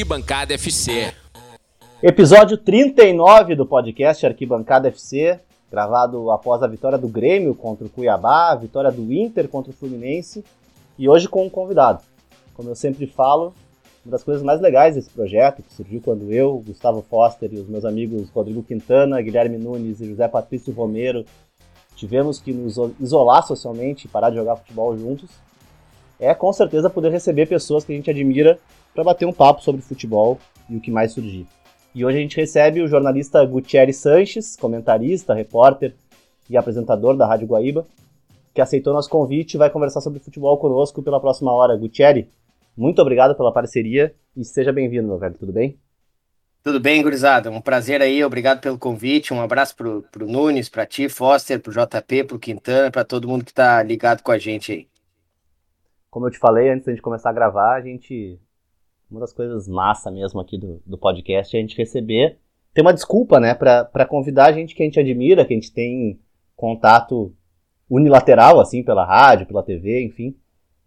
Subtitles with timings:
[0.00, 1.12] Arquibancada FC.
[2.02, 5.38] Episódio 39 do podcast Arquibancada FC,
[5.70, 9.74] gravado após a vitória do Grêmio contra o Cuiabá, a vitória do Inter contra o
[9.74, 10.42] Fluminense
[10.98, 12.00] e hoje com um convidado.
[12.54, 13.52] Como eu sempre falo,
[14.02, 17.68] uma das coisas mais legais desse projeto, que surgiu quando eu, Gustavo Foster e os
[17.68, 21.26] meus amigos Rodrigo Quintana, Guilherme Nunes e José Patrício Romero
[21.94, 25.28] tivemos que nos isolar socialmente e parar de jogar futebol juntos,
[26.18, 28.58] é com certeza poder receber pessoas que a gente admira
[28.94, 31.46] para bater um papo sobre futebol e o que mais surgir.
[31.94, 35.94] E hoje a gente recebe o jornalista Gutierre Sanches, comentarista, repórter
[36.48, 37.86] e apresentador da Rádio Guaíba,
[38.54, 41.76] que aceitou nosso convite e vai conversar sobre futebol conosco pela próxima hora.
[41.76, 42.28] Gutierre,
[42.76, 45.78] muito obrigado pela parceria e seja bem-vindo, meu velho, tudo bem?
[46.62, 47.50] Tudo bem, gurizada?
[47.50, 49.32] Um prazer aí, obrigado pelo convite.
[49.32, 53.46] Um abraço pro, pro Nunes, pra ti, Foster, pro JP, pro Quintana, para todo mundo
[53.46, 54.86] que tá ligado com a gente aí.
[56.10, 58.38] Como eu te falei antes da gente começar a gravar, a gente.
[59.10, 62.38] Uma das coisas massa mesmo aqui do, do podcast é a gente receber.
[62.72, 66.20] Ter uma desculpa, né, para convidar gente que a gente admira, que a gente tem
[66.54, 67.34] contato
[67.88, 70.36] unilateral, assim, pela rádio, pela TV, enfim.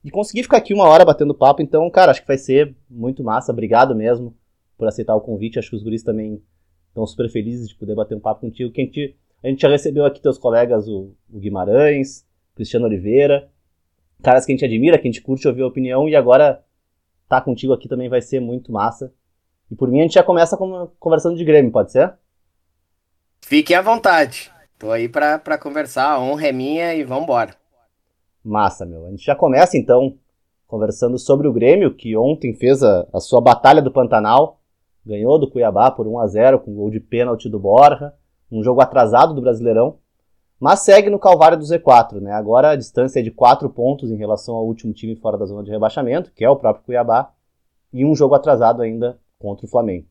[0.03, 3.21] E conseguir ficar aqui uma hora batendo papo, então, cara, acho que vai ser muito
[3.23, 3.51] massa.
[3.51, 4.33] Obrigado mesmo
[4.77, 5.59] por aceitar o convite.
[5.59, 6.41] Acho que os guris também
[6.87, 8.71] estão super felizes de poder bater um papo contigo.
[8.71, 13.49] Que a, gente, a gente já recebeu aqui teus colegas, o, o Guimarães, Cristiano Oliveira,
[14.21, 16.62] caras que a gente admira, que a gente curte ouvir a opinião, e agora
[17.33, 19.11] tá contigo aqui também vai ser muito massa.
[19.71, 22.13] E por mim a gente já começa com, conversando de Grêmio, pode ser?
[23.41, 24.51] Fiquem à vontade.
[24.77, 27.55] Tô aí pra, pra conversar, a honra é minha e vambora.
[28.43, 29.05] Massa, meu.
[29.05, 30.17] A gente já começa então
[30.67, 34.59] conversando sobre o Grêmio, que ontem fez a, a sua batalha do Pantanal
[35.05, 38.13] ganhou do Cuiabá por 1 a 0 com gol de pênalti do Borja,
[38.51, 39.97] um jogo atrasado do Brasileirão,
[40.59, 42.31] mas segue no calvário do Z4, né?
[42.31, 45.63] Agora a distância é de 4 pontos em relação ao último time fora da zona
[45.63, 47.32] de rebaixamento, que é o próprio Cuiabá,
[47.93, 50.07] e um jogo atrasado ainda contra o Flamengo.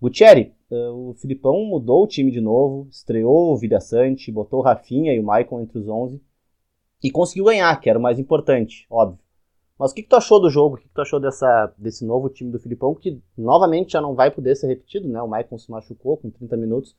[0.00, 4.62] Gutierre, eh, o Filipão mudou o time de novo, estreou o Vida Sante, botou o
[4.62, 6.20] Rafinha e o Maicon entre os 11
[7.02, 9.18] e conseguiu ganhar, que era o mais importante, óbvio.
[9.78, 10.76] Mas o que, que tu achou do jogo?
[10.76, 14.14] O que, que, tu achou dessa, desse novo time do Filipão, que novamente já não
[14.14, 15.20] vai poder ser repetido, né?
[15.20, 16.96] O Maicon se machucou com 30 minutos.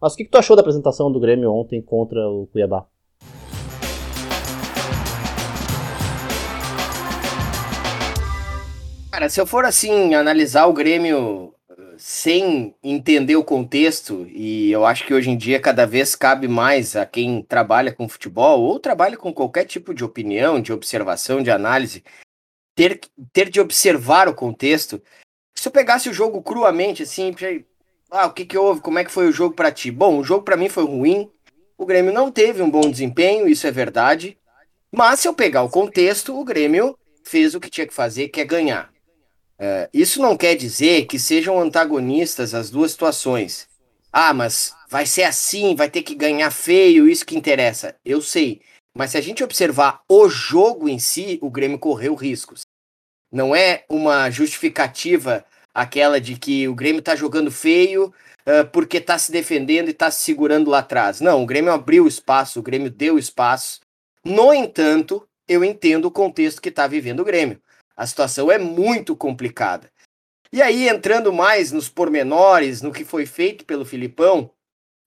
[0.00, 2.86] Mas o que, que tu achou da apresentação do Grêmio ontem contra o Cuiabá?
[9.14, 14.84] Cara, se eu for assim analisar o Grêmio uh, sem entender o contexto, e eu
[14.84, 18.80] acho que hoje em dia cada vez cabe mais a quem trabalha com futebol ou
[18.80, 22.02] trabalha com qualquer tipo de opinião, de observação, de análise,
[22.74, 23.00] ter,
[23.32, 25.00] ter de observar o contexto.
[25.54, 27.32] Se eu pegasse o jogo cruamente, assim,
[28.10, 28.80] ah, o que que houve?
[28.80, 29.92] Como é que foi o jogo para ti?
[29.92, 31.30] Bom, o jogo para mim foi ruim.
[31.78, 34.36] O Grêmio não teve um bom desempenho, isso é verdade.
[34.90, 38.40] Mas se eu pegar o contexto, o Grêmio fez o que tinha que fazer, que
[38.40, 38.92] é ganhar.
[39.58, 43.68] Uh, isso não quer dizer que sejam antagonistas as duas situações.
[44.12, 47.96] Ah, mas vai ser assim, vai ter que ganhar feio, isso que interessa.
[48.04, 48.60] Eu sei.
[48.96, 52.60] Mas se a gente observar o jogo em si, o Grêmio correu riscos.
[53.32, 55.44] Não é uma justificativa
[55.74, 58.14] aquela de que o Grêmio está jogando feio
[58.46, 61.20] uh, porque está se defendendo e está se segurando lá atrás.
[61.20, 63.80] Não, o Grêmio abriu espaço, o Grêmio deu espaço.
[64.24, 67.60] No entanto, eu entendo o contexto que está vivendo o Grêmio.
[67.96, 69.90] A situação é muito complicada.
[70.52, 74.50] E aí, entrando mais nos pormenores, no que foi feito pelo Filipão,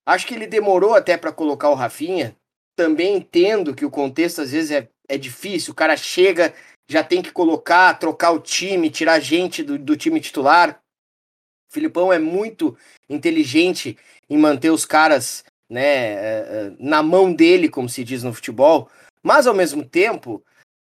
[0.06, 2.36] acho que ele demorou até para colocar o Rafinha,
[2.76, 6.54] também entendo que o contexto às vezes é, é difícil, o cara chega,
[6.88, 10.80] já tem que colocar, trocar o time, tirar gente do, do time titular.
[11.70, 12.76] O Filipão é muito
[13.08, 13.96] inteligente
[14.28, 18.88] em manter os caras né, eh, eh, na mão dele, como se diz no futebol,
[19.22, 20.42] mas ao mesmo tempo,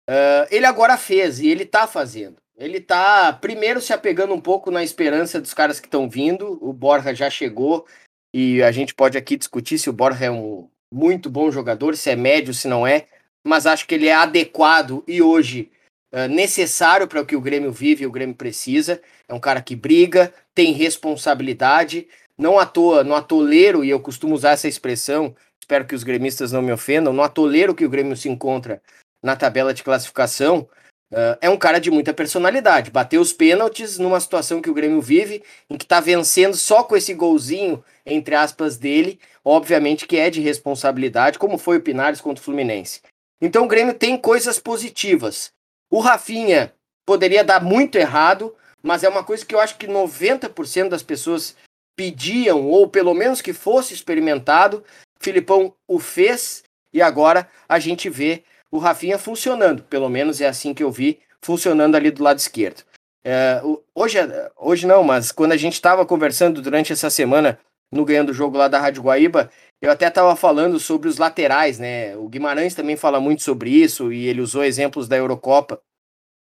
[0.10, 2.38] uh, ele agora fez e ele tá fazendo.
[2.58, 6.58] Ele tá primeiro se apegando um pouco na esperança dos caras que estão vindo.
[6.62, 7.86] O Borja já chegou
[8.34, 12.10] e a gente pode aqui discutir se o Borja é um, muito bom jogador, se
[12.10, 13.08] é médio, se não é,
[13.46, 15.70] mas acho que ele é adequado e hoje
[16.14, 19.02] uh, necessário para o que o Grêmio vive e o Grêmio precisa.
[19.28, 24.34] É um cara que briga, tem responsabilidade, não à toa, no atoleiro, e eu costumo
[24.34, 28.16] usar essa expressão, espero que os gremistas não me ofendam, no atoleiro que o Grêmio
[28.16, 28.82] se encontra
[29.26, 30.70] na tabela de classificação,
[31.12, 32.90] Uh, é um cara de muita personalidade.
[32.90, 36.96] Bateu os pênaltis numa situação que o Grêmio vive, em que está vencendo só com
[36.96, 39.20] esse golzinho, entre aspas, dele.
[39.44, 43.02] Obviamente que é de responsabilidade, como foi o Pinares contra o Fluminense.
[43.40, 45.52] Então o Grêmio tem coisas positivas.
[45.92, 46.74] O Rafinha
[47.06, 51.56] poderia dar muito errado, mas é uma coisa que eu acho que 90% das pessoas
[51.96, 54.84] pediam, ou pelo menos que fosse experimentado.
[55.22, 58.44] Filipão o fez e agora a gente vê
[58.76, 62.84] o Rafinha funcionando, pelo menos é assim que eu vi, funcionando ali do lado esquerdo.
[63.24, 63.62] É,
[63.94, 64.18] hoje,
[64.58, 67.58] hoje não, mas quando a gente estava conversando durante essa semana
[67.92, 69.50] no Ganhando o Jogo lá da Rádio Guaíba,
[69.82, 72.16] eu até estava falando sobre os laterais, né?
[72.18, 75.82] O Guimarães também fala muito sobre isso e ele usou exemplos da Eurocopa.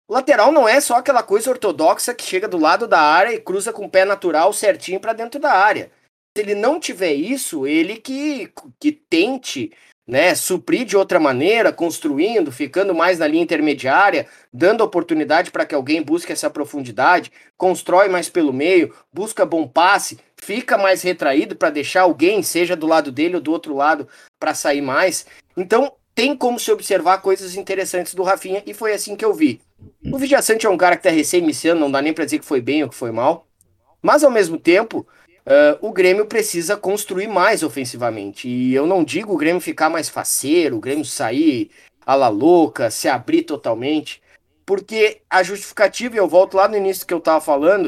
[0.07, 3.39] O lateral não é só aquela coisa ortodoxa que chega do lado da área e
[3.39, 5.91] cruza com o pé natural certinho para dentro da área.
[6.35, 9.71] Se ele não tiver isso, ele que, que tente
[10.07, 15.73] né, suprir de outra maneira, construindo, ficando mais na linha intermediária, dando oportunidade para que
[15.73, 21.69] alguém busque essa profundidade, constrói mais pelo meio, busca bom passe, fica mais retraído para
[21.69, 24.07] deixar alguém, seja do lado dele ou do outro lado,
[24.39, 25.25] para sair mais.
[25.55, 29.61] Então, tem como se observar coisas interessantes do Rafinha e foi assim que eu vi.
[30.11, 32.61] O Vidiaçante é um cara que está recém-iniciando, não dá nem para dizer que foi
[32.61, 33.47] bem ou que foi mal,
[34.01, 35.07] mas ao mesmo tempo,
[35.45, 38.47] Uh, o Grêmio precisa construir mais ofensivamente.
[38.47, 41.69] E eu não digo o Grêmio ficar mais faceiro, o Grêmio sair
[42.05, 44.21] a la louca, se abrir totalmente,
[44.65, 47.87] porque a justificativa, e eu volto lá no início que eu tava falando,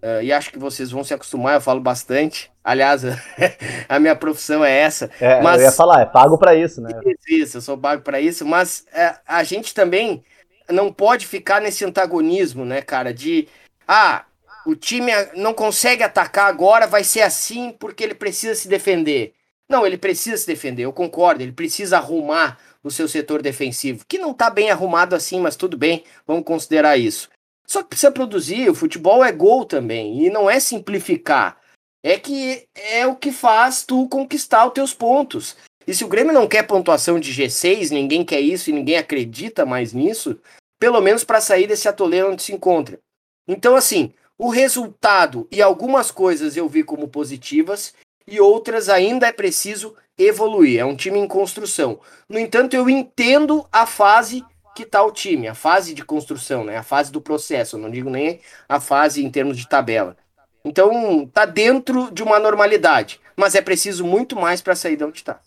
[0.00, 2.52] uh, e acho que vocês vão se acostumar, eu falo bastante.
[2.62, 3.02] Aliás,
[3.88, 5.10] a minha profissão é essa.
[5.20, 5.60] É, mas...
[5.60, 6.90] Eu ia falar, é pago para isso, né?
[7.28, 10.22] Isso, eu sou pago para isso, mas uh, a gente também
[10.70, 13.48] não pode ficar nesse antagonismo, né, cara, de.
[13.86, 14.24] Ah,
[14.66, 19.34] o time não consegue atacar agora, vai ser assim porque ele precisa se defender.
[19.68, 24.18] Não, ele precisa se defender, eu concordo, ele precisa arrumar o seu setor defensivo, que
[24.18, 27.30] não está bem arrumado assim, mas tudo bem, vamos considerar isso.
[27.66, 31.58] Só que precisa produzir, o futebol é gol também, e não é simplificar.
[32.02, 35.56] É que é o que faz tu conquistar os teus pontos.
[35.86, 39.64] E se o Grêmio não quer pontuação de G6, ninguém quer isso e ninguém acredita
[39.64, 40.38] mais nisso,
[40.78, 42.98] pelo menos para sair desse atoleiro onde se encontra.
[43.46, 47.94] Então, assim, o resultado e algumas coisas eu vi como positivas
[48.26, 50.80] e outras ainda é preciso evoluir.
[50.80, 52.00] É um time em construção.
[52.28, 54.44] No entanto, eu entendo a fase
[54.74, 56.76] que está o time, a fase de construção, né?
[56.76, 57.76] A fase do processo.
[57.76, 60.16] Eu não digo nem a fase em termos de tabela.
[60.64, 65.18] Então, tá dentro de uma normalidade, mas é preciso muito mais para sair de onde
[65.18, 65.40] está.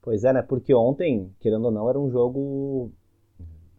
[0.00, 0.42] Pois é, né?
[0.42, 2.92] Porque ontem, querendo ou não, era um jogo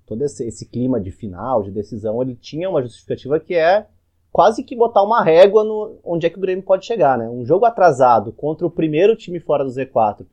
[0.05, 3.87] todo esse, esse, clima de final, de decisão, ele tinha uma justificativa que é
[4.31, 7.29] quase que botar uma régua no onde é que o Grêmio pode chegar, né?
[7.29, 10.25] Um jogo atrasado contra o primeiro time fora do Z4,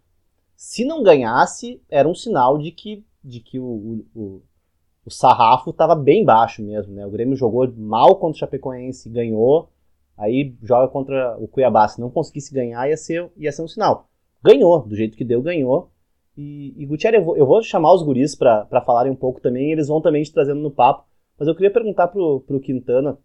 [0.56, 4.42] se não ganhasse, era um sinal de que, de que o, o,
[5.04, 7.06] o sarrafo estava bem baixo mesmo, né?
[7.06, 9.70] O Grêmio jogou mal contra o Chapecoense, ganhou,
[10.16, 14.08] aí joga contra o Cuiabá, se não conseguisse ganhar, ia ser, ia ser um sinal.
[14.42, 15.91] Ganhou, do jeito que deu, ganhou,
[16.36, 19.88] e, e eu vou, eu vou chamar os guris para falarem um pouco também, eles
[19.88, 21.06] vão também te trazendo no papo.
[21.38, 23.18] Mas eu queria perguntar pro, pro Quintana,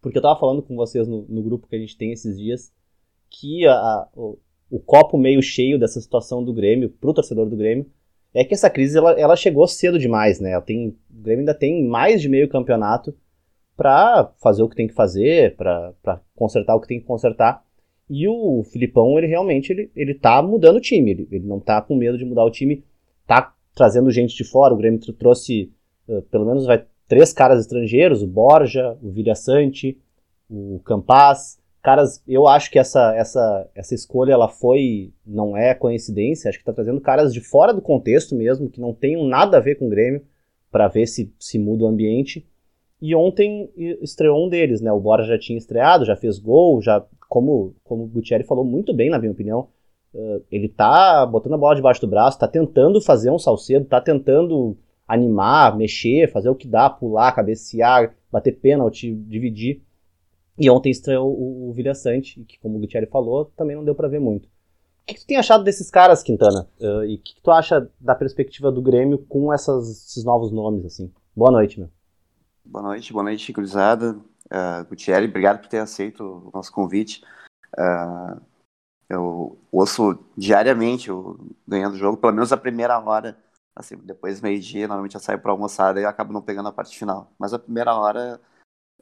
[0.00, 2.72] porque eu tava falando com vocês no, no grupo que a gente tem esses dias,
[3.28, 4.38] que a, a, o,
[4.70, 7.86] o, copo meio cheio dessa situação do Grêmio, pro torcedor do Grêmio,
[8.32, 10.52] é que essa crise ela, ela chegou cedo demais, né?
[10.52, 13.14] Ela tem, o Grêmio ainda tem mais de meio campeonato
[13.76, 17.64] para fazer o que tem que fazer, para consertar o que tem que consertar.
[18.12, 21.12] E o Filipão, ele realmente ele, ele tá mudando o time.
[21.12, 22.82] Ele, ele não tá com medo de mudar o time.
[23.24, 24.74] Tá trazendo gente de fora.
[24.74, 25.72] O Grêmio trouxe,
[26.08, 28.20] uh, pelo menos, vai três caras estrangeiros.
[28.20, 29.96] O Borja, o Vilha Sante,
[30.50, 31.60] o Campas.
[31.80, 36.48] Caras, eu acho que essa, essa, essa escolha, ela foi, não é coincidência.
[36.48, 39.60] Acho que tá trazendo caras de fora do contexto mesmo, que não tenham nada a
[39.60, 40.22] ver com o Grêmio,
[40.68, 42.44] para ver se, se muda o ambiente.
[43.00, 43.70] E ontem
[44.02, 44.92] estreou um deles, né?
[44.92, 48.92] O Borja já tinha estreado, já fez gol, já como, como o Gutierrez falou muito
[48.92, 49.68] bem, na minha opinião,
[50.12, 54.00] uh, ele tá botando a bola debaixo do braço, tá tentando fazer um salcedo, tá
[54.00, 54.76] tentando
[55.06, 59.82] animar, mexer, fazer o que dá, pular, cabecear, bater pênalti, dividir.
[60.58, 63.94] E ontem estreou o, o Vilha Sante, que como o Gutierrez falou, também não deu
[63.94, 64.46] para ver muito.
[64.46, 66.68] O que, que, tu tem achado desses caras, Quintana?
[66.78, 70.52] Uh, e o que, que, tu acha da perspectiva do Grêmio com essas, esses novos
[70.52, 71.10] nomes, assim?
[71.34, 71.88] Boa noite, meu.
[72.70, 74.12] Boa noite, boa noite, cruzada.
[74.46, 77.20] Uh, Gutierrez, obrigado por ter aceito o nosso convite.
[77.76, 78.40] Uh,
[79.08, 81.36] eu ouço diariamente o
[81.66, 83.36] ganhando o jogo, pelo menos a primeira hora.
[83.74, 87.32] Assim, depois meio-dia, normalmente eu saio para almoçar e acabo não pegando a parte final.
[87.36, 88.40] Mas a primeira hora,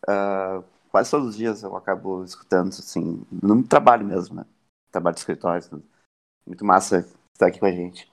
[0.09, 4.47] uh, quase todos os dias eu acabo escutando, assim, no trabalho mesmo, né?
[4.91, 5.69] Trabalho de escritório.
[5.69, 5.85] Tudo.
[6.47, 8.11] Muito massa estar aqui com a gente.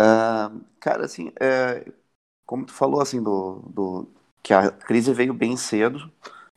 [0.00, 1.92] Uh, cara, assim, é,
[2.46, 6.12] como tu falou, assim, do, do que a crise veio bem cedo,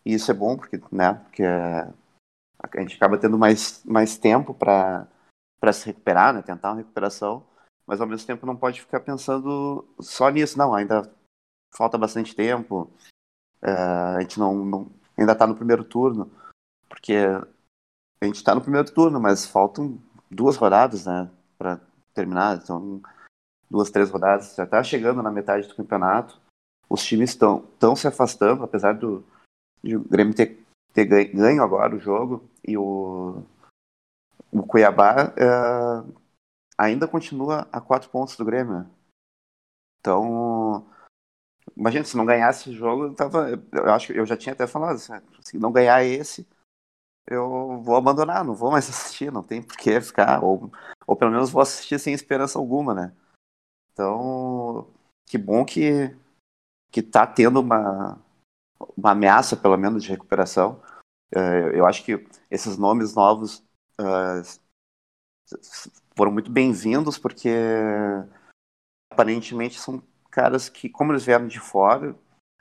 [0.06, 5.08] e isso é bom, porque, né, porque a gente acaba tendo mais, mais tempo para
[5.72, 7.48] se recuperar, né, tentar uma recuperação,
[7.88, 11.10] mas ao mesmo tempo não pode ficar pensando só nisso, não, ainda
[11.74, 12.92] falta bastante tempo,
[13.62, 16.30] é, a gente não, não ainda está no primeiro turno,
[16.90, 17.16] porque
[18.22, 19.98] a gente está no primeiro turno, mas faltam
[20.30, 21.80] duas rodadas, né, para
[22.14, 23.02] terminar, então
[23.70, 26.46] duas, três rodadas, já está chegando na metade do campeonato,
[26.90, 29.24] os times estão se afastando, apesar do,
[29.84, 30.64] Grêmio ter,
[30.94, 33.44] ter ganho agora o jogo e o,
[34.52, 36.22] o Cuiabá uh,
[36.78, 38.90] ainda continua a quatro pontos do Grêmio.
[40.00, 40.86] Então,
[41.76, 44.96] imagina, se não ganhasse o jogo, eu, tava, eu acho eu já tinha até falado,
[44.96, 46.48] assim, se não ganhar esse,
[47.30, 50.72] eu vou abandonar, não vou mais assistir, não tem por que ficar, ou,
[51.06, 53.14] ou pelo menos vou assistir sem esperança alguma, né?
[53.92, 54.88] Então,
[55.26, 56.16] que bom que,
[56.98, 58.18] que tá tendo uma,
[58.98, 60.82] uma ameaça, pelo menos, de recuperação.
[61.32, 63.64] Uh, eu acho que esses nomes novos
[64.02, 64.42] uh,
[66.16, 67.52] foram muito bem-vindos, porque
[69.14, 70.02] aparentemente são
[70.32, 72.16] caras que, como eles vieram de fora,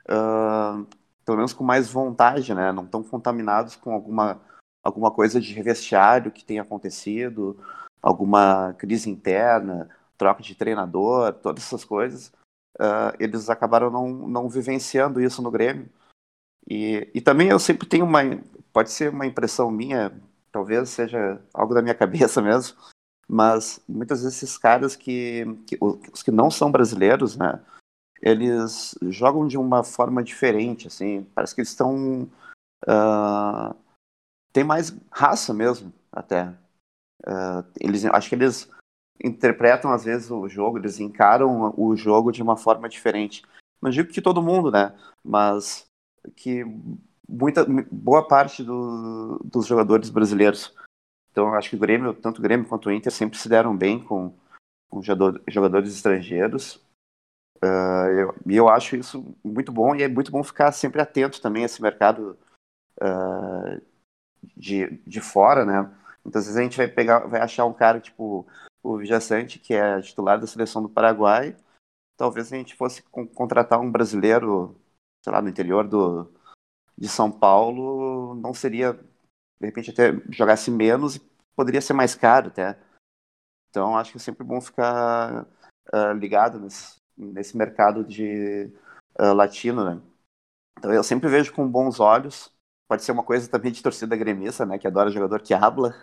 [0.07, 0.85] uh,
[1.25, 2.71] pelo menos com mais vontade, né?
[2.71, 4.39] Não estão contaminados com alguma,
[4.83, 7.59] alguma coisa de vestiário que tenha acontecido,
[8.03, 12.31] alguma crise interna, troca de treinador, todas essas coisas.
[12.79, 15.89] Uh, eles acabaram não, não vivenciando isso no Grêmio.
[16.69, 18.21] E, e também eu sempre tenho uma.
[18.71, 20.11] Pode ser uma impressão minha,
[20.51, 22.77] talvez seja algo da minha cabeça mesmo,
[23.27, 27.59] mas muitas vezes esses caras que, que os que não são brasileiros, né,
[28.21, 32.29] eles jogam de uma forma diferente, assim, parece que eles estão
[32.87, 33.75] uh,
[34.57, 36.49] tem mais raça mesmo, até.
[37.25, 38.69] Uh, eles, acho que eles
[39.23, 43.43] interpretam às vezes o jogo, eles encaram o jogo de uma forma diferente.
[43.81, 44.95] Não digo que todo mundo, né?
[45.23, 45.85] Mas
[46.35, 46.65] que
[47.27, 50.73] muita boa parte do, dos jogadores brasileiros
[51.37, 54.03] então, acho que o Grêmio, tanto o Grêmio quanto o Inter, sempre se deram bem
[54.03, 54.33] com,
[54.89, 56.83] com jogadores estrangeiros.
[57.63, 61.61] Uh, eu, eu acho isso muito bom e é muito bom ficar sempre atento também
[61.61, 62.35] a esse mercado
[62.99, 63.79] uh,
[64.55, 65.87] de, de fora, né?
[66.25, 68.47] Muitas vezes a gente vai pegar, vai achar um cara tipo
[68.87, 71.57] o Vijaçante, que é titular da seleção do Paraguai.
[72.15, 74.79] Talvez a gente fosse contratar um brasileiro,
[75.21, 76.31] sei lá, no interior do,
[76.97, 78.93] de São Paulo, não seria
[79.59, 81.19] de repente até jogasse menos e
[81.55, 82.79] poderia ser mais caro até.
[83.69, 85.45] Então acho que é sempre bom ficar
[85.93, 88.71] uh, ligado nesse, nesse, mercado de
[89.19, 90.01] uh, latino, né?
[90.77, 92.53] Então eu sempre vejo com bons olhos.
[92.87, 94.79] Pode ser uma coisa também de torcida gremista, né?
[94.79, 95.93] Que adora jogador que habla.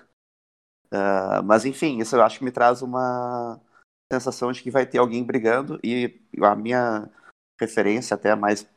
[0.95, 3.61] Uh, mas enfim, isso eu acho que me traz uma
[4.13, 7.11] sensação de que vai ter alguém brigando e a minha
[7.61, 8.69] referência até mais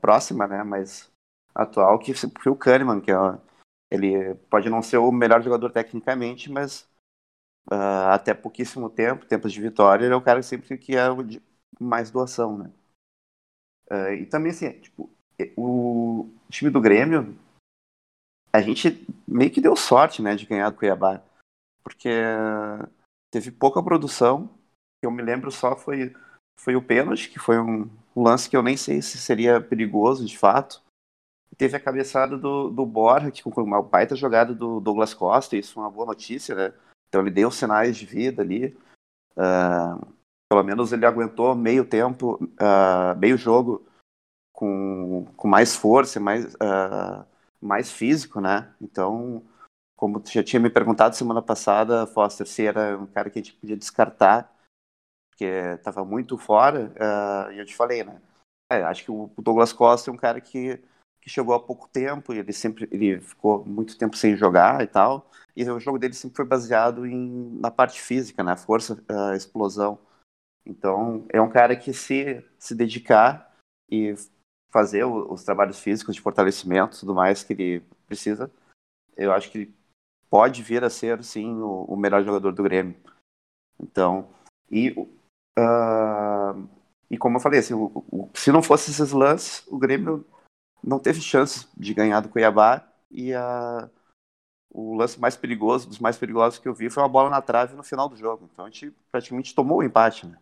[0.00, 0.62] próxima, né?
[0.62, 1.10] Mais
[1.54, 3.14] atual, que foi o Kahneman, que é
[3.90, 6.82] ele pode não ser o melhor jogador tecnicamente, mas
[7.70, 11.22] uh, até pouquíssimo tempo, tempos de vitória, ele é o cara sempre que é o
[11.22, 11.40] de
[11.80, 12.70] mais doação, né?
[13.90, 15.10] Uh, e também, assim, tipo,
[15.56, 17.38] o time do Grêmio,
[18.54, 21.20] a gente meio que deu sorte, né, de ganhar do Cuiabá,
[21.82, 22.08] porque
[23.28, 24.48] teve pouca produção,
[25.02, 26.14] eu me lembro só foi,
[26.60, 30.38] foi o pênalti, que foi um lance que eu nem sei se seria perigoso de
[30.38, 30.80] fato,
[31.58, 35.80] teve a cabeçada do, do Borja, que com uma baita jogada do Douglas Costa, isso
[35.80, 36.72] é uma boa notícia, né?
[37.08, 38.76] Então ele deu sinais de vida ali.
[39.36, 40.14] Uh,
[40.48, 43.84] pelo menos ele aguentou meio tempo, uh, meio jogo
[44.52, 47.24] com, com mais força, mais, uh,
[47.64, 48.74] mais físico, né?
[48.80, 49.42] Então,
[49.96, 53.42] como tu já tinha me perguntado semana passada, Foster, se era um cara que a
[53.42, 54.54] gente podia descartar,
[55.30, 56.92] porque estava muito fora,
[57.52, 58.20] e eu te falei, né?
[58.70, 60.80] É, acho que o Douglas Costa é um cara que
[61.24, 64.86] que chegou há pouco tempo e ele sempre ele ficou muito tempo sem jogar e
[64.86, 65.30] tal.
[65.56, 68.56] E o jogo dele sempre foi baseado em, na parte física, na né?
[68.58, 69.98] força, a explosão.
[70.66, 73.56] Então, é um cara que se se dedicar
[73.90, 74.14] e
[74.74, 78.50] fazer o, os trabalhos físicos de fortalecimento, tudo mais que ele precisa,
[79.16, 79.74] eu acho que ele
[80.28, 82.96] pode vir a ser sim o, o melhor jogador do Grêmio.
[83.80, 84.28] Então,
[84.68, 84.90] e
[85.56, 86.68] uh,
[87.08, 90.26] e como eu falei, assim, o, o, se não fosse esses lances, o Grêmio
[90.82, 93.88] não teve chance de ganhar do Cuiabá e a,
[94.70, 97.76] o lance mais perigoso, dos mais perigosos que eu vi, foi uma bola na trave
[97.76, 98.50] no final do jogo.
[98.52, 100.36] Então a gente praticamente tomou o empate, né?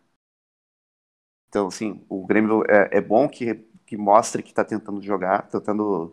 [1.47, 3.63] Então, assim, o Grêmio é, é bom que,
[3.93, 6.11] que mostre que está tentando jogar, tentando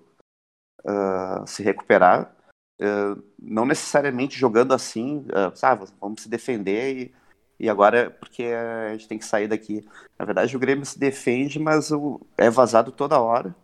[0.85, 2.37] uh, se recuperar.
[2.79, 7.15] Uh, não necessariamente jogando assim, uh, sabe, vamos se defender e,
[7.59, 9.87] e agora é porque a gente tem que sair daqui.
[10.19, 13.55] Na verdade, o Grêmio se defende, mas o, é vazado toda hora.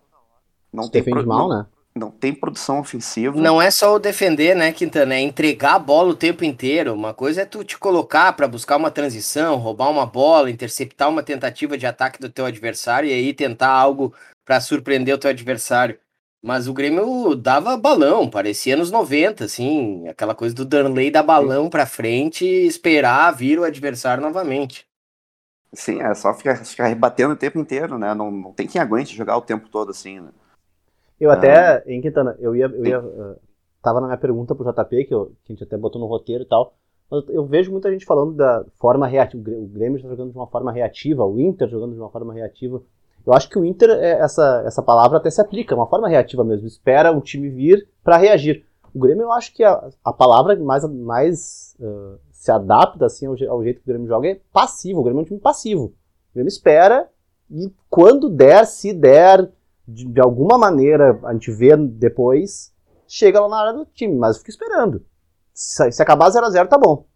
[0.72, 1.28] Não Se tem defende pro...
[1.28, 1.66] mal, não, né?
[1.96, 3.40] Não tem produção ofensiva.
[3.40, 5.14] Não é só o defender, né, Quintana?
[5.14, 6.92] É entregar a bola o tempo inteiro.
[6.92, 11.22] Uma coisa é tu te colocar para buscar uma transição, roubar uma bola, interceptar uma
[11.22, 14.12] tentativa de ataque do teu adversário e aí tentar algo
[14.44, 15.98] para surpreender o teu adversário.
[16.42, 21.70] Mas o Grêmio dava balão, parecia nos 90, assim, aquela coisa do Danley dar balão
[21.70, 24.86] para frente e esperar vir o adversário novamente.
[25.72, 28.14] Sim, é só ficar, ficar rebatendo o tempo inteiro, né?
[28.14, 30.28] Não, não tem quem aguente jogar o tempo todo assim, né?
[31.20, 33.36] Eu até, em Quintana, eu ia, eu ia uh,
[33.82, 36.42] tava na minha pergunta pro JP, que, eu, que a gente até botou no roteiro
[36.42, 36.74] e tal,
[37.10, 40.46] mas eu vejo muita gente falando da forma reativa, o Grêmio está jogando de uma
[40.46, 42.82] forma reativa, o Inter jogando de uma forma reativa.
[43.24, 46.08] Eu acho que o Inter, é, essa, essa palavra até se aplica, é uma forma
[46.08, 48.64] reativa mesmo, espera o time vir para reagir.
[48.92, 53.36] O Grêmio, eu acho que a, a palavra mais, mais uh, se adapta assim, ao,
[53.48, 55.84] ao, jeito que o Grêmio joga é passivo, o Grêmio é um time passivo.
[55.84, 57.08] O Grêmio espera
[57.50, 59.48] e quando der, se der,
[59.86, 62.72] de, de alguma maneira, a gente vê depois,
[63.06, 65.04] chega lá na área do time, mas fica esperando.
[65.54, 67.06] Se, se acabar 0x0, tá bom.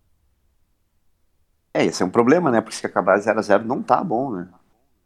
[1.73, 2.61] É, esse é um problema, né?
[2.61, 4.49] Porque se acabar 0x0 não tá bom, né?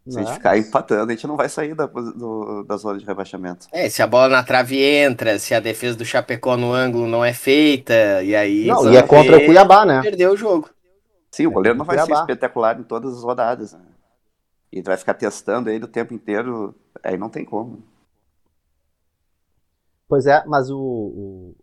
[0.06, 3.06] Se a gente ficar empatando, a gente não vai sair da, do, da zona de
[3.06, 3.66] rebaixamento.
[3.73, 7.25] É, se a bola na trave entra, se a defesa do Chapecó no ângulo não
[7.25, 8.66] é feita, e aí.
[8.66, 10.02] Não, e é contra o Cuiabá, né?
[10.02, 10.68] Perdeu o jogo.
[11.30, 12.16] Sim, o goleiro não vai Cuiabá.
[12.16, 13.73] ser espetacular em todas as rodadas.
[13.73, 13.80] Né?
[14.74, 17.84] E vai ficar testando ele o tempo inteiro, aí não tem como.
[20.08, 21.54] Pois é, mas o, o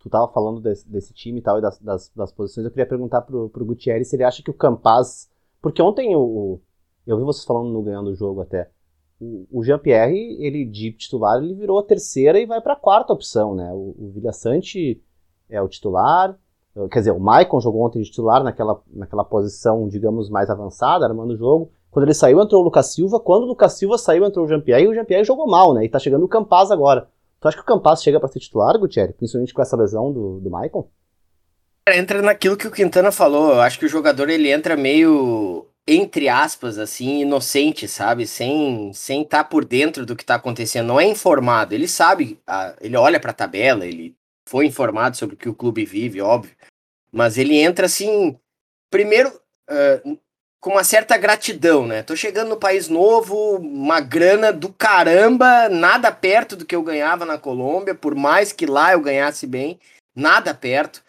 [0.00, 2.88] tu tava falando desse, desse, time e tal, e das, das, das, posições, eu queria
[2.88, 5.30] perguntar pro, pro Gutierrez se ele acha que o Campaz.
[5.62, 6.60] Porque ontem o, o
[7.06, 8.68] eu vi vocês falando no ganhando o jogo até.
[9.20, 13.12] O, o Jean-Pierre, ele de titular, ele virou a terceira e vai para a quarta
[13.12, 13.72] opção, né?
[13.72, 15.00] O, o Vilha Sante
[15.48, 16.36] é o titular.
[16.90, 21.32] Quer dizer, o Maicon jogou ontem de titular naquela, naquela posição, digamos, mais avançada, armando
[21.32, 21.70] o jogo.
[21.90, 23.18] Quando ele saiu, entrou o Lucas Silva.
[23.18, 24.84] Quando o Lucas Silva saiu, entrou o Jean-Pierre.
[24.84, 25.84] E o Jean-Pierre jogou mal, né?
[25.84, 27.08] E tá chegando o Campaz agora.
[27.40, 29.14] Tu acha que o Campaz chega para ser titular, Gutierrez?
[29.16, 30.88] Principalmente com essa lesão do, do Maicon?
[31.88, 33.52] Entra naquilo que o Quintana falou.
[33.52, 38.26] Eu acho que o jogador ele entra meio entre aspas, assim, inocente, sabe?
[38.26, 40.86] Sem sem estar tá por dentro do que está acontecendo.
[40.88, 41.74] Não é informado.
[41.74, 42.40] Ele sabe,
[42.80, 44.16] ele olha para a tabela, ele
[44.48, 46.56] foi informado sobre o que o clube vive, óbvio.
[47.12, 48.36] Mas ele entra assim,
[48.90, 49.28] primeiro,
[49.70, 50.18] uh,
[50.60, 52.02] com uma certa gratidão, né?
[52.02, 57.24] Tô chegando no país novo, uma grana do caramba, nada perto do que eu ganhava
[57.24, 59.78] na Colômbia, por mais que lá eu ganhasse bem,
[60.14, 61.02] nada perto.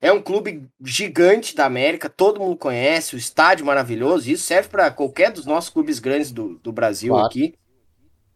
[0.00, 4.90] É um clube gigante da América, todo mundo conhece, o estádio maravilhoso, isso serve para
[4.90, 7.26] qualquer dos nossos clubes grandes do, do Brasil claro.
[7.26, 7.54] aqui.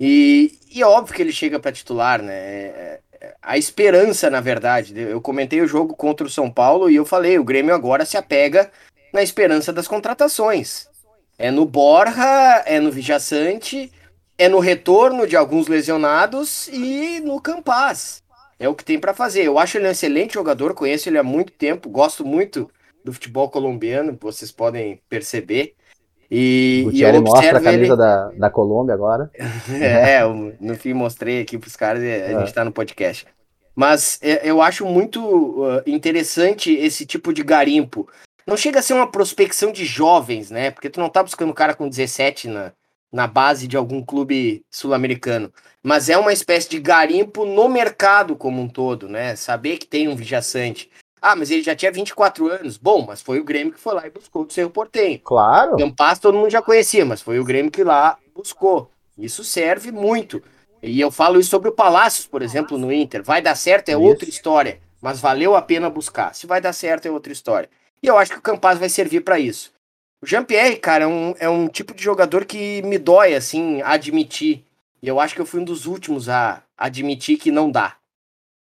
[0.01, 2.33] E, e é óbvio que ele chega para titular, né?
[2.35, 4.99] É, é, a esperança, na verdade.
[4.99, 8.17] Eu comentei o jogo contra o São Paulo e eu falei: o Grêmio agora se
[8.17, 8.71] apega
[9.13, 10.89] na esperança das contratações.
[11.39, 13.93] É no Borja, é no Vijaçante,
[14.37, 18.23] é no retorno de alguns lesionados e no Campaz
[18.59, 19.45] é o que tem para fazer.
[19.45, 22.69] Eu acho ele um excelente jogador, conheço ele há muito tempo, gosto muito
[23.05, 25.75] do futebol colombiano, vocês podem perceber.
[26.31, 27.97] E, Gutierrez e mostra a camisa ele...
[27.97, 29.31] da, da Colômbia agora.
[29.81, 32.39] é, eu, no fim mostrei aqui para os caras, a é.
[32.39, 33.27] gente está no podcast.
[33.75, 38.09] Mas é, eu acho muito uh, interessante esse tipo de garimpo.
[38.49, 40.71] Não chega a ser uma prospecção de jovens, né?
[40.71, 42.73] Porque tu não tá buscando um cara com 17 na,
[43.13, 45.53] na base de algum clube sul-americano.
[45.83, 49.37] Mas é uma espécie de garimpo no mercado como um todo, né?
[49.37, 50.91] Saber que tem um vijaçante.
[51.21, 52.79] Ah, mas ele já tinha 24 anos.
[52.79, 55.21] Bom, mas foi o Grêmio que foi lá e buscou do Cerro Portenho.
[55.23, 55.77] Claro.
[55.77, 58.91] Campas todo mundo já conhecia, mas foi o Grêmio que lá buscou.
[59.19, 60.43] Isso serve muito.
[60.83, 63.23] E eu falo isso sobre o Palácios, por exemplo, no Inter.
[63.23, 64.01] Vai dar certo é isso.
[64.01, 66.35] outra história, mas valeu a pena buscar.
[66.35, 67.69] Se vai dar certo é outra história.
[68.03, 69.73] E eu acho que o Campas vai servir para isso.
[70.21, 74.65] O Jean-Pierre, cara, é um, é um tipo de jogador que me dói, assim, admitir.
[75.01, 77.97] E eu acho que eu fui um dos últimos a admitir que não dá.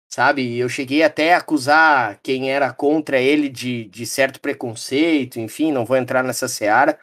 [0.09, 0.57] Sabe?
[0.57, 5.85] Eu cheguei até a acusar quem era contra ele de, de certo preconceito, enfim, não
[5.85, 6.99] vou entrar nessa seara.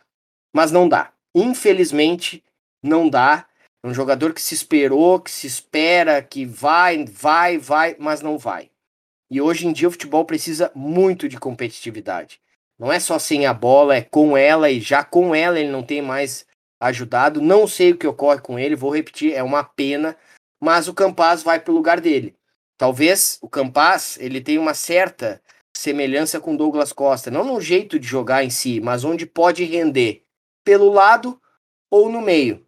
[0.55, 1.13] Mas não dá.
[1.35, 2.45] Infelizmente,
[2.83, 3.47] não dá.
[3.83, 8.39] É um jogador que se esperou, que se espera, que vai, vai, vai, mas não
[8.39, 8.71] vai.
[9.33, 12.39] E hoje em dia o futebol precisa muito de competitividade.
[12.79, 15.83] Não é só sem a bola, é com ela e já com ela ele não
[15.83, 16.45] tem mais
[16.79, 17.41] ajudado.
[17.41, 20.15] Não sei o que ocorre com ele, vou repetir, é uma pena,
[20.63, 22.37] mas o Campaz vai para o lugar dele.
[22.77, 25.41] Talvez o Campaz ele tenha uma certa
[25.75, 30.25] semelhança com Douglas Costa, não no jeito de jogar em si, mas onde pode render
[30.63, 31.41] pelo lado
[31.91, 32.67] ou no meio.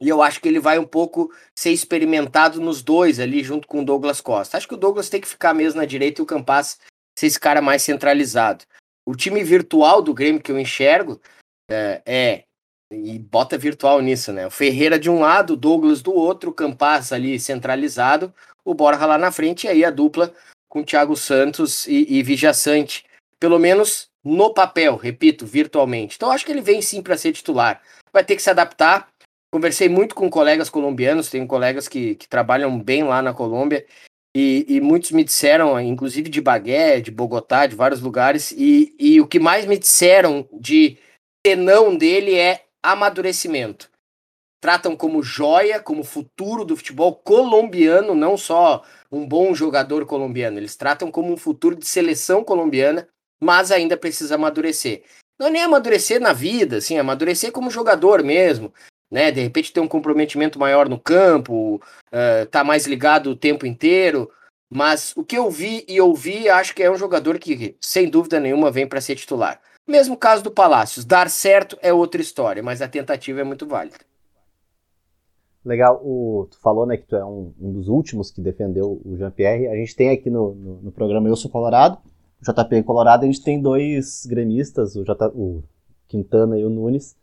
[0.00, 3.82] E eu acho que ele vai um pouco ser experimentado nos dois ali junto com
[3.82, 4.56] o Douglas Costa.
[4.56, 6.78] Acho que o Douglas tem que ficar mesmo na direita e o Campaz
[7.18, 8.64] ser esse cara mais centralizado.
[9.06, 11.20] O time virtual do Grêmio que eu enxergo
[11.70, 12.44] é, é,
[12.90, 14.46] e bota virtual nisso, né?
[14.46, 18.34] O Ferreira de um lado, o Douglas do outro, o Campas ali centralizado,
[18.64, 20.32] o Borja lá na frente, e aí a dupla
[20.68, 23.04] com Thiago Santos e, e Vijaçante.
[23.38, 26.16] Pelo menos no papel, repito, virtualmente.
[26.16, 27.80] Então acho que ele vem sim para ser titular.
[28.12, 29.08] Vai ter que se adaptar.
[29.52, 33.84] Conversei muito com colegas colombianos, tenho colegas que, que trabalham bem lá na Colômbia,
[34.34, 39.20] e, e, muitos me disseram, inclusive de Bagué, de Bogotá, de vários lugares, e, e
[39.20, 40.96] o que mais me disseram de
[41.44, 43.90] senão dele é amadurecimento.
[44.62, 50.76] Tratam como joia, como futuro do futebol colombiano, não só um bom jogador colombiano, eles
[50.76, 53.08] tratam como um futuro de seleção colombiana,
[53.42, 55.02] mas ainda precisa amadurecer.
[55.40, 58.72] Não é nem amadurecer na vida, assim, amadurecer como jogador mesmo,
[59.10, 59.30] né?
[59.30, 64.30] De repente ter um comprometimento maior no campo, uh, tá mais ligado o tempo inteiro.
[64.72, 68.38] Mas o que eu vi e ouvi, acho que é um jogador que, sem dúvida
[68.38, 69.60] nenhuma, vem para ser titular.
[69.86, 73.96] Mesmo caso do Palácios, dar certo é outra história, mas a tentativa é muito válida.
[75.64, 79.16] Legal, o, tu falou né, que tu é um, um dos últimos que defendeu o
[79.16, 79.66] Jean-Pierre.
[79.66, 81.98] A gente tem aqui no, no, no, programa Eu Sou Colorado,
[82.40, 85.62] o JP Colorado, a gente tem dois gremistas, o, J, o
[86.08, 87.16] Quintana e o Nunes.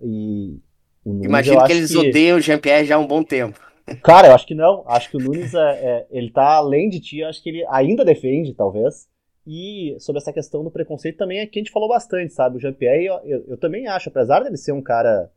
[0.00, 0.58] E
[1.06, 1.98] Imagino que eles que...
[1.98, 3.60] odeiam o Jean-Pierre já há um bom tempo.
[4.02, 4.84] Cara, eu acho que não.
[4.88, 8.04] Acho que o Nunes, é, é, ele tá além de ti, acho que ele ainda
[8.04, 9.08] defende, talvez.
[9.46, 12.56] E sobre essa questão do preconceito também é que a gente falou bastante, sabe?
[12.56, 15.30] O Jean-Pierre, eu, eu, eu, também acho, apesar dele ser um cara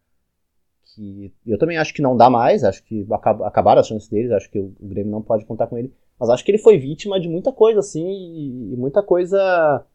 [0.96, 1.32] que.
[1.46, 4.50] Eu também acho que não dá mais, acho que acab acabaram as chances deles, acho
[4.50, 5.94] que o, o, Grêmio não pode contar com ele.
[6.20, 9.86] Mas acho que ele foi vítima de muita coisa, assim, e, e muita coisa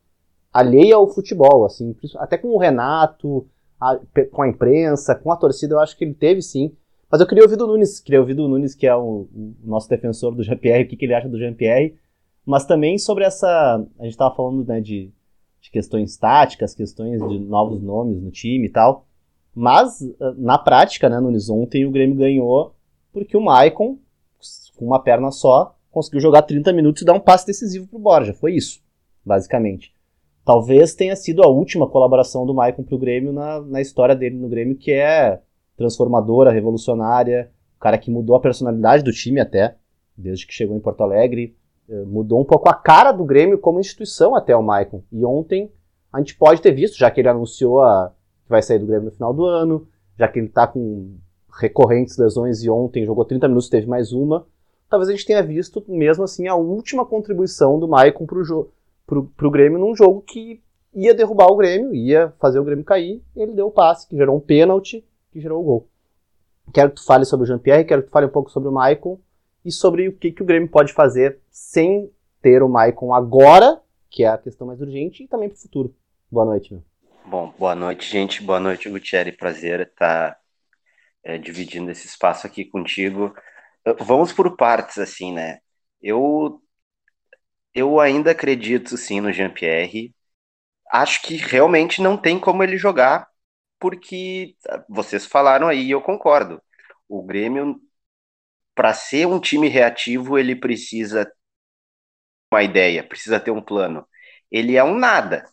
[0.53, 1.97] alheia ao futebol, assim.
[2.19, 3.49] Até com o Renato,
[3.81, 3.99] a,
[4.31, 6.73] com a imprensa, com a torcida, eu acho que ele teve sim.
[7.11, 9.89] Mas eu queria ouvir do Nunes, queria ouvir do Nunes, que é o, o nosso
[9.89, 11.97] defensor do Jean-Pierre, o que, que, ele acha do Jean-Pierre,
[12.45, 13.47] mas também sobre essa.
[13.99, 15.13] A gente estava falando né, de,
[15.61, 19.07] de questões táticas, questões de novos nomes no time e tal.
[19.55, 22.75] Mas, ah, na prática, né, Nunes, ontem o Grêmio ganhou
[23.13, 23.97] porque o Maicon,
[24.77, 28.35] com uma perna só, conseguiu jogar 30 minutos e dar um passe decisivo pro Borja.
[28.35, 28.83] Foi isso,
[29.25, 29.94] basicamente.
[30.45, 34.49] Talvez tenha sido a última colaboração do Maicon pro Grêmio na, na história dele no
[34.49, 35.41] Grêmio, que é
[35.77, 39.77] transformadora, revolucionária, o cara que mudou a personalidade do time até,
[40.17, 41.57] desde que chegou em Porto Alegre,
[41.89, 45.03] eh, mudou um pouco a cara do Grêmio como instituição até o Maicon.
[45.11, 45.73] E ontem
[46.13, 48.13] a gente pode ter visto, já que ele anunciou a,
[48.45, 51.17] que vai sair do Grêmio no final do ano, já que ele tá com
[51.59, 54.47] recorrentes lesões e ontem jogou 30 minutos, teve mais uma,
[54.91, 58.74] talvez a gente tenha visto mesmo assim a última contribuição do Maicon pro jogo
[59.07, 60.63] pro, pro Grêmio num jogo que
[60.95, 64.37] ia derrubar o Grêmio, ia fazer o Grêmio cair, ele deu o passe, que gerou
[64.37, 65.89] um pênalti, que gerou o gol.
[66.73, 68.73] Quero que tu fale sobre o Jean-Pierre, quero que tu fale um pouco sobre o
[68.73, 69.19] Maicon
[69.65, 74.25] e sobre o que, que o Grêmio pode fazer sem ter o Maicon agora, que
[74.25, 75.95] é a questão mais urgente, e também para o futuro.
[76.31, 76.83] Boa noite, meu.
[77.27, 78.43] Bom, boa noite, gente.
[78.43, 79.37] Boa noite, Gutierrez.
[79.37, 80.39] Prazer estar
[81.23, 83.35] é, dividindo esse espaço aqui contigo.
[84.01, 85.59] Vamos por partes, assim, né?
[86.03, 86.61] Eu
[87.75, 90.15] eu ainda acredito sim no Jean-Pierre.
[90.93, 93.29] Acho que realmente não tem como ele jogar,
[93.81, 94.57] porque
[94.89, 96.63] vocês falaram aí, e eu concordo.
[97.09, 97.81] O Grêmio,
[98.75, 101.31] para ser um time reativo, ele precisa
[102.53, 104.07] uma ideia, precisa ter um plano.
[104.51, 105.45] Ele é um nada.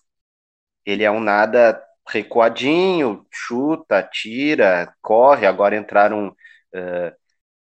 [0.86, 5.46] Ele é um nada recuadinho, chuta, tira, corre.
[5.46, 7.16] Agora entraram uh,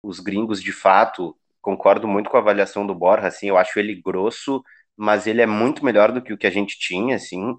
[0.02, 4.00] os gringos de fato concordo muito com a avaliação do Borja, assim, eu acho ele
[4.00, 4.62] grosso,
[4.96, 7.56] mas ele é muito melhor do que o que a gente tinha, assim,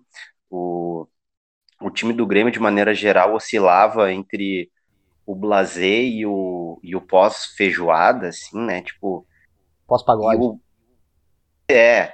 [0.50, 1.06] o,
[1.82, 4.72] o time do Grêmio, de maneira geral, oscilava entre
[5.26, 9.28] o blazer e o, e o pós-feijoada, assim, né, tipo...
[9.86, 10.58] Pós-pagode.
[11.70, 12.14] É,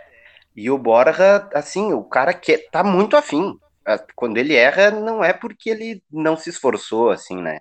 [0.56, 3.56] e o Borja, assim, o cara que tá muito afim,
[4.16, 7.60] quando ele erra, não é porque ele não se esforçou, assim, né,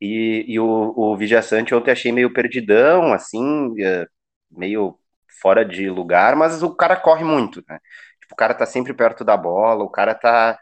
[0.00, 4.06] e, e o, o Vijaçante ontem achei meio perdidão, assim, é,
[4.50, 4.98] meio
[5.40, 7.78] fora de lugar, mas o cara corre muito, né?
[8.20, 10.58] Tipo, o cara tá sempre perto da bola, o cara tá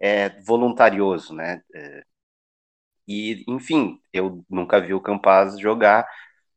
[0.00, 1.62] é, voluntarioso, né?
[1.74, 2.04] É,
[3.06, 6.06] e, enfim, eu nunca vi o Campaz jogar,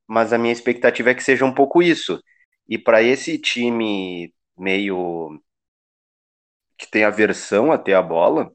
[0.07, 2.21] mas a minha expectativa é que seja um pouco isso.
[2.69, 5.39] E para esse time meio
[6.77, 8.51] que tem aversão até a bola,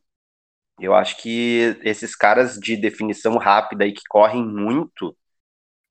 [0.80, 5.16] eu acho que esses caras de definição rápida e que correm muito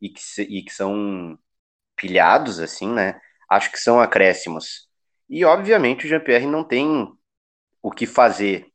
[0.01, 1.37] e que, e que são
[1.95, 3.19] pilhados, assim, né?
[3.49, 4.87] Acho que são acréscimos.
[5.29, 7.07] E, obviamente, o Jean-Pierre não tem
[7.81, 8.67] o que fazer.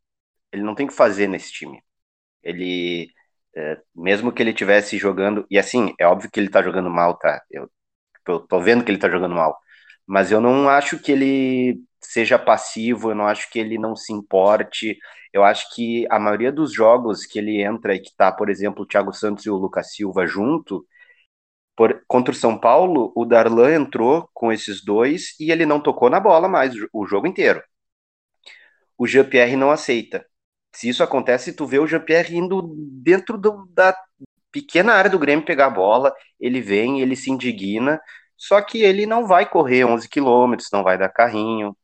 [0.53, 1.83] Ele não tem o que fazer nesse time.
[2.42, 3.11] Ele,
[3.57, 5.46] é, mesmo que ele tivesse jogando.
[5.50, 7.42] E, assim, é óbvio que ele tá jogando mal, tá?
[7.50, 7.70] Eu
[8.24, 9.59] tô, tô vendo que ele tá jogando mal.
[10.07, 14.12] Mas eu não acho que ele seja passivo, eu não acho que ele não se
[14.12, 14.98] importe.
[15.32, 18.82] Eu acho que a maioria dos jogos que ele entra e que tá, por exemplo,
[18.84, 20.86] o Thiago Santos e o Lucas Silva junto,
[21.76, 26.10] por, contra o São Paulo, o Darlan entrou com esses dois e ele não tocou
[26.10, 27.62] na bola mais o jogo inteiro.
[28.96, 30.24] O Jean-Pierre não aceita.
[30.74, 33.96] Se isso acontece, tu vê o Jean-Pierre indo dentro do, da
[34.52, 38.00] pequena área do Grêmio pegar a bola, ele vem, ele se indigna,
[38.36, 41.76] só que ele não vai correr 11 quilômetros, não vai dar carrinho,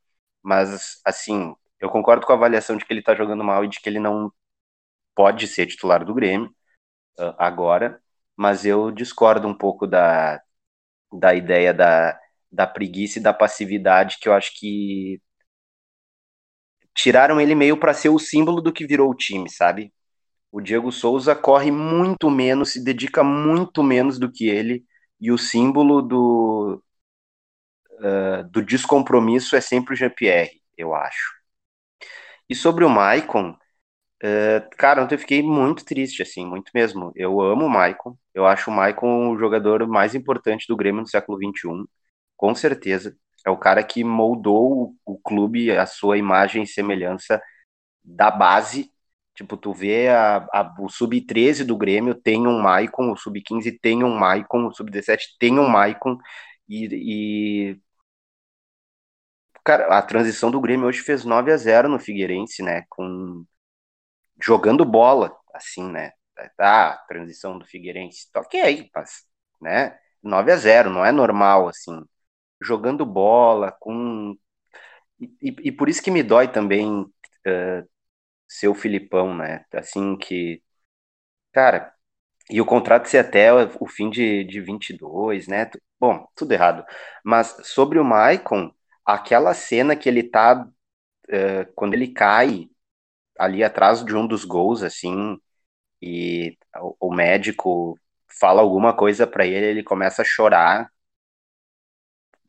[0.42, 3.80] mas assim, eu concordo com a avaliação de que ele tá jogando mal e de
[3.80, 4.32] que ele não
[5.14, 6.48] pode ser titular do Grêmio
[7.18, 8.00] uh, agora,
[8.36, 10.40] mas eu discordo um pouco da,
[11.12, 12.18] da ideia da,
[12.50, 15.20] da preguiça e da passividade que eu acho que
[16.94, 19.92] tiraram ele meio para ser o símbolo do que virou o time, sabe?
[20.52, 24.84] O Diego Souza corre muito menos, se dedica muito menos do que ele,
[25.20, 26.82] e o símbolo do,
[28.00, 31.34] uh, do descompromisso é sempre o Jean-Pierre, eu acho.
[32.48, 37.12] E sobre o Maicon, uh, cara, ontem eu fiquei muito triste, assim, muito mesmo.
[37.14, 41.08] Eu amo o Maicon, eu acho o Maicon o jogador mais importante do Grêmio no
[41.08, 41.84] século XXI,
[42.36, 43.16] com certeza.
[43.46, 47.40] É o cara que moldou o, o clube, a sua imagem e semelhança
[48.04, 48.90] da base.
[49.34, 54.04] Tipo, tu vê a, a, o sub-13 do Grêmio tem um Maicon, o sub-15 tem
[54.04, 56.18] um Maicon, o sub-17 tem um Maicon,
[56.68, 56.88] e,
[57.72, 57.80] e,
[59.64, 62.84] Cara, a transição do Grêmio hoje fez 9 a 0 no Figueirense, né?
[62.88, 63.44] Com
[64.42, 66.12] jogando bola, assim, né?
[66.58, 69.24] Ah, transição do Figueirense, ok, mas,
[69.60, 69.98] né?
[70.22, 72.02] 9 a 0 não é normal, assim
[72.62, 74.36] jogando bola, com.
[75.20, 77.88] E, e, por isso que me dói também uh,
[78.48, 79.64] ser o Filipão, né?
[79.74, 80.62] Assim que.
[81.52, 81.92] Cara,
[82.50, 85.70] e o contrato ser até o fim de, de 22, né?
[86.00, 86.84] Bom, tudo errado.
[87.24, 88.72] Mas sobre o Maicon,
[89.14, 90.66] aquela cena que ele tá.
[91.28, 92.68] Uh, quando ele cai
[93.38, 95.38] ali atrás de um dos gols, assim,
[96.02, 100.90] e o, o médico fala alguma coisa para ele, ele começa a chorar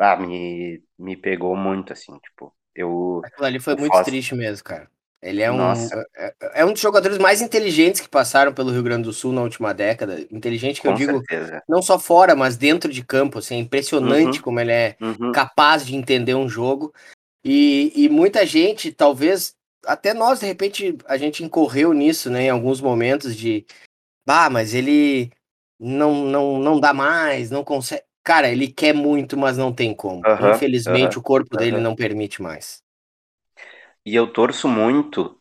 [0.01, 3.21] ah, me, me pegou muito, assim, tipo, eu...
[3.23, 4.89] Aquilo ali foi muito triste mesmo, cara.
[5.21, 8.81] Ele é um, é, é, é, um dos jogadores mais inteligentes que passaram pelo Rio
[8.81, 10.19] Grande do Sul na última década.
[10.31, 11.61] Inteligente que Com eu digo, certeza.
[11.69, 13.37] não só fora, mas dentro de campo.
[13.37, 14.43] Assim, é impressionante uhum.
[14.43, 15.31] como ele é uhum.
[15.31, 16.91] capaz de entender um jogo.
[17.45, 19.53] E, e muita gente, talvez,
[19.85, 23.65] até nós, de repente, a gente incorreu nisso, né, em alguns momentos de,
[24.25, 25.31] bah, mas ele
[25.79, 28.03] não, não, não dá mais, não consegue.
[28.23, 30.21] Cara, ele quer muito, mas não tem como.
[30.53, 32.81] Infelizmente, o corpo dele não permite mais.
[34.05, 35.39] E eu torço muito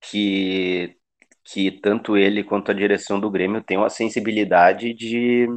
[0.00, 0.98] que,
[1.44, 5.48] que tanto ele quanto a direção do Grêmio tenham a sensibilidade de.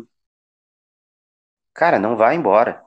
[1.73, 2.81] Cara, não vai embora.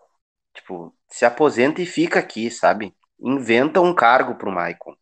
[0.55, 2.95] Tipo, se aposenta e fica aqui, sabe?
[3.21, 4.97] Inventa um cargo pro Maicon.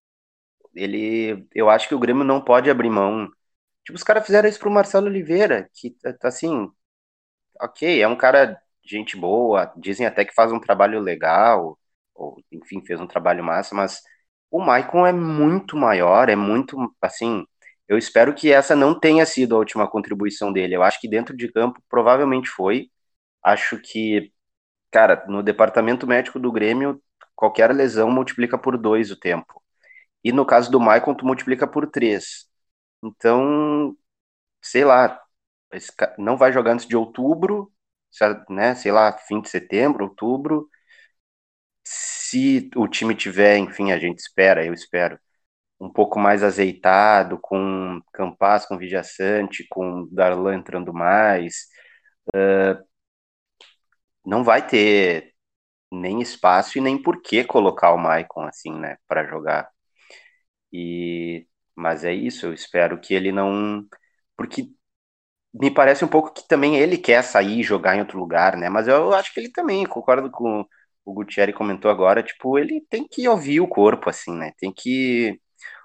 [0.75, 1.47] Ele.
[1.55, 3.29] Eu acho que o Grêmio não pode abrir mão.
[3.85, 6.71] Tipo, os caras fizeram isso pro Marcelo Oliveira, que, assim.
[7.61, 11.79] Ok, é um cara gente boa, dizem até que faz um trabalho legal,
[12.15, 14.01] ou enfim, fez um trabalho massa, mas
[14.51, 17.45] o Maicon é muito maior, é muito, assim,
[17.89, 20.75] eu espero que essa não tenha sido a última contribuição dele.
[20.77, 22.91] Eu acho que dentro de campo provavelmente foi.
[23.43, 24.33] Acho que,
[24.93, 27.03] cara, no departamento médico do Grêmio,
[27.37, 29.63] qualquer lesão multiplica por dois o tempo.
[30.25, 32.47] E no caso do Maicon, tu multiplica por três.
[33.05, 33.97] Então,
[34.63, 35.21] sei lá,
[36.19, 37.73] não vai jogar antes de outubro,
[38.49, 40.69] né, sei lá, fim de setembro, outubro.
[42.29, 45.19] Se o time tiver, enfim, a gente espera, eu espero,
[45.81, 51.67] um pouco mais azeitado, com Campas, com Vidiaçante, com Darlan entrando mais,
[52.35, 52.85] uh,
[54.25, 55.35] não vai ter
[55.93, 59.71] nem espaço e nem por que colocar o Maicon assim, né, para jogar.
[60.73, 63.87] E mas é isso, eu espero que ele não
[64.37, 64.71] porque
[65.55, 68.69] me parece um pouco que também ele quer sair e jogar em outro lugar, né?
[68.69, 70.67] Mas eu acho que ele também, concordo com
[71.07, 74.53] o Gutierrez comentou agora, tipo, ele tem que ouvir o corpo, assim, né?
[74.59, 75.41] Tem que.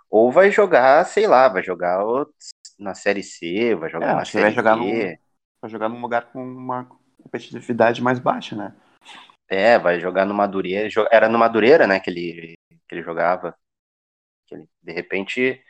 [0.10, 2.04] Ou vai jogar, sei lá, vai jogar
[2.78, 4.76] na Série C, vai jogar é, na Série vai jogar
[5.62, 6.90] vai jogar num lugar com uma
[7.22, 8.76] competitividade mais baixa, né?
[9.48, 10.90] É, vai jogar no Madureira.
[11.12, 13.56] Era no Madureira, né, que ele, que ele jogava.
[14.48, 15.64] Que ele, de repente,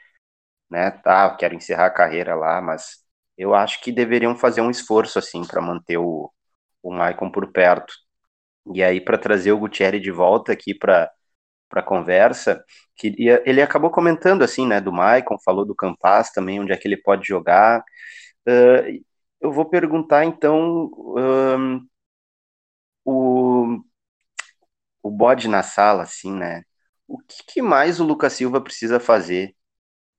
[0.70, 3.04] né, tá, quero encerrar a carreira lá, mas
[3.38, 6.32] eu acho que deveriam fazer um esforço assim para manter o,
[6.82, 7.94] o Maicon por perto.
[8.74, 11.10] E aí para trazer o Gutierrez de volta aqui para
[11.70, 12.64] para conversa,
[12.98, 16.88] que ele acabou comentando assim, né, do Maicon, falou do Campas também, onde é que
[16.88, 17.82] ele pode jogar.
[18.48, 19.04] Uh,
[19.42, 21.82] eu vou perguntar então um,
[23.06, 23.84] o
[25.04, 26.64] o bode na sala, assim, né?
[27.08, 29.56] O que, que mais o Lucas Silva precisa fazer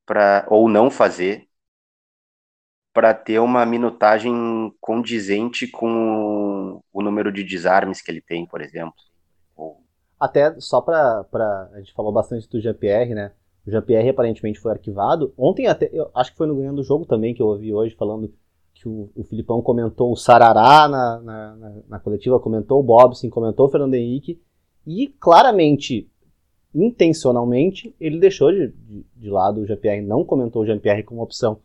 [0.07, 1.48] para ou não fazer
[2.92, 4.33] para ter uma minutagem
[4.81, 8.94] condizente com o número de desarmes que ele tem, por exemplo.
[10.20, 11.26] Até só para
[11.72, 13.33] a gente falou bastante do GPR, né?
[13.66, 15.33] O GPR aparentemente foi arquivado.
[15.37, 17.94] Ontem até, eu acho que foi no ganhando do jogo também que eu ouvi hoje
[17.94, 18.33] falando
[18.74, 23.31] que o, o Filipão comentou o Sarará na, na, na, na coletiva, comentou o Bobson,
[23.31, 24.40] comentou o Fernando Henrique
[24.87, 26.09] e claramente
[26.74, 31.61] intencionalmente, ele deixou de, de, de lado o Jean-Pierre, não comentou o Jean-Pierre como opção.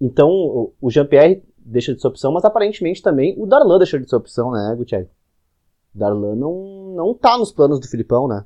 [0.00, 0.28] Então,
[0.80, 4.50] o, Jean-Pierre deixa de ser opção, mas aparentemente também o Darlan deixou de ser opção,
[4.50, 5.08] né, Gutierrez?
[5.92, 8.44] Darlan não, não tá nos planos do Filipão, né?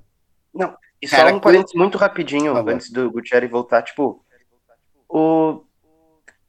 [0.54, 4.24] Não, e só Cara, um parênteses muito rapidinho, antes do Gutierrez voltar, tipo,
[5.08, 5.62] o...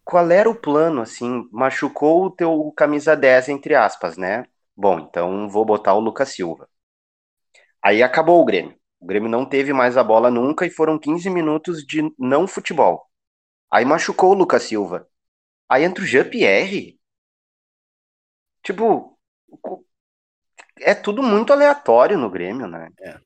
[0.06, 4.46] qual era o plano, assim, machucou o teu camisa 10, entre aspas, né?
[4.76, 6.68] Bom, então vou botar o Lucas Silva.
[7.84, 8.76] Aí acabou o Grêmio.
[9.00, 13.06] O Grêmio não teve mais a bola nunca e foram 15 minutos de não futebol.
[13.74, 15.10] Aí machucou o Lucas Silva.
[15.68, 17.00] Aí entra o Jean-Pierre.
[18.62, 19.18] Tipo,
[20.80, 22.90] é tudo muito aleatório no Grêmio, né?
[23.00, 23.20] É.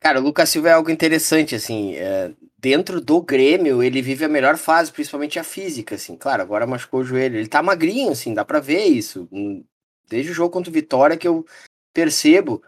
[0.00, 4.28] Cara, o Lucas Silva é algo interessante, assim, é, dentro do Grêmio, ele vive a
[4.30, 8.32] melhor fase, principalmente a física, assim, claro, agora machucou o joelho, ele tá magrinho, assim,
[8.32, 9.62] dá pra ver isso, hum,
[10.08, 11.44] desde o jogo contra o Vitória que eu
[11.92, 12.62] percebo,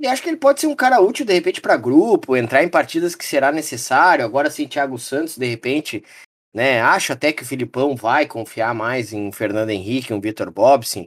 [0.00, 2.70] e acho que ele pode ser um cara útil, de repente, para grupo, entrar em
[2.70, 4.24] partidas que será necessário.
[4.24, 6.02] Agora sim, Thiago Santos, de repente,
[6.54, 6.80] né?
[6.80, 11.06] Acho até que o Filipão vai confiar mais em Fernando Henrique, um Vitor Bobson,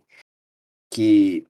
[0.94, 1.44] que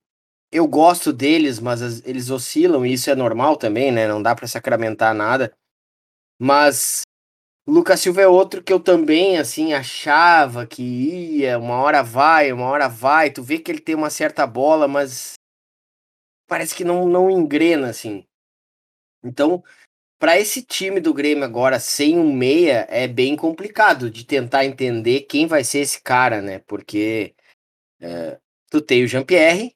[0.51, 4.07] eu gosto deles, mas eles oscilam e isso é normal também, né?
[4.07, 5.53] Não dá para sacramentar nada.
[6.39, 7.01] Mas
[7.67, 12.67] Lucas Silva é outro que eu também, assim, achava que ia, uma hora vai, uma
[12.67, 13.31] hora vai.
[13.31, 15.33] Tu vê que ele tem uma certa bola, mas
[16.53, 18.27] parece que não, não engrena, assim.
[19.23, 19.63] Então,
[20.19, 25.21] para esse time do Grêmio agora, sem um meia, é bem complicado de tentar entender
[25.21, 26.59] quem vai ser esse cara, né?
[26.59, 27.33] Porque
[27.99, 28.39] é,
[28.69, 29.75] tu tem o Jean-Pierre,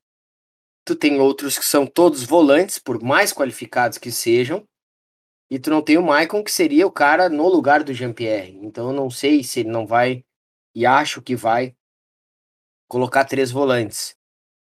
[0.86, 4.64] tu tem outros que são todos volantes, por mais qualificados que sejam,
[5.50, 8.56] e tu não tem o Maicon, que seria o cara no lugar do Jean-Pierre.
[8.62, 10.24] Então eu não sei se ele não vai,
[10.76, 11.76] e acho que vai,
[12.88, 14.17] colocar três volantes.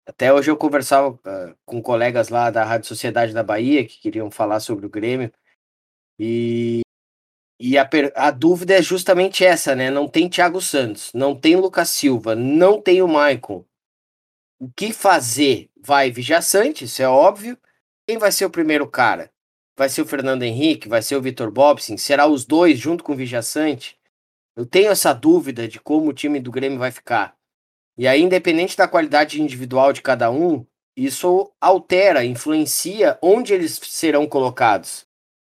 [0.07, 4.31] Até hoje eu conversava uh, com colegas lá da Rádio Sociedade da Bahia que queriam
[4.31, 5.33] falar sobre o Grêmio.
[6.19, 6.83] E,
[7.59, 9.90] e a, a dúvida é justamente essa, né?
[9.90, 13.64] Não tem Thiago Santos, não tem Lucas Silva, não tem o Maicon.
[14.61, 15.71] O que fazer?
[15.77, 17.59] Vai Vijaçante, isso é óbvio.
[18.07, 19.31] Quem vai ser o primeiro cara?
[19.77, 20.88] Vai ser o Fernando Henrique?
[20.88, 21.97] Vai ser o Vitor Bobson?
[21.97, 23.99] Será os dois junto com o Vijaçante?
[24.57, 27.37] Eu tenho essa dúvida de como o time do Grêmio vai ficar.
[27.96, 34.26] E aí, independente da qualidade individual de cada um, isso altera, influencia onde eles serão
[34.26, 35.07] colocados.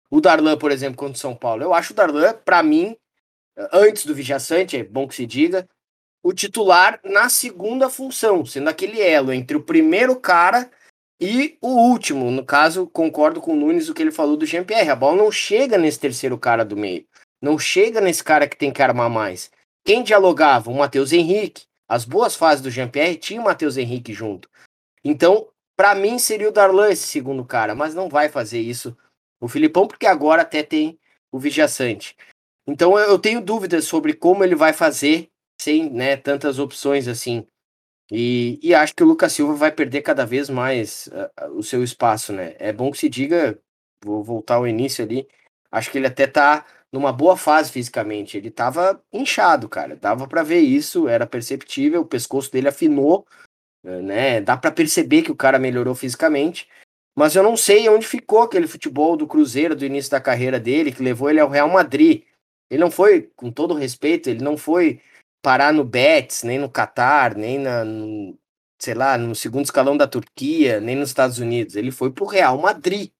[0.09, 1.63] O Darlan, por exemplo, contra o São Paulo.
[1.63, 2.95] Eu acho o Darlan, para mim,
[3.71, 5.67] antes do Vijaçante, é bom que se diga,
[6.23, 10.69] o titular na segunda função, sendo aquele elo entre o primeiro cara
[11.19, 12.31] e o último.
[12.31, 14.89] No caso, concordo com o Nunes o que ele falou do Jean-Pierre.
[14.89, 17.05] A bola não chega nesse terceiro cara do meio.
[17.41, 19.51] Não chega nesse cara que tem que armar mais.
[19.85, 20.71] Quem dialogava?
[20.71, 24.49] O Matheus Henrique, as boas fases do Jean-Pierre tinha o Matheus Henrique junto.
[25.03, 28.97] Então, para mim seria o Darlan esse segundo cara, mas não vai fazer isso
[29.39, 30.99] o Filipão, porque agora até tem
[31.31, 32.15] o Vijaçante.
[32.65, 35.29] Então eu tenho dúvidas sobre como ele vai fazer
[35.61, 37.45] sem né, tantas opções assim.
[38.11, 41.83] E, e acho que o Lucas Silva vai perder cada vez mais uh, o seu
[41.83, 42.55] espaço, né?
[42.57, 43.59] É bom que se diga,
[44.03, 45.27] vou voltar ao início ali,
[45.71, 48.37] acho que ele até tá numa boa fase fisicamente.
[48.37, 49.95] Ele tava inchado, cara.
[49.95, 53.25] Dava para ver isso, era perceptível, o pescoço dele afinou,
[53.83, 54.41] eh, né?
[54.41, 56.69] Dá para perceber que o cara melhorou fisicamente.
[57.15, 60.91] Mas eu não sei onde ficou aquele futebol do Cruzeiro do início da carreira dele,
[60.91, 62.23] que levou ele ao Real Madrid.
[62.69, 65.01] Ele não foi, com todo respeito, ele não foi
[65.41, 68.37] parar no Betis, nem no Catar, nem na, no,
[68.79, 71.75] sei lá, no segundo escalão da Turquia, nem nos Estados Unidos.
[71.75, 73.11] Ele foi pro Real Madrid.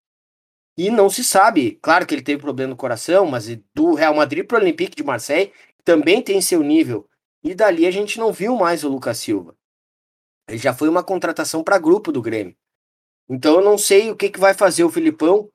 [0.78, 4.46] E não se sabe, claro que ele teve problema no coração, mas do Real Madrid
[4.46, 5.52] para o Olympique de Marseille
[5.84, 7.08] também tem seu nível.
[7.44, 9.56] E dali a gente não viu mais o Lucas Silva.
[10.48, 12.56] Ele já foi uma contratação para grupo do Grêmio.
[13.30, 15.50] Então eu não sei o que, que vai fazer o Filipão.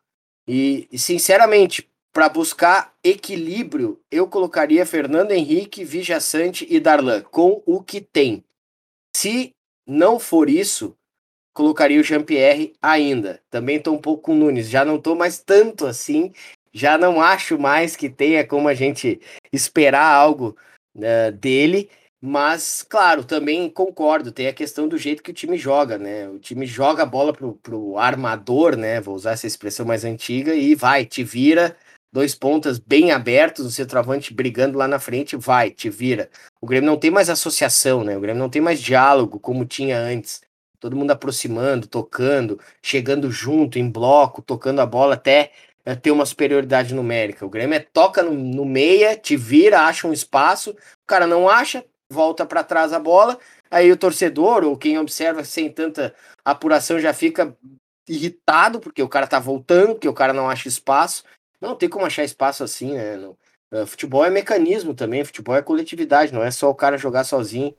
[0.47, 7.83] E, e sinceramente, para buscar equilíbrio, eu colocaria Fernando Henrique, Vijaçante e Darlan com o
[7.83, 8.45] que tem.
[9.15, 9.55] Se
[9.87, 10.97] não for isso,
[11.59, 13.41] colocaria o Jean-Pierre ainda.
[13.51, 16.33] Também estou um pouco com o Nunes, já não estou mais tanto assim,
[16.73, 19.21] já não acho mais que tenha como a gente
[19.53, 20.57] esperar algo
[20.95, 21.91] uh, dele,
[22.21, 26.29] mas, claro, também concordo, tem a questão do jeito que o time joga, né?
[26.29, 29.01] O time joga a bola pro, pro armador, né?
[29.01, 31.77] Vou usar essa expressão mais antiga, e vai, te vira,
[32.13, 36.31] dois pontas bem abertos, o centroavante brigando lá na frente, vai, te vira.
[36.61, 38.17] O Grêmio não tem mais associação, né?
[38.17, 40.47] O Grêmio não tem mais diálogo como tinha antes
[40.81, 45.53] todo mundo aproximando, tocando, chegando junto, em bloco, tocando a bola até
[45.85, 47.47] é, ter uma superioridade numérica.
[47.47, 51.49] O Grêmio é toca no, no meia, te vira, acha um espaço, o cara não
[51.49, 53.39] acha, volta para trás a bola,
[53.71, 56.15] aí o torcedor ou quem observa sem tanta
[56.45, 57.57] apuração já fica
[58.09, 61.25] irritado porque o cara tá voltando, porque o cara não acha espaço.
[61.61, 63.17] Não tem como achar espaço assim, né?
[63.17, 63.37] No,
[63.73, 67.75] uh, futebol é mecanismo também, futebol é coletividade, não é só o cara jogar sozinho.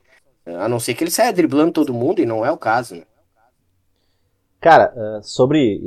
[0.46, 3.02] A não ser que ele saia driblando todo mundo, e não é o caso, né?
[4.60, 5.80] Cara, uh, sobre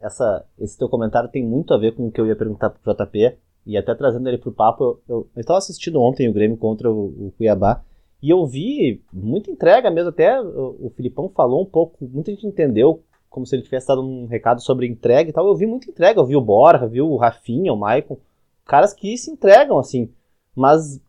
[0.00, 2.94] essa, esse teu comentário tem muito a ver com o que eu ia perguntar pro
[2.94, 3.36] JP,
[3.66, 7.32] e até trazendo ele pro papo, eu estava assistindo ontem o Grêmio contra o, o,
[7.36, 7.82] Cuiabá,
[8.22, 12.46] e eu vi muita entrega mesmo, até o, o Filipão falou um pouco, muita gente
[12.46, 15.46] entendeu como se ele tivesse dado um recado sobre entrega e tal.
[15.46, 18.18] Eu vi muita entrega, eu vi o Borja, vi o Rafinha, o Maicon,
[18.64, 20.10] caras que se entregam assim.
[20.54, 21.00] Mas,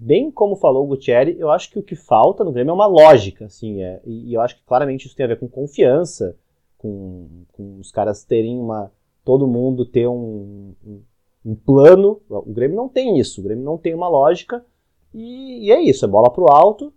[0.00, 2.86] bem como falou o Gutierrez, eu acho que o que falta no Grêmio é uma
[2.86, 6.34] lógica, assim, é, e, eu acho que claramente isso tem a ver com confiança,
[6.78, 8.90] com, com os caras terem uma.
[9.22, 11.02] todo mundo ter um, um,
[11.44, 12.20] um, plano.
[12.28, 14.64] O Grêmio não tem isso, o Grêmio não tem uma lógica,
[15.12, 16.92] e, e é isso, é bola pro alto,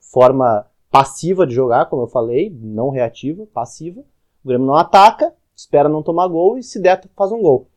[0.00, 4.00] forma passiva de jogar, como eu falei, não reativa, passiva.
[4.42, 7.68] O Grêmio não ataca, espera não tomar gol e se der faz um gol.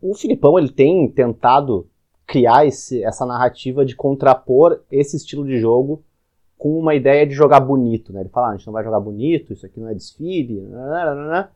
[0.00, 1.88] O Filipão ele tem tentado
[2.32, 6.02] criar esse, essa narrativa de contrapor esse estilo de jogo
[6.56, 8.20] com uma ideia de jogar bonito, né?
[8.20, 11.50] Ele fala, ah, a gente não vai jogar bonito, isso aqui não é desfile, nananana.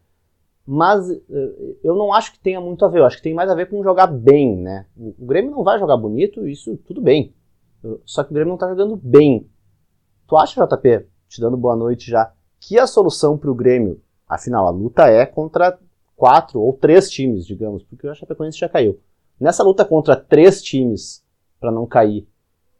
[0.66, 3.48] mas eh, eu não acho que tenha muito a ver, eu acho que tem mais
[3.48, 4.86] a ver com jogar bem, né?
[4.96, 7.32] O Grêmio não vai jogar bonito, isso tudo bem.
[8.04, 9.48] Só que o Grêmio não tá jogando bem
[10.26, 14.66] Tu acha, JP, te dando boa noite já, que a solução para o Grêmio, afinal,
[14.66, 15.78] a luta é contra
[16.16, 18.98] quatro ou três times, digamos, porque o Chapecoense já caiu.
[19.38, 21.24] Nessa luta contra três times
[21.60, 22.26] para não cair,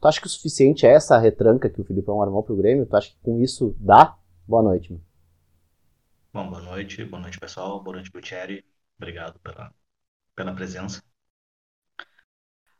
[0.01, 2.87] tu acha que o suficiente é essa retranca que o Filipão armou para o Grêmio?
[2.87, 4.17] Tu acha que com isso dá?
[4.49, 4.93] Boa noite.
[4.93, 5.01] Meu.
[6.33, 8.63] Bom, boa noite, boa noite pessoal, boa noite Gutierrez,
[8.99, 9.73] obrigado pela,
[10.35, 11.03] pela presença.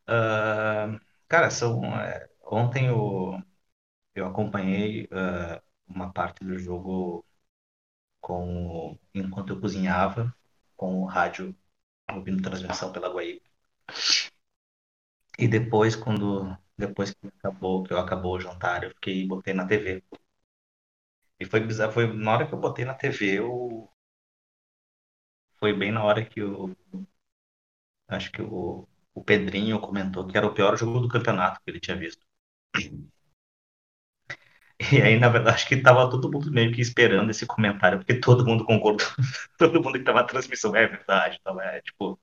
[0.09, 3.41] Uh, cara, são, é, ontem o,
[4.15, 7.25] eu acompanhei uh, uma parte do jogo
[8.21, 10.35] com enquanto eu cozinhava
[10.77, 11.57] com o rádio
[12.13, 13.46] ouvindo transmissão pela Guaíba.
[15.39, 19.67] E depois quando depois que acabou que eu acabou o jantar, eu fiquei botei na
[19.67, 20.05] TV.
[21.41, 23.91] E foi bizarro, foi na hora que eu botei na TV, eu
[25.59, 26.75] foi bem na hora que o
[28.09, 31.79] acho que o, o Pedrinho comentou que era o pior jogo do campeonato que ele
[31.81, 32.25] tinha visto.
[34.93, 38.21] E aí, na verdade, acho que tava todo mundo meio que esperando esse comentário, porque
[38.21, 39.07] todo mundo concordou,
[39.59, 42.21] todo mundo que tava na transmissão, é verdade, então é, tipo...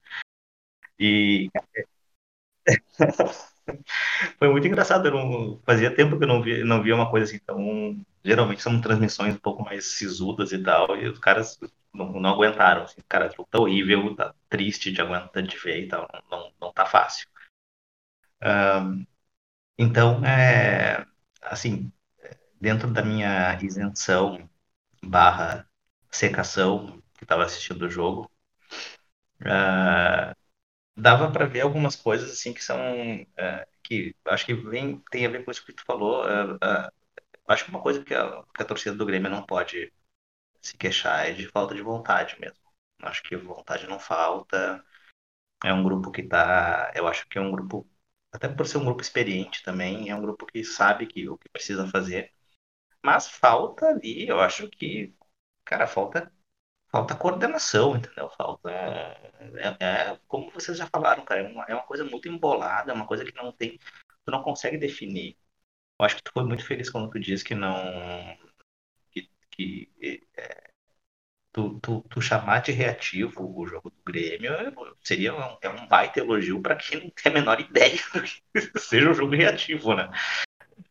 [1.00, 1.50] E...
[4.38, 7.40] Foi muito engraçado, não, fazia tempo que eu não via, não via uma coisa assim
[7.46, 7.98] tão...
[8.24, 11.60] Geralmente são transmissões um pouco mais sisudas e tal, e os caras
[11.94, 16.08] não, não aguentaram, assim, cara, tá horrível, tá triste de aguentar de ver e tal,
[16.32, 17.28] não, não, não tá fácil.
[18.42, 19.06] Um,
[19.78, 21.06] então, é,
[21.42, 21.92] assim,
[22.62, 24.50] dentro da minha isenção
[25.04, 25.68] barra
[26.12, 28.32] secação, que estava assistindo o jogo,
[29.42, 30.34] uh,
[30.96, 32.78] dava para ver algumas coisas assim que são
[33.24, 36.26] uh, que acho que vem tem a ver com isso que tu falou.
[36.26, 36.92] Uh,
[37.48, 39.92] acho que uma coisa que a, que a torcida do Grêmio não pode
[40.62, 42.58] se queixar é de falta de vontade mesmo.
[43.04, 44.84] Acho que vontade não falta.
[45.64, 47.88] É um grupo que tá, eu acho que é um grupo
[48.32, 51.50] até por ser um grupo experiente também, é um grupo que sabe que o que
[51.50, 52.32] precisa fazer
[53.04, 55.14] mas falta ali, eu acho que,
[55.66, 56.33] cara, falta
[56.94, 58.30] falta coordenação, entendeu?
[58.38, 58.70] Falta.
[58.70, 59.18] É,
[59.56, 62.96] é, é como vocês já falaram, cara, é uma, é uma coisa muito embolada, é
[62.96, 63.80] uma coisa que não tem.
[64.26, 65.36] Tu não consegue definir.
[66.00, 68.38] Eu acho que tu foi muito feliz quando tu diz que não.
[69.12, 69.92] que, que
[70.38, 70.70] é,
[71.52, 74.52] tu, tu, tu, chamar de reativo o jogo do Grêmio
[75.02, 78.22] seria um, é um baita elogio para quem não tem a menor ideia do
[78.72, 80.10] que seja um jogo reativo, né?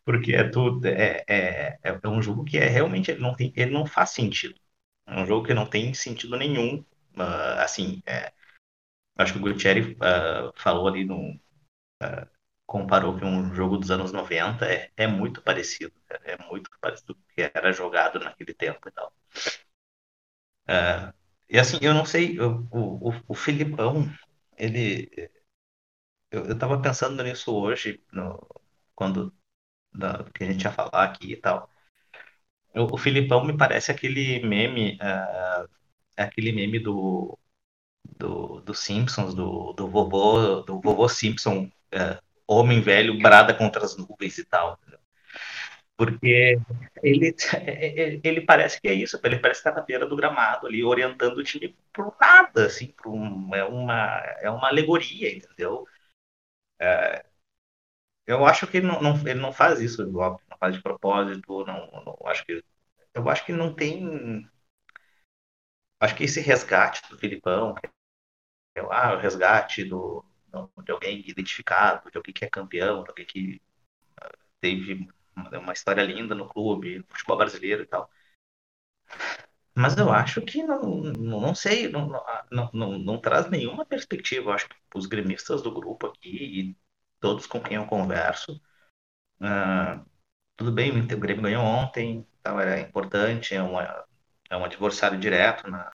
[0.05, 3.71] porque é tudo é, é, é um jogo que é realmente ele não tem ele
[3.73, 4.55] não faz sentido
[5.13, 6.79] é um jogo que não tem sentido nenhum
[7.17, 8.33] uh, assim é,
[9.17, 11.33] acho que o Gutierrez uh, falou ali no
[12.03, 12.29] uh,
[12.67, 15.95] comparou que um jogo dos anos 90 é, é muito parecido
[16.25, 19.13] é muito parecido com o que era jogado naquele tempo e tal
[21.49, 24.07] e assim eu não sei o, o, o Filipão
[24.57, 25.11] ele
[26.31, 28.45] eu, eu tava pensando nisso hoje no,
[28.95, 29.35] quando
[29.95, 31.71] da, que a gente ia falar aqui e tal.
[32.75, 35.69] O, o Filipão me parece aquele meme, uh,
[36.17, 37.39] aquele meme do,
[38.19, 43.97] do, do Simpsons, do, do vovô, do vovô Simpson, uh, homem velho, brada contra as
[43.97, 44.79] nuvens e tal.
[45.97, 46.59] Porque
[47.03, 47.35] ele,
[48.25, 51.39] ele parece que é isso, ele parece que está na beira do gramado ali, orientando
[51.39, 55.87] o time por nada, assim, por um, é, uma, é uma alegoria, entendeu?
[58.27, 61.91] Eu acho que ele não, não, ele não faz isso, não faz de propósito, não,
[62.05, 62.65] não, acho que
[63.15, 64.49] eu acho que não tem
[65.99, 67.75] acho que esse resgate do Filipão,
[68.77, 70.25] é, ah, o resgate do,
[70.85, 73.61] de alguém identificado, de alguém que é campeão, de alguém que
[74.21, 78.09] ah, teve uma história linda no clube, no futebol brasileiro e tal.
[79.75, 82.09] Mas eu acho que não, não, não sei, não,
[82.51, 84.51] não, não, não, traz nenhuma perspectiva.
[84.51, 86.77] Eu acho que os gremistas do grupo aqui e
[87.21, 88.61] todos com quem eu converso,
[89.41, 90.12] uh,
[90.63, 94.05] tudo bem, o Grêmio ganhou ontem, então era importante, é, uma,
[94.49, 95.69] é um adversário direto.
[95.69, 95.91] Na...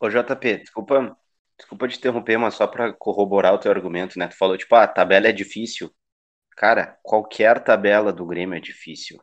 [0.00, 1.14] Ô JP, desculpa,
[1.58, 4.28] desculpa te interromper, mas só para corroborar o teu argumento, né?
[4.28, 5.90] Tu falou, tipo, ah, a tabela é difícil.
[6.56, 9.20] Cara, qualquer tabela do Grêmio é difícil.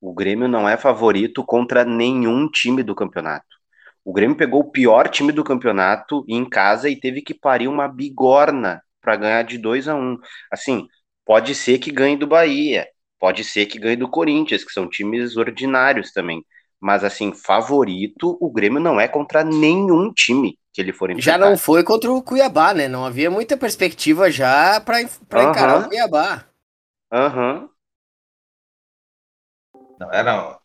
[0.00, 3.56] O Grêmio não é favorito contra nenhum time do campeonato.
[4.04, 7.88] O Grêmio pegou o pior time do campeonato em casa e teve que parir uma
[7.88, 10.18] bigorna para ganhar de 2 a 1 um.
[10.52, 10.86] Assim,
[11.24, 12.86] pode ser que ganhe do Bahia,
[13.18, 16.44] pode ser que ganhe do Corinthians, que são times ordinários também.
[16.80, 21.30] Mas, assim, favorito, o Grêmio não é contra nenhum time que ele for enfrentar.
[21.30, 22.88] Já não foi contra o Cuiabá, né?
[22.88, 25.50] Não havia muita perspectiva já para uhum.
[25.50, 26.44] encarar o Cuiabá.
[27.12, 27.60] Aham.
[27.60, 27.68] Uhum.
[29.98, 30.58] Não era.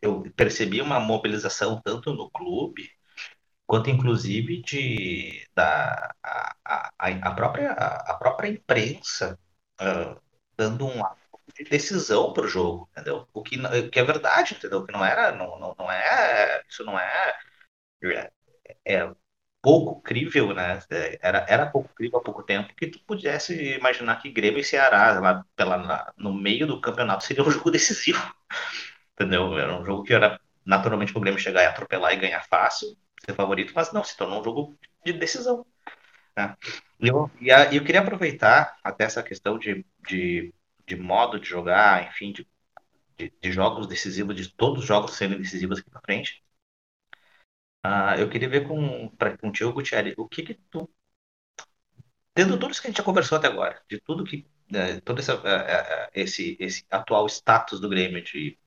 [0.00, 2.88] Eu percebi uma mobilização tanto no clube
[3.66, 9.38] quanto inclusive de da a, a, a própria a própria imprensa
[9.80, 10.18] uh,
[10.56, 11.02] dando um
[11.54, 13.26] de decisão para o jogo, entendeu?
[13.32, 13.56] O que,
[13.90, 14.84] que é verdade, entendeu?
[14.84, 17.34] Que não era, não, não, não é, isso não é,
[18.04, 18.30] é,
[18.84, 19.10] é
[19.62, 20.80] pouco crível, né?
[21.20, 25.18] Era, era pouco crível há pouco tempo que tu pudesse imaginar que Grêmio e Ceará,
[25.20, 28.34] lá pela, no meio do campeonato, seria um jogo decisivo.
[29.14, 29.58] Entendeu?
[29.58, 33.34] Era um jogo que era naturalmente o Grêmio chegar e atropelar e ganhar fácil, ser
[33.34, 35.66] favorito, mas não, se tornou um jogo de decisão.
[36.36, 36.56] Né?
[37.00, 40.54] Eu, e eu queria aproveitar até essa questão de, de,
[40.88, 42.48] de modo de jogar, enfim, de,
[43.18, 46.44] de, de jogos decisivos, de todos os jogos sendo decisivos aqui para frente,
[47.82, 50.88] ah, eu queria ver com, pra, contigo, Gutierrez, o que que tu,
[52.34, 55.20] tendo tudo isso que a gente já conversou até agora, de tudo que, é, todo
[55.20, 55.36] esse, é,
[56.06, 58.58] é, esse, esse atual status do Grêmio, de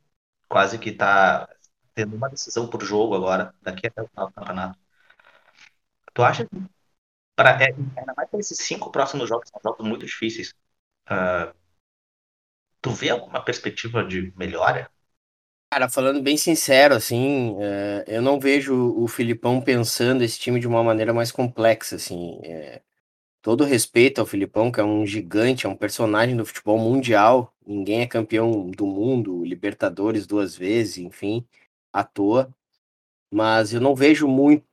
[0.50, 1.50] quase que tá
[1.96, 4.80] tendo uma decisão por jogo agora, daqui até o final do campeonato,
[6.14, 6.56] tu acha que,
[7.36, 10.54] pra, é, ainda mais para esses cinco próximos jogos, são jogos muito difíceis,
[11.12, 11.54] uh,
[12.82, 14.92] tu vê alguma perspectiva de melhora
[15.74, 20.68] Cara, falando bem sincero, assim, é, eu não vejo o Filipão pensando esse time de
[20.68, 22.42] uma maneira mais complexa, assim.
[22.44, 22.82] É,
[23.42, 27.54] todo respeito ao Filipão, que é um gigante, é um personagem do futebol mundial.
[27.66, 31.46] Ninguém é campeão do mundo, Libertadores duas vezes, enfim,
[31.94, 32.54] à toa.
[33.32, 34.66] Mas eu não vejo muito,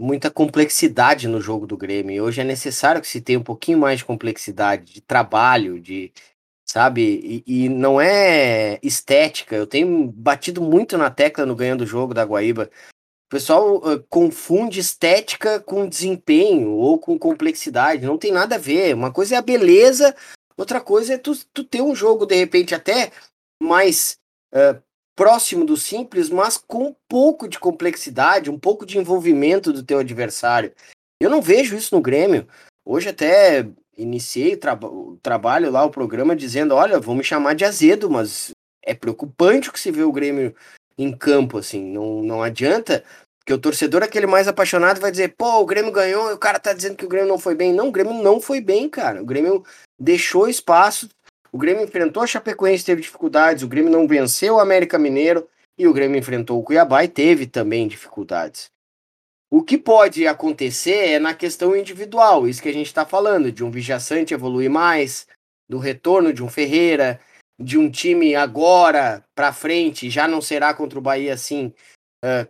[0.00, 2.24] muita complexidade no jogo do Grêmio.
[2.24, 6.12] Hoje é necessário que se tenha um pouquinho mais de complexidade, de trabalho, de
[6.72, 7.42] sabe?
[7.46, 9.54] E, e, não é estética.
[9.54, 12.70] Eu tenho batido muito na tecla no ganhando o jogo da Guaíba.
[13.26, 18.06] O pessoal uh, confunde estética com desempenho ou com complexidade.
[18.06, 18.94] Não tem nada a ver.
[18.94, 20.16] Uma coisa é a beleza,
[20.56, 23.12] outra coisa é tu, tu ter um jogo, de repente, até
[23.62, 24.16] mais
[24.54, 24.82] uh,
[25.14, 29.98] próximo do simples, mas com um pouco de complexidade, um pouco de envolvimento do teu
[29.98, 30.72] adversário.
[31.20, 32.48] Eu não vejo isso no Grêmio.
[32.82, 33.66] Hoje até
[33.96, 38.10] iniciei o, tra o, trabalho lá, o programa, dizendo: olha, vou me chamar de azedo,
[38.10, 38.50] mas
[38.82, 40.54] é preocupante o que se vê o Grêmio
[40.98, 41.84] em campo, assim.
[41.84, 43.04] Não, não adianta,
[43.38, 46.58] porque o torcedor, aquele mais apaixonado, vai dizer: pô, o Grêmio ganhou e o cara
[46.58, 47.72] tá dizendo que o Grêmio não foi bem.
[47.72, 49.22] Não, o Grêmio não foi bem, cara.
[49.22, 49.64] O Grêmio
[49.98, 51.08] deixou espaço.
[51.50, 53.62] O Grêmio enfrentou a Chapecoense, teve dificuldades.
[53.62, 55.46] O Grêmio não venceu o América Mineiro.
[55.76, 58.71] E o Grêmio enfrentou o Cuiabá e teve também dificuldades.
[59.52, 63.62] O que pode acontecer é na questão individual, isso que a gente está falando, de
[63.62, 65.26] um Vijaçante evoluir mais,
[65.68, 67.20] do retorno de um Ferreira,
[67.60, 71.66] de um time agora para frente, já não será contra o Bahia assim,
[72.24, 72.48] uh,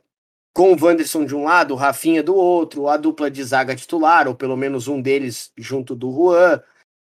[0.54, 4.28] com o Wanderson de um lado, o Rafinha do outro, a dupla de zaga titular,
[4.28, 6.62] ou pelo menos um deles junto do Juan.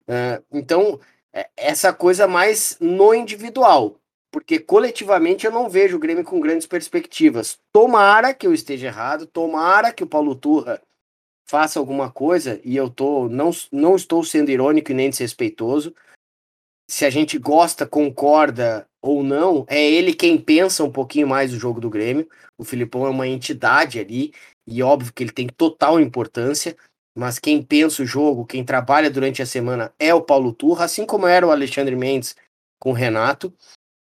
[0.03, 1.01] Uh, então,
[1.33, 4.00] é, essa coisa mais no individual
[4.31, 7.59] porque coletivamente eu não vejo o Grêmio com grandes perspectivas.
[7.73, 10.81] Tomara que eu esteja errado, tomara que o Paulo Turra
[11.49, 15.93] faça alguma coisa, e eu tô, não, não estou sendo irônico e nem desrespeitoso.
[16.89, 21.59] Se a gente gosta, concorda ou não, é ele quem pensa um pouquinho mais o
[21.59, 22.29] jogo do Grêmio.
[22.57, 24.33] O Filipão é uma entidade ali,
[24.65, 26.77] e óbvio que ele tem total importância,
[27.17, 31.05] mas quem pensa o jogo, quem trabalha durante a semana é o Paulo Turra, assim
[31.05, 32.37] como era o Alexandre Mendes
[32.79, 33.53] com o Renato.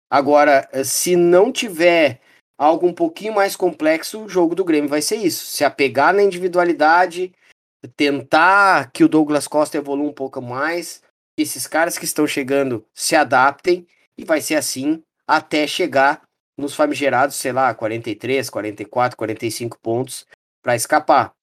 [0.09, 2.21] Agora, eh, se não tiver
[2.57, 5.45] algo um pouquinho mais complexo, o jogo do Grêmio vai ser isso.
[5.45, 7.33] Se apegar na individualidade,
[7.95, 11.01] tentar que o Douglas Costa evolua um pouco mais,
[11.37, 13.87] esses caras que estão chegando se adaptem,
[14.17, 16.23] e vai ser assim até chegar
[16.57, 20.25] nos famigerados, sei lá, 43, 44, 45 pontos
[20.63, 21.33] para escapar.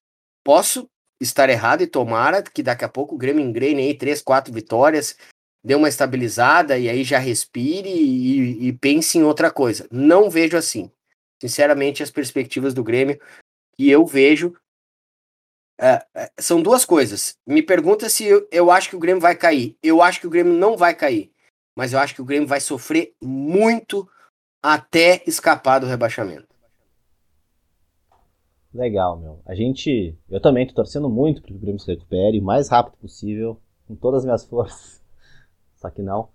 [0.42, 0.88] Posso
[1.20, 5.16] estar errado e tomara que daqui a pouco o Grêmio engrene aí 3, 4 vitórias,
[5.64, 9.88] dê uma estabilizada e aí já respire e, e pense em outra coisa.
[9.90, 10.90] Não vejo assim.
[11.40, 13.18] Sinceramente, as perspectivas do Grêmio
[13.76, 14.54] que eu vejo
[15.80, 17.36] é, é, são duas coisas.
[17.46, 19.76] Me pergunta se eu, eu acho que o Grêmio vai cair.
[19.82, 21.32] Eu acho que o Grêmio não vai cair.
[21.76, 24.08] Mas eu acho que o Grêmio vai sofrer muito
[24.62, 26.46] até escapar do rebaixamento.
[28.72, 29.40] Legal, meu.
[29.46, 30.16] A gente.
[30.28, 33.60] Eu também tô torcendo muito para que o Grêmio se recupere o mais rápido possível,
[33.86, 35.03] com todas as minhas forças.
[35.84, 36.28] Só que não.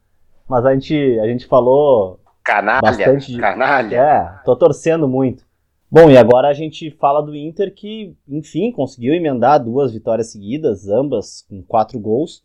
[0.47, 2.19] Mas a gente, a gente falou.
[2.43, 3.39] Canalha, bastante de...
[3.39, 3.95] canalha.
[3.95, 5.43] É, tô torcendo muito.
[5.89, 10.87] Bom, e agora a gente fala do Inter que, enfim, conseguiu emendar duas vitórias seguidas,
[10.87, 12.43] ambas com quatro gols.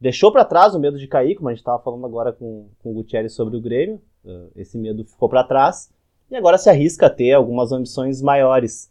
[0.00, 2.90] Deixou para trás o medo de cair, como a gente estava falando agora com, com
[2.90, 4.00] o Gutierrez sobre o Grêmio.
[4.24, 5.88] Uh, esse medo ficou para trás.
[6.28, 8.90] E agora se arrisca a ter algumas ambições maiores.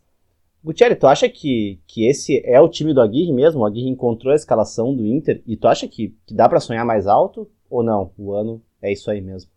[0.62, 3.62] Gutierrez, tu acha que, que esse é o time do Aguirre mesmo?
[3.62, 6.86] O Aguirre encontrou a escalação do Inter e tu acha que, que dá para sonhar
[6.86, 8.12] mais alto ou não?
[8.18, 9.50] O ano é isso aí mesmo.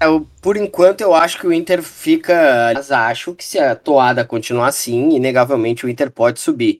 [0.00, 2.72] Eu, por enquanto, eu acho que o Inter fica.
[2.74, 6.78] Mas acho que se a toada continuar assim, inegavelmente o Inter pode subir.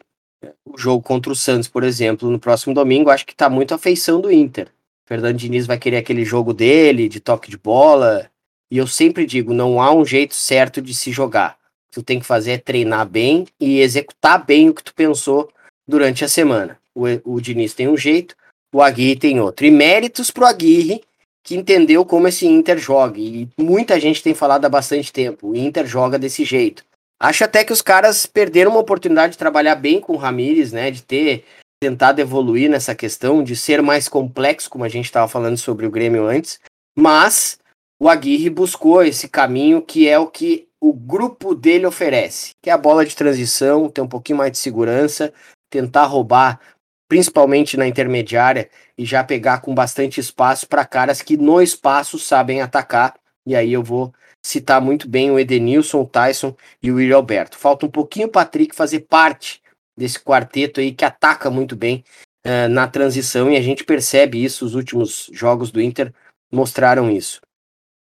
[0.64, 3.78] O jogo contra o Santos, por exemplo, no próximo domingo, acho que tá muito a
[3.78, 4.68] feição do Inter.
[5.12, 8.30] Fernando Diniz vai querer aquele jogo dele, de toque de bola.
[8.70, 11.50] E eu sempre digo, não há um jeito certo de se jogar.
[11.50, 11.56] O
[11.90, 15.50] que tu tem que fazer é treinar bem e executar bem o que tu pensou
[15.86, 16.78] durante a semana.
[16.94, 17.02] O,
[17.34, 18.34] o Diniz tem um jeito,
[18.74, 19.66] o Aguirre tem outro.
[19.66, 21.02] E méritos pro Aguirre,
[21.44, 23.20] que entendeu como esse Inter joga.
[23.20, 25.50] E muita gente tem falado há bastante tempo.
[25.50, 26.82] O Inter joga desse jeito.
[27.20, 30.90] Acho até que os caras perderam uma oportunidade de trabalhar bem com o Ramires, né?
[30.90, 31.44] De ter
[31.82, 35.90] tentado evoluir nessa questão, de ser mais complexo, como a gente estava falando sobre o
[35.90, 36.60] Grêmio antes.
[36.96, 37.58] Mas
[38.00, 42.72] o Aguirre buscou esse caminho que é o que o grupo dele oferece, que é
[42.72, 45.32] a bola de transição, ter um pouquinho mais de segurança,
[45.68, 46.60] tentar roubar
[47.08, 52.62] principalmente na intermediária, e já pegar com bastante espaço para caras que no espaço sabem
[52.62, 53.14] atacar.
[53.44, 57.58] E aí eu vou citar muito bem o Edenilson, o Tyson e o William Alberto.
[57.58, 59.61] Falta um pouquinho o Patrick fazer parte
[59.96, 62.04] desse quarteto aí que ataca muito bem
[62.46, 64.64] uh, na transição e a gente percebe isso.
[64.64, 66.12] Os últimos jogos do Inter
[66.52, 67.40] mostraram isso.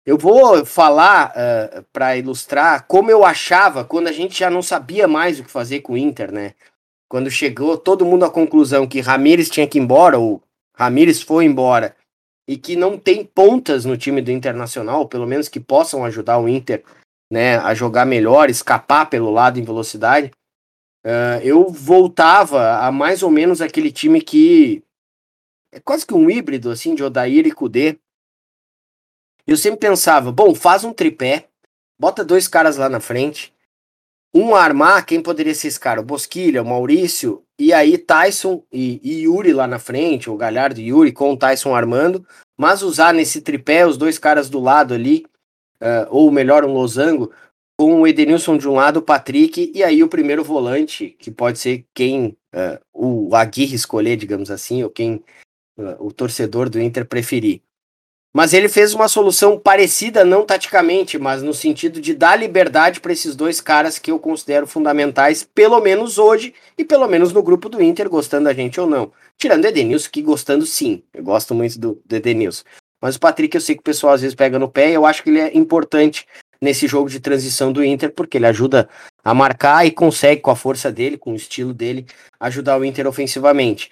[0.05, 5.07] Eu vou falar uh, para ilustrar como eu achava quando a gente já não sabia
[5.07, 6.53] mais o que fazer com o Inter, né?
[7.09, 10.41] quando chegou todo mundo à conclusão que Ramires tinha que ir embora, ou
[10.75, 11.95] Ramires foi embora,
[12.47, 16.47] e que não tem pontas no time do Internacional, pelo menos que possam ajudar o
[16.47, 16.83] Inter
[17.31, 20.31] né, a jogar melhor, escapar pelo lado em velocidade,
[21.09, 24.83] uh, eu voltava a mais ou menos aquele time que
[25.71, 27.97] é quase que um híbrido assim de Odair e Kudê.
[29.45, 31.47] Eu sempre pensava, bom, faz um tripé,
[31.99, 33.53] bota dois caras lá na frente,
[34.33, 36.01] um armar, quem poderia ser esse cara?
[36.01, 40.79] O Bosquilha, o Maurício, e aí Tyson e, e Yuri lá na frente, o Galhardo
[40.79, 44.93] e Yuri com o Tyson armando, mas usar nesse tripé os dois caras do lado
[44.93, 45.25] ali,
[45.81, 47.31] uh, ou melhor, um losango,
[47.79, 51.59] com o Edenilson de um lado, o Patrick, e aí o primeiro volante, que pode
[51.59, 55.23] ser quem uh, o Aguirre escolher, digamos assim, ou quem
[55.77, 57.61] uh, o torcedor do Inter preferir.
[58.35, 63.13] Mas ele fez uma solução parecida, não taticamente, mas no sentido de dar liberdade para
[63.13, 67.69] esses dois caras que eu considero fundamentais, pelo menos hoje e pelo menos no grupo
[67.69, 69.09] do Inter, gostando da gente ou não.
[69.37, 72.65] Tirando o Edenilson, que gostando sim, eu gosto muito do, do Edenilson.
[73.01, 75.05] Mas o Patrick, eu sei que o pessoal às vezes pega no pé, e eu
[75.05, 76.27] acho que ele é importante
[76.61, 78.89] nesse jogo de transição do Inter, porque ele ajuda
[79.23, 82.05] a marcar e consegue, com a força dele, com o estilo dele,
[82.39, 83.89] ajudar o Inter ofensivamente.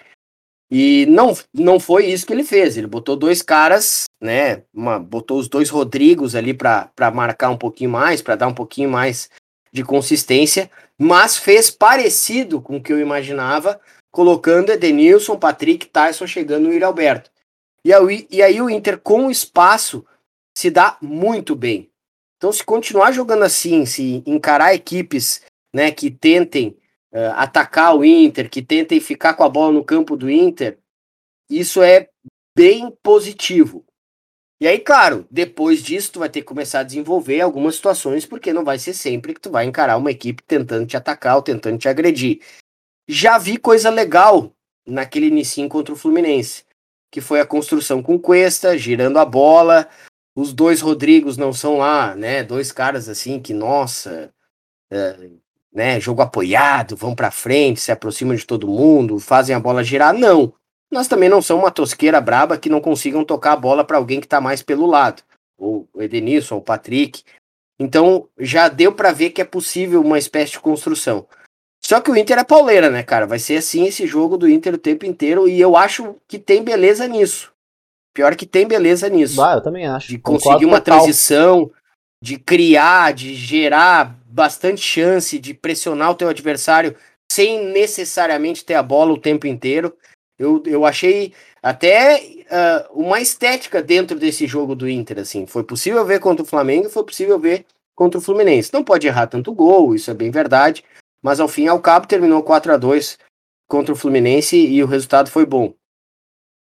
[0.70, 2.76] E não, não foi isso que ele fez.
[2.76, 4.62] Ele botou dois caras, né?
[4.72, 8.90] Uma, botou os dois Rodrigos ali para marcar um pouquinho mais, para dar um pouquinho
[8.90, 9.30] mais
[9.72, 16.64] de consistência, mas fez parecido com o que eu imaginava, colocando Edenilson, Patrick, Tyson chegando
[16.64, 17.30] no Yuri Alberto.
[17.84, 20.04] E aí, e aí o Inter, com o espaço,
[20.56, 21.88] se dá muito bem.
[22.38, 25.42] Então, se continuar jogando assim, se encarar equipes
[25.74, 26.78] né, que tentem
[27.12, 30.78] uh, atacar o Inter, que tentem ficar com a bola no campo do Inter,
[31.50, 32.08] isso é
[32.56, 33.84] bem positivo.
[34.60, 38.52] E aí, claro, depois disso tu vai ter que começar a desenvolver algumas situações, porque
[38.52, 41.78] não vai ser sempre que tu vai encarar uma equipe tentando te atacar ou tentando
[41.78, 42.40] te agredir.
[43.08, 44.52] Já vi coisa legal
[44.86, 46.64] naquele início contra o Fluminense,
[47.10, 49.88] que foi a construção com Cuesta, girando a bola.
[50.38, 52.44] Os dois Rodrigos não são lá, né?
[52.44, 54.32] Dois caras assim que, nossa,
[54.88, 55.30] é,
[55.72, 60.14] né, jogo apoiado, vão para frente, se aproximam de todo mundo, fazem a bola girar.
[60.14, 60.54] Não.
[60.92, 64.20] mas também não são uma tosqueira braba que não consigam tocar a bola para alguém
[64.20, 65.24] que está mais pelo lado,
[65.58, 67.24] ou o Edenilson, o Patrick.
[67.76, 71.26] Então já deu para ver que é possível uma espécie de construção.
[71.84, 73.26] Só que o Inter é pauleira, né, cara?
[73.26, 76.62] Vai ser assim esse jogo do Inter o tempo inteiro e eu acho que tem
[76.62, 77.52] beleza nisso.
[78.14, 79.42] Pior que tem beleza nisso.
[79.42, 80.08] Ah, eu também acho.
[80.08, 80.98] De conseguir uma total.
[80.98, 81.70] transição,
[82.22, 86.96] de criar, de gerar bastante chance, de pressionar o teu adversário
[87.30, 89.94] sem necessariamente ter a bola o tempo inteiro.
[90.38, 91.32] Eu, eu achei
[91.62, 95.46] até uh, uma estética dentro desse jogo do Inter, assim.
[95.46, 98.72] Foi possível ver contra o Flamengo, foi possível ver contra o Fluminense.
[98.72, 100.84] Não pode errar tanto gol, isso é bem verdade,
[101.22, 103.18] mas ao fim e ao cabo terminou 4 a 2
[103.68, 105.74] contra o Fluminense e o resultado foi bom.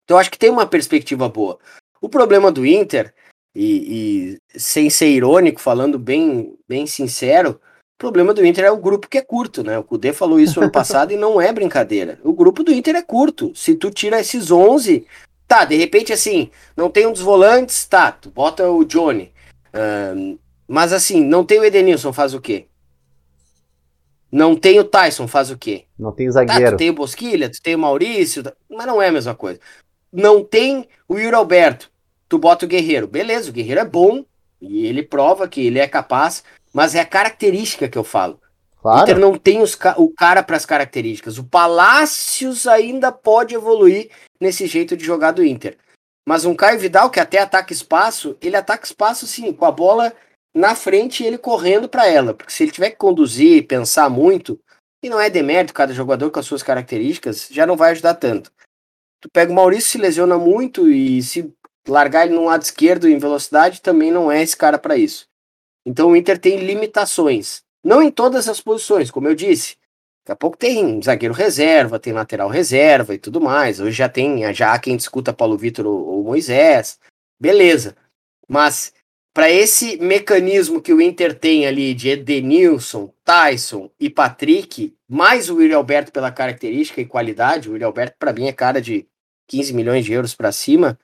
[0.08, 1.60] Então acho que tem uma perspectiva boa.
[2.00, 3.14] O problema do Inter,
[3.54, 7.60] e, e sem ser irônico, falando bem, bem sincero,
[7.96, 9.78] o problema do Inter é o grupo que é curto, né?
[9.78, 12.22] O Cudê falou isso ano passado e não é brincadeira.
[12.24, 13.54] O grupo do Inter é curto.
[13.54, 15.06] Se tu tira esses 11,
[15.46, 19.34] tá, de repente assim, não tem um dos volantes, tá, tu bota o Johnny.
[20.16, 22.68] Um, mas assim, não tem o Edenilson, faz o quê?
[24.32, 25.84] Não tem o Tyson, faz o quê?
[26.00, 26.64] Não tem o zagueiro.
[26.64, 29.60] Tá, tu tem o Bosquilha, tu tem o Maurício, mas não é a mesma coisa.
[30.12, 31.92] Não tem o Yuri Alberto,
[32.28, 33.08] tu bota o Guerreiro.
[33.08, 34.24] Beleza, o Guerreiro é bom
[34.62, 36.44] e ele prova que ele é capaz,
[36.74, 38.40] mas é a característica que eu falo.
[38.82, 39.00] Claro.
[39.00, 41.38] O Inter não tem os, o cara para as características.
[41.38, 45.78] O Palácios ainda pode evoluir nesse jeito de jogar do Inter.
[46.28, 50.14] Mas um Caio Vidal que até ataca espaço, ele ataca espaço sim, com a bola
[50.54, 52.34] na frente e ele correndo para ela.
[52.34, 54.60] Porque se ele tiver que conduzir, pensar muito,
[55.02, 58.52] e não é demérito cada jogador com as suas características, já não vai ajudar tanto.
[59.22, 61.54] Tu pega o Maurício, se lesiona muito e se
[61.88, 65.28] largar ele no lado esquerdo em velocidade, também não é esse cara para isso.
[65.86, 67.64] Então o Inter tem limitações.
[67.84, 69.78] Não em todas as posições, como eu disse.
[70.26, 73.80] Daqui a pouco tem zagueiro reserva, tem lateral reserva e tudo mais.
[73.80, 77.00] Hoje já tem já quem discuta Paulo Vitor ou, ou Moisés.
[77.40, 77.96] Beleza.
[78.48, 78.94] Mas
[79.38, 85.58] para esse mecanismo que o Inter tem ali de Edenilson, Tyson e Patrick, mais o
[85.58, 89.06] William Alberto pela característica e qualidade, o William Alberto para mim é cara de
[89.48, 90.98] 15 milhões de euros para cima,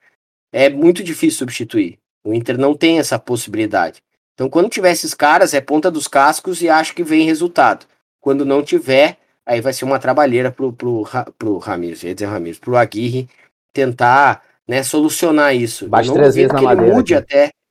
[0.52, 2.00] é muito difícil substituir.
[2.24, 4.02] O Inter não tem essa possibilidade.
[4.34, 7.86] Então, quando tiver esses caras, é ponta dos cascos e acho que vem resultado.
[8.20, 11.08] Quando não tiver, aí vai ser uma trabalheira pro, pro,
[11.38, 13.30] pro Ramires, ia dizer Ramires, pro Aguirre
[13.72, 15.88] tentar né, solucionar isso.
[15.88, 17.36] Bate não três vezes na que madeira, ele mude aqui.
[17.36, 17.63] até.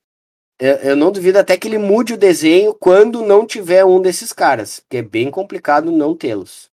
[0.65, 4.79] Eu, não duvido até que ele mude o desenho quando não tiver um desses caras,
[4.79, 6.71] porque é bem complicado não tê-los.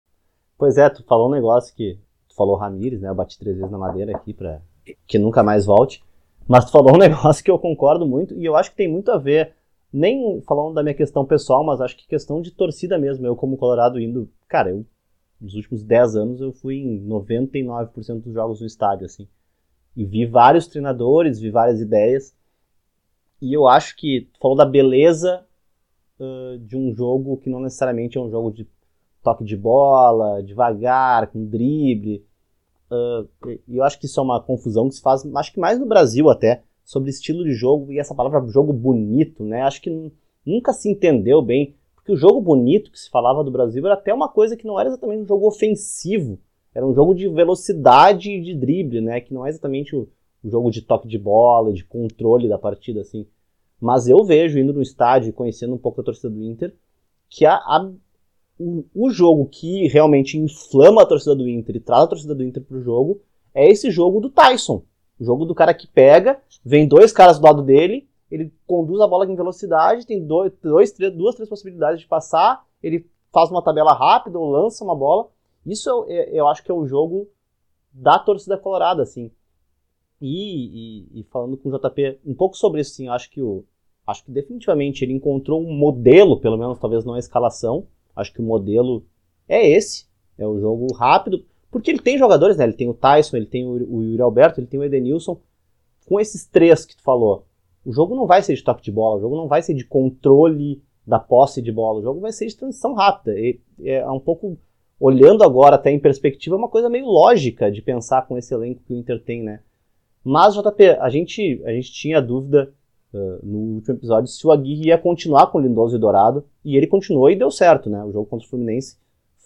[0.57, 1.99] Pois é, tu falou um negócio que.
[2.29, 3.09] Tu falou Ramires, né?
[3.09, 4.61] Eu bati três vezes na madeira aqui para
[5.05, 6.01] que nunca mais volte.
[6.47, 9.11] Mas tu falou um negócio que eu concordo muito e eu acho que tem muito
[9.11, 9.53] a ver
[9.91, 13.27] nem falando da minha questão pessoal, mas acho que questão de torcida mesmo.
[13.27, 14.29] Eu, como Colorado, indo.
[14.47, 14.85] Cara, eu,
[15.41, 19.27] nos últimos 10 anos, eu fui em 99% dos jogos no estádio, assim.
[19.93, 22.33] E vi vários treinadores, vi várias ideias.
[23.43, 24.29] E eu acho que.
[24.41, 25.45] falou da beleza
[26.17, 28.65] uh, de um jogo que não necessariamente é um jogo de
[29.21, 32.25] toque de bola, devagar, com drible.
[32.89, 33.27] Uh,
[33.67, 35.85] e eu acho que isso é uma confusão que se faz, acho que mais no
[35.85, 39.63] Brasil até sobre estilo de jogo e essa palavra jogo bonito, né?
[39.63, 40.13] Acho que
[40.45, 44.13] nunca se entendeu bem, porque o jogo bonito que se falava do Brasil era até
[44.13, 46.39] uma coisa que não era exatamente um jogo ofensivo,
[46.73, 49.19] era um jogo de velocidade e de drible, né?
[49.19, 50.07] Que não é exatamente o,
[50.43, 53.25] o jogo de toque de bola, de controle da partida, assim.
[53.79, 56.73] Mas eu vejo, indo no estádio e conhecendo um pouco a torcida do Inter,
[57.29, 57.91] que a, a
[58.59, 62.43] o, o, jogo que realmente inflama a torcida do Inter e traz a torcida do
[62.43, 63.21] Inter pro jogo
[63.53, 64.83] é esse jogo do Tyson.
[65.19, 69.07] O jogo do cara que pega, vem dois caras do lado dele, ele conduz a
[69.07, 73.63] bola em velocidade, tem dois, dois três, duas, três possibilidades de passar, ele faz uma
[73.63, 75.27] tabela rápida ou lança uma bola.
[75.65, 77.27] Isso eu, eu acho que é o jogo
[77.91, 79.31] da torcida colorada, assim.
[80.25, 83.65] E, e, e, falando com o JP um pouco sobre isso, sim, acho que o,
[84.07, 87.87] acho que definitivamente ele encontrou um modelo, pelo menos talvez não a escalação.
[88.15, 89.03] Acho que o modelo
[89.49, 90.07] é esse,
[90.37, 91.43] é o jogo rápido.
[91.69, 92.63] Porque ele tem jogadores, né?
[92.63, 95.41] Ele tem o Tyson, ele tem o, o Yuri Alberto, ele tem o Edenilson.
[96.05, 97.45] Com esses três que tu falou,
[97.83, 99.83] o jogo não vai ser de toque de bola, o jogo não vai ser de
[99.83, 103.37] controle da posse de bola, o jogo vai ser de transição rápida.
[103.37, 104.57] E, é um pouco,
[104.97, 108.81] olhando agora até em perspectiva, é uma coisa meio lógica de pensar com esse elenco
[108.85, 109.59] que o Inter tem, né?
[110.23, 112.73] Mas, JP, a gente, a gente tinha dúvida
[113.13, 116.77] uh, no último episódio se o Aguirre ia continuar com o Lindoso e Dourado, e
[116.77, 118.03] ele continuou e deu certo, né?
[118.03, 118.97] O jogo contra o Fluminense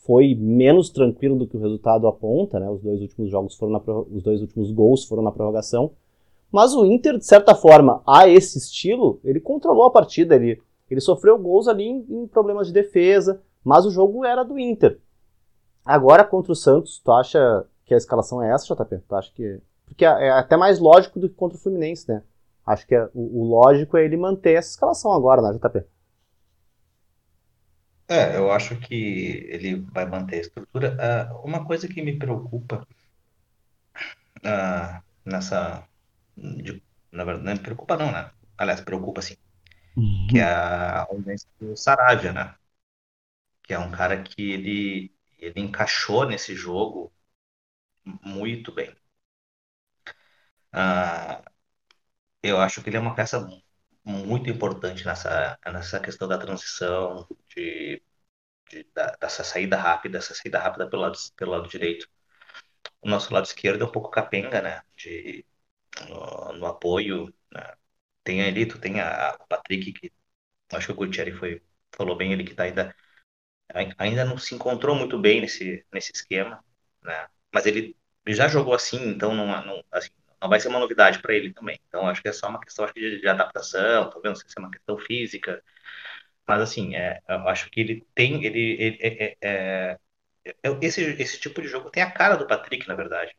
[0.05, 2.69] foi menos tranquilo do que o resultado aponta, né?
[2.69, 5.91] Os dois últimos jogos foram na, os dois últimos gols foram na prorrogação.
[6.51, 11.01] Mas o Inter, de certa forma, a esse estilo, ele controlou a partida, ele, ele
[11.01, 14.97] sofreu gols ali em, em problemas de defesa, mas o jogo era do Inter.
[15.83, 19.01] Agora contra o Santos, tu acha que a escalação é essa, JP?
[19.07, 19.59] Tu acha que.
[19.87, 22.21] Porque é, é até mais lógico do que contra o Fluminense, né?
[22.65, 25.83] Acho que é, o, o, lógico é ele manter essa escalação agora, né, JP?
[28.09, 30.97] É, eu acho que ele vai manter a estrutura.
[31.33, 32.85] Uh, uma coisa que me preocupa
[34.39, 35.87] uh, nessa.
[36.35, 36.81] De,
[37.11, 38.31] na verdade, não me preocupa, não, né?
[38.57, 39.35] Aliás, preocupa sim.
[39.95, 40.27] Uhum.
[40.29, 42.55] Que é a ausência do Saravia, né?
[43.63, 47.11] Que é um cara que ele, ele encaixou nesse jogo
[48.23, 48.93] muito bem.
[50.77, 51.41] Uh,
[52.43, 53.47] eu acho que ele é uma peça
[54.05, 58.01] muito importante nessa, nessa questão da transição, de,
[58.69, 62.07] de da, dessa saída rápida, essa saída rápida pelo lado, pelo lado direito.
[63.01, 64.81] O nosso lado esquerdo é um pouco capenga, né?
[64.97, 65.45] De,
[66.09, 67.33] no, no apoio.
[67.51, 67.75] Né?
[68.23, 70.13] Tem ali, tu tem a, o Patrick, que
[70.73, 71.63] acho que o Gutierrez foi,
[71.95, 72.95] falou bem, ele que tá ainda,
[73.97, 76.63] ainda não se encontrou muito bem nesse, nesse esquema,
[77.03, 77.27] né?
[77.53, 77.95] Mas ele
[78.27, 80.09] já jogou assim, então não, não, assim,
[80.41, 81.79] não vai ser uma novidade para ele também.
[81.87, 84.61] Então acho que é só uma questão de, de, adaptação, talvez não sei se é
[84.61, 85.63] uma questão física,
[86.47, 89.97] mas assim, é, eu acho que ele tem, ele, ele é, é,
[90.45, 93.35] é, é esse, esse tipo de jogo tem a cara do Patrick, na verdade.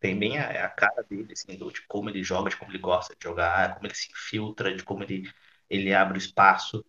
[0.00, 2.78] Tem bem a, a cara dele, assim, do, de como ele joga, de como ele
[2.78, 5.30] gosta de jogar, como ele se infiltra, de como ele,
[5.70, 6.84] ele abre o espaço,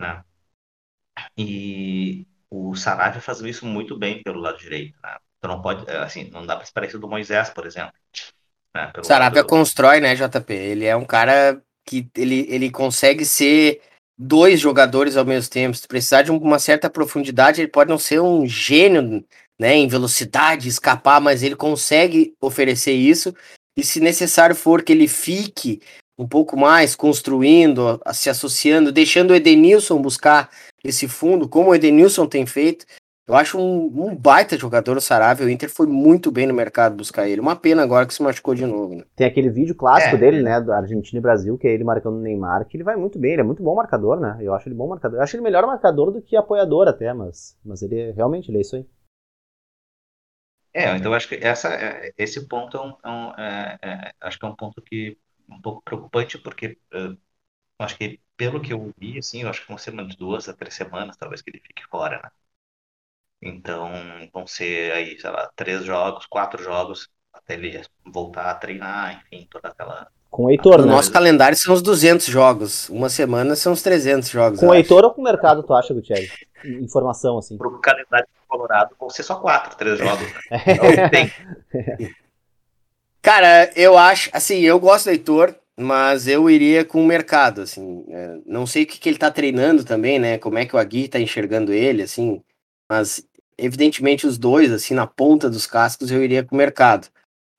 [0.00, 0.24] né?
[1.36, 5.18] E o Saravia faz isso muito bem pelo lado direito, né?
[5.40, 7.92] Tu não pode, assim, não dá para se parecer do Moisés, por exemplo.
[8.74, 8.90] Né?
[9.02, 9.48] Saravia lado...
[9.48, 10.52] constrói, né, JP?
[10.52, 13.80] Ele é um cara que ele, ele consegue ser
[14.18, 15.76] dois jogadores ao mesmo tempo.
[15.76, 19.24] Se precisar de uma certa profundidade, ele pode não ser um gênio
[19.58, 23.34] né, em velocidade, escapar, mas ele consegue oferecer isso.
[23.76, 25.80] E se necessário for que ele fique
[26.16, 30.48] um pouco mais construindo, se associando, deixando o Edenilson buscar
[30.82, 32.86] esse fundo, como o Edenilson tem feito,
[33.26, 35.46] eu acho um, um baita jogador o Sarabia.
[35.46, 37.40] O Inter foi muito bem no mercado buscar ele.
[37.40, 38.96] Uma pena agora que se machucou de novo.
[38.96, 39.04] Né?
[39.16, 40.18] Tem aquele vídeo clássico é.
[40.18, 40.60] dele, né?
[40.60, 43.32] Do Argentina e Brasil, que é ele marcando o Neymar, que ele vai muito bem.
[43.32, 44.36] Ele é muito bom marcador, né?
[44.40, 45.18] Eu acho ele bom marcador.
[45.18, 48.60] Eu acho ele melhor marcador do que apoiador até, mas, mas ele realmente ele é
[48.60, 48.86] isso aí.
[50.74, 54.12] É, então eu acho que essa, é, esse ponto é um, é um é, é,
[54.20, 55.16] acho que é um ponto que
[55.48, 56.76] um pouco preocupante, porque
[57.78, 60.52] acho que pelo que eu vi, assim, eu acho que vão ser umas duas a
[60.52, 62.30] três semanas, talvez que ele fique fora, né?
[63.44, 63.92] Então,
[64.32, 69.46] vão ser aí, sei lá, três jogos, quatro jogos, até ele voltar a treinar, enfim,
[69.50, 70.08] toda aquela.
[70.30, 70.90] Com o Heitor, né?
[70.90, 72.88] nosso calendário são os 200 jogos.
[72.88, 74.60] Uma semana são os 300 jogos.
[74.60, 76.32] Com o Heitor ou com o mercado, tu acha, Gutierrez?
[76.64, 77.56] Informação, assim.
[77.56, 80.26] Pro calendário do Colorado vão ser só quatro, três jogos.
[80.50, 81.08] Né?
[81.10, 81.32] tem.
[83.22, 88.04] Cara, eu acho, assim, eu gosto do Heitor, mas eu iria com o mercado, assim.
[88.08, 90.38] É, não sei o que, que ele tá treinando também, né?
[90.38, 92.42] Como é que o Agui tá enxergando ele, assim.
[92.88, 93.26] Mas
[93.58, 97.08] evidentemente os dois, assim, na ponta dos cascos, eu iria com o mercado.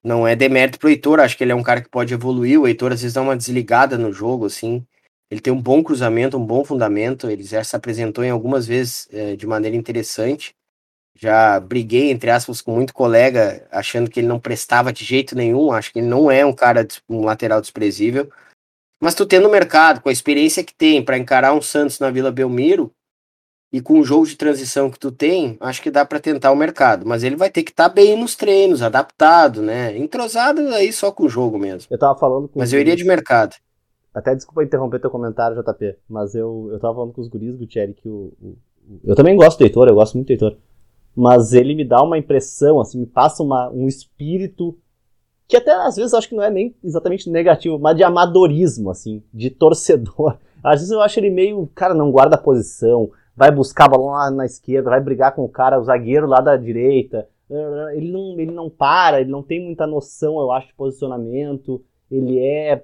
[0.04, 2.62] Não é demérito pro Heitor, acho que ele é um cara que pode evoluir.
[2.62, 4.86] O Heitor às vezes dá uma desligada no jogo, assim.
[5.32, 7.30] Ele tem um bom cruzamento, um bom fundamento.
[7.30, 10.54] Ele já se apresentou em algumas vezes é, de maneira interessante.
[11.18, 15.72] Já briguei, entre aspas, com muito colega, achando que ele não prestava de jeito nenhum.
[15.72, 18.30] Acho que ele não é um cara, um lateral desprezível.
[19.02, 22.12] Mas tu tendo o mercado, com a experiência que tem para encarar um Santos na
[22.12, 22.93] Vila Belmiro,
[23.76, 26.56] e com o jogo de transição que tu tem, acho que dá para tentar o
[26.56, 27.06] mercado.
[27.06, 29.98] Mas ele vai ter que estar tá bem nos treinos, adaptado, né?
[29.98, 31.86] Entrosado aí só com o jogo mesmo.
[31.92, 33.54] Eu tava falando com Mas eu iria de mercado.
[34.14, 37.98] Até desculpa interromper teu comentário, JP, mas eu, eu tava falando com os guris, Gutierrez,
[37.98, 38.58] que o, o,
[39.04, 40.56] Eu também gosto do Heitor, eu gosto muito do Heitor.
[41.14, 44.78] Mas ele me dá uma impressão, assim, me passa uma, um espírito
[45.50, 48.90] que até às vezes eu acho que não é nem exatamente negativo, mas de amadorismo,
[48.90, 50.38] assim, de torcedor.
[50.64, 54.46] Às vezes eu acho ele meio, cara, não guarda posição, vai buscar bola lá na
[54.46, 57.28] esquerda, vai brigar com o cara, o zagueiro lá da direita.
[57.94, 61.84] Ele não, ele não para, ele não tem muita noção, eu acho, de posicionamento.
[62.10, 62.84] Ele é.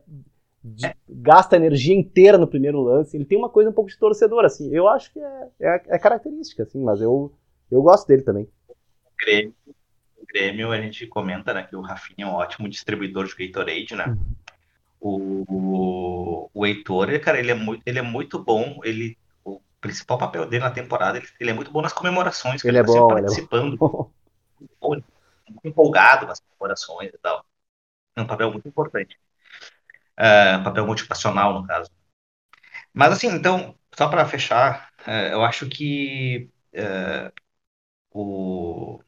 [0.63, 3.17] De, gasta energia inteira no primeiro lance.
[3.17, 4.69] Ele tem uma coisa um pouco de torcedor, assim.
[4.71, 7.31] Eu acho que é, é, é característica, assim, mas eu,
[7.71, 8.47] eu gosto dele também.
[9.19, 9.55] Grêmio,
[10.17, 13.95] o Grêmio, a gente comenta né, que o Rafinha é um ótimo distribuidor de Gatorade,
[13.95, 14.05] né?
[14.05, 14.35] Uhum.
[15.03, 18.79] O, o, o Heitor, cara, ele é muito, ele é muito bom.
[18.83, 19.17] Ele
[19.81, 22.89] principal papel dele na temporada, ele, ele é muito bom nas comemorações, que ele, ele
[22.89, 24.11] é tá bom, participando.
[24.61, 25.03] Ele
[25.47, 27.43] é muito empolgado nas comemorações e tal.
[28.15, 29.19] É um papel muito importante.
[30.15, 31.89] É, um papel motivacional, no caso.
[32.93, 37.31] Mas assim, então, só para fechar, é, eu acho que é,
[38.11, 39.01] o,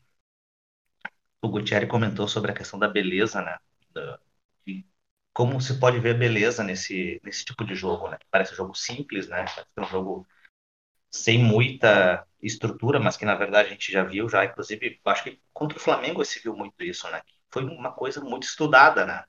[1.41, 3.57] o Gutierrez comentou sobre a questão da beleza, né?
[3.93, 4.19] Da,
[4.65, 4.85] de
[5.33, 8.17] como se pode ver beleza nesse, nesse tipo de jogo, né?
[8.31, 9.45] Parece um jogo simples, né?
[9.75, 10.27] Parece um jogo
[11.13, 15.41] sem muita estrutura, mas que na verdade a gente já viu, já inclusive, acho que
[15.53, 17.21] contra o Flamengo se viu muito isso, né?
[17.51, 19.23] Foi uma coisa muito estudada, né?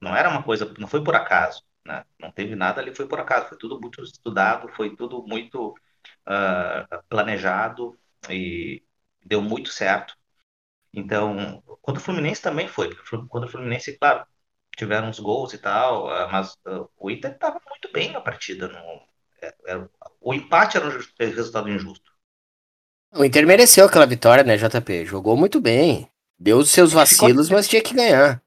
[0.00, 2.04] Não era uma coisa, não foi por acaso, né?
[2.18, 7.02] Não teve nada ali, foi por acaso, foi tudo muito estudado, foi tudo muito uh,
[7.08, 7.98] planejado
[8.28, 8.82] e
[9.24, 10.16] deu muito certo.
[10.92, 12.94] Então, contra o Fluminense também foi,
[13.28, 14.26] contra o Fluminense, claro,
[14.76, 18.68] tiveram uns gols e tal, uh, mas uh, o Inter estava muito bem na partida.
[18.68, 18.78] No,
[19.42, 19.88] é, é,
[20.20, 22.10] o empate era um resultado injusto.
[23.12, 25.04] O Inter mereceu aquela vitória, né, JP?
[25.04, 26.08] Jogou muito bem.
[26.38, 27.58] Deu os seus vacilos, ficou...
[27.58, 28.40] mas tinha que ganhar.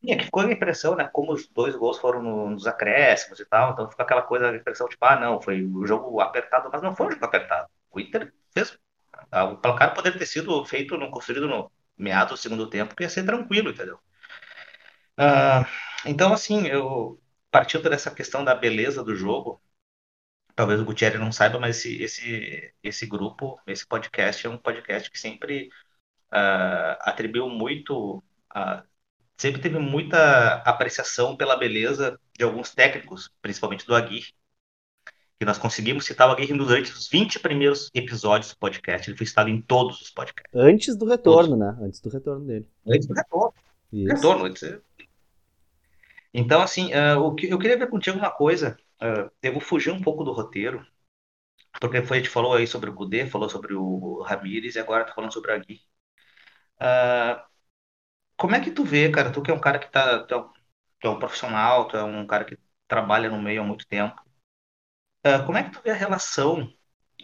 [0.00, 1.08] Sim, é que ficou a impressão, né?
[1.10, 4.86] Como os dois gols foram nos acréscimos e tal, então ficou aquela coisa, a impressão
[4.86, 7.68] tipo, ah, não, foi o um jogo apertado, mas não foi um jogo apertado.
[7.90, 8.78] O Inter fez.
[9.30, 13.02] Ah, o placar poderia ter sido feito, no, construído no meado do segundo tempo, que
[13.02, 13.98] ia ser tranquilo, entendeu?
[15.18, 15.64] Uh,
[16.04, 17.18] então, assim, eu
[17.50, 19.62] partindo dessa questão da beleza do jogo,
[20.54, 25.10] talvez o Gutierrez não saiba, mas esse, esse, esse grupo, esse podcast é um podcast
[25.10, 25.68] que sempre
[26.32, 28.22] uh, atribuiu muito,
[28.56, 28.82] uh,
[29.36, 34.32] sempre teve muita apreciação pela beleza de alguns técnicos, principalmente do Aguirre,
[35.38, 39.26] que nós conseguimos citar o Aguirre durante os 20 primeiros episódios do podcast, ele foi
[39.26, 40.54] citado em todos os podcasts.
[40.54, 41.58] Antes do retorno, todos.
[41.58, 41.86] né?
[41.86, 42.68] Antes do retorno dele.
[42.86, 43.54] Antes do retorno.
[43.92, 44.14] Isso.
[44.14, 44.78] Retorno, antes...
[46.32, 49.90] Então, assim, uh, o que, eu queria ver contigo uma coisa, uh, eu vou fugir
[49.92, 50.86] um pouco do roteiro,
[51.80, 55.04] porque foi, a gente falou aí sobre o Kudê, falou sobre o Ramires e agora
[55.06, 55.82] tá falando sobre o Aguirre.
[56.80, 57.42] Uh,
[58.36, 60.38] como é que tu vê, cara, tu que é um cara que tá, tu é
[60.38, 60.48] um,
[61.00, 64.20] tu é um profissional, tu é um cara que trabalha no meio há muito tempo,
[65.26, 66.72] uh, como é que tu vê a relação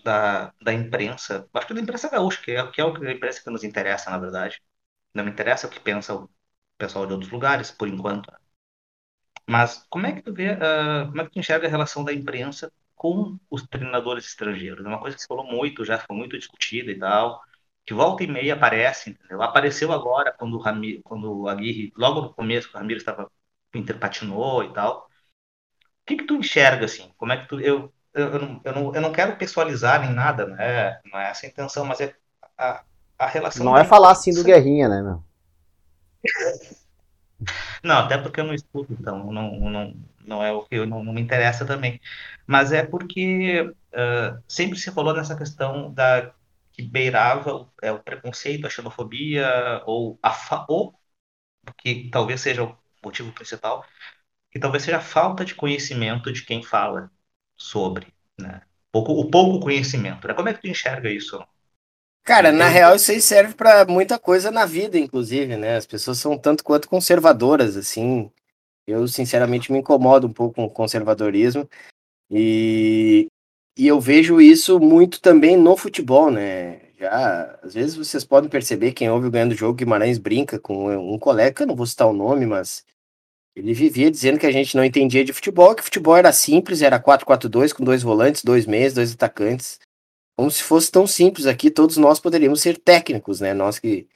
[0.04, 3.50] da, da imprensa, acho que da imprensa gaúcha, que é, que é a imprensa que
[3.50, 4.62] nos interessa, na verdade,
[5.14, 6.30] não me interessa o que pensa o
[6.78, 8.32] pessoal de outros lugares, por enquanto,
[9.50, 12.12] mas como é que tu vê, uh, como é que tu enxerga a relação da
[12.12, 14.84] imprensa com os treinadores estrangeiros?
[14.84, 17.40] É uma coisa que se falou muito, já foi muito discutida e tal
[17.90, 19.42] que volta e meia aparece, entendeu?
[19.42, 23.30] Apareceu agora quando o, quando o Aguirre, logo no começo, que o Ramiro estava
[23.74, 25.08] interpatinou e tal.
[26.02, 27.12] O que que tu enxerga, assim?
[27.16, 27.60] Como é que tu...
[27.60, 31.18] Eu, eu, eu, não, eu, não, eu não quero pessoalizar nem nada, não é, não
[31.18, 32.14] é essa a intenção, mas é
[32.56, 32.84] a,
[33.18, 33.64] a relação...
[33.64, 35.22] Não é falar assim do Guerrinha, né, meu?
[37.82, 39.94] Não, até porque eu não estudo, então não, não,
[40.26, 42.00] não é o que eu, não, não me interessa também.
[42.46, 46.32] Mas é porque uh, sempre se falou nessa questão da
[46.72, 50.94] que beirava é, o preconceito, a xenofobia, ou, a ou
[51.78, 53.84] que talvez seja o motivo principal,
[54.50, 57.10] que talvez seja a falta de conhecimento de quem fala
[57.56, 58.62] sobre, né?
[58.92, 60.34] Pouco, o pouco conhecimento, né?
[60.34, 61.44] Como é que tu enxerga isso?
[62.30, 65.76] Cara, na real isso aí serve para muita coisa na vida, inclusive, né?
[65.76, 68.30] As pessoas são tanto quanto conservadoras, assim.
[68.86, 71.68] Eu, sinceramente, me incomodo um pouco com o conservadorismo.
[72.30, 73.26] E
[73.76, 76.92] e eu vejo isso muito também no futebol, né?
[77.00, 81.18] Já, às vezes vocês podem perceber, quem ouve o Ganhando Jogo, Guimarães brinca com um
[81.18, 82.84] colega, não vou citar o nome, mas
[83.56, 87.00] ele vivia dizendo que a gente não entendia de futebol, que futebol era simples, era
[87.00, 89.80] 4-4-2 com dois volantes, dois meias, dois atacantes.
[90.40, 93.52] Como se fosse tão simples aqui, todos nós poderíamos ser técnicos, né?
[93.52, 94.08] Nós que,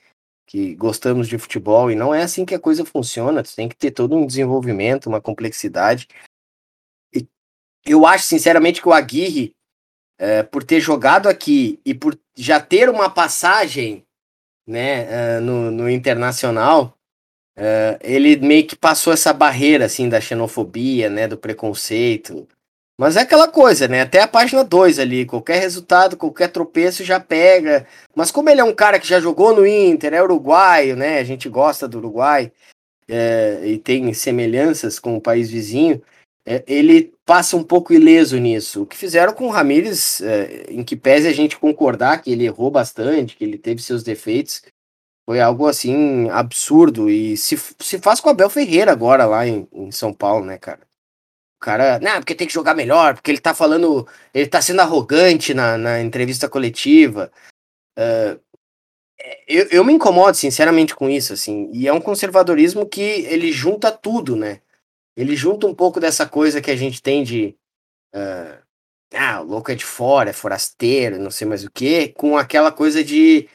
[0.47, 3.77] que gostamos de futebol, e não é assim que a coisa funciona, tu tem que
[3.77, 6.09] ter todo um desenvolvimento, uma complexidade
[7.85, 9.55] eu acho, sinceramente, que o Aguirre,
[10.19, 14.05] é, por ter jogado aqui e por já ter uma passagem
[14.67, 16.97] né, uh, no, no, Internacional,
[17.59, 22.49] uh, ele meio que passou essa barreira, assim, da xenofobia, né, do preconceito.
[22.99, 27.19] Mas é aquela coisa, né, até a página 2 ali, qualquer resultado, qualquer tropeço já
[27.19, 27.87] pega.
[28.15, 31.25] Mas como ele é um cara que já jogou no Inter, é uruguaio, né, a
[31.25, 32.53] gente gosta do Uruguai,
[33.09, 36.01] é, e tem semelhanças com o país vizinho,
[36.47, 38.83] é, ele passa um pouco ileso nisso.
[38.83, 42.45] O que fizeram com o Ramires, é, em que pese a gente concordar que ele
[42.45, 44.63] errou bastante, que ele teve seus defeitos,
[45.27, 47.11] foi algo assim absurdo.
[47.11, 50.59] E se, se faz com o Abel Ferreira agora lá em, em São Paulo, né,
[50.59, 50.81] cara?
[51.65, 55.55] Cara, não, porque tem que jogar melhor, porque ele tá falando, ele tá sendo arrogante
[55.55, 57.33] na, na entrevista coletiva.
[57.99, 58.39] Uh,
[59.49, 63.91] eu, eu me incomodo sinceramente com isso, assim, e é um conservadorismo que ele junta
[63.91, 64.61] tudo, né?
[65.17, 67.57] ele junta um pouco dessa coisa que a gente tem de.
[68.15, 68.63] Uh,
[69.15, 72.73] ah, o louco é de fora, é forasteiro, não sei mais o que, com aquela
[72.73, 73.49] coisa de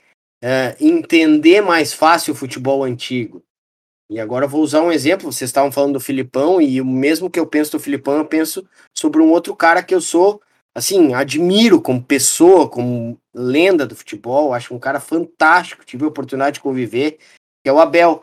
[0.44, 3.44] uh, entender mais fácil o futebol antigo.
[4.10, 5.32] E agora vou usar um exemplo.
[5.32, 8.68] Vocês estavam falando do Filipão, e o mesmo que eu penso do Filipão, eu penso
[8.98, 10.42] sobre um outro cara que eu sou,
[10.74, 14.54] assim, admiro como pessoa, como lenda do futebol.
[14.54, 15.86] Acho um cara fantástico.
[15.86, 17.20] Tive a oportunidade de conviver,
[17.64, 18.22] que é o Abel.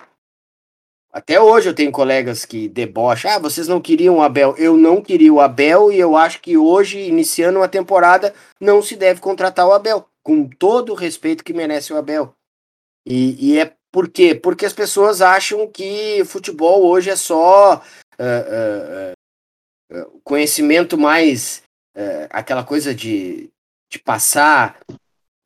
[1.13, 4.55] Até hoje eu tenho colegas que debocham, ah, vocês não queriam o Abel.
[4.59, 8.97] Eu não queria o Abel e eu acho que hoje, iniciando uma temporada, não se
[8.97, 12.35] deve contratar o Abel, com todo o respeito que merece o Abel.
[13.07, 14.35] E, e é por quê?
[14.35, 19.17] Porque as pessoas acham que futebol hoje é só uh,
[19.97, 21.63] uh, uh, conhecimento mais
[22.29, 23.49] aquela coisa de,
[23.91, 24.79] de passar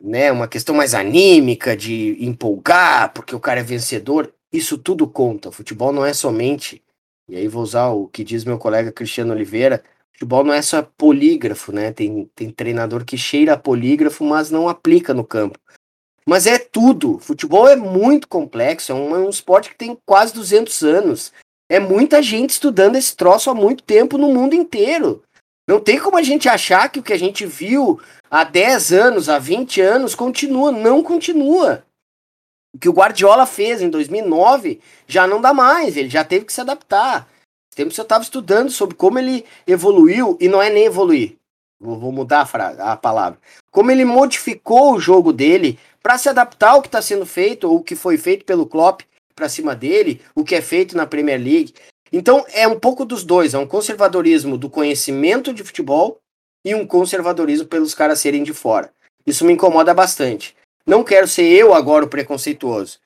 [0.03, 4.35] né, uma questão mais anímica, de empolgar, porque o cara é vencedor.
[4.53, 5.53] Isso tudo conta.
[5.53, 6.83] Futebol não é somente,
[7.29, 10.83] e aí vou usar o que diz meu colega Cristiano Oliveira, futebol não é só
[10.83, 11.93] polígrafo, né?
[11.93, 15.57] Tem, tem treinador que cheira polígrafo, mas não aplica no campo.
[16.27, 17.19] Mas é tudo.
[17.19, 21.33] Futebol é muito complexo, é um, é um esporte que tem quase 200 anos.
[21.69, 25.23] É muita gente estudando esse troço há muito tempo no mundo inteiro.
[25.69, 28.01] Não tem como a gente achar que o que a gente viu
[28.31, 30.73] há 10 anos, há 20 anos, continua.
[30.73, 31.85] Não continua.
[32.75, 36.53] O que o Guardiola fez em 2009 já não dá mais, ele já teve que
[36.53, 37.29] se adaptar.
[37.75, 41.37] Tempo eu estava estudando sobre como ele evoluiu, e não é nem evoluir,
[41.81, 43.39] vou mudar a, a palavra.
[43.71, 47.77] Como ele modificou o jogo dele para se adaptar ao que está sendo feito, ou
[47.77, 49.03] o que foi feito pelo Klopp
[49.35, 51.75] para cima dele, o que é feito na Premier League.
[52.13, 56.19] Então é um pouco dos dois, é um conservadorismo do conhecimento de futebol
[56.65, 58.93] e um conservadorismo pelos caras serem de fora.
[59.27, 60.57] Isso me incomoda bastante.
[60.87, 62.99] Não quero ser eu agora o preconceituoso,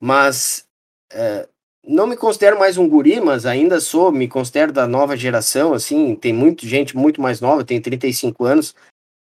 [0.00, 0.64] mas
[1.12, 1.48] é,
[1.86, 6.14] não me considero mais um guri, mas ainda sou, me considero da nova geração, assim,
[6.14, 8.74] tem muita gente muito mais nova, tenho 35 anos,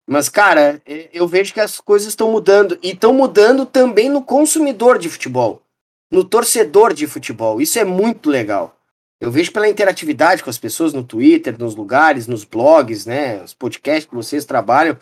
[0.07, 0.81] mas, cara,
[1.13, 5.61] eu vejo que as coisas estão mudando, e estão mudando também no consumidor de futebol,
[6.09, 8.75] no torcedor de futebol, isso é muito legal.
[9.19, 13.53] Eu vejo pela interatividade com as pessoas no Twitter, nos lugares, nos blogs, né, os
[13.53, 14.97] podcasts que vocês trabalham,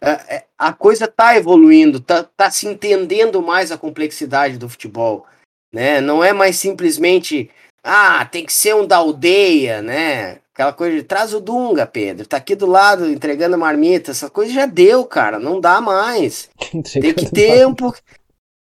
[0.00, 5.26] é, é, a coisa tá evoluindo, tá, tá se entendendo mais a complexidade do futebol,
[5.72, 6.00] né?
[6.00, 7.50] Não é mais simplesmente,
[7.84, 10.40] ah, tem que ser um da aldeia, né?
[10.60, 14.52] Aquela coisa de traz o Dunga, Pedro, tá aqui do lado entregando marmita, essa coisa
[14.52, 16.50] já deu, cara, não dá mais.
[16.92, 17.98] tem que ter um pouco,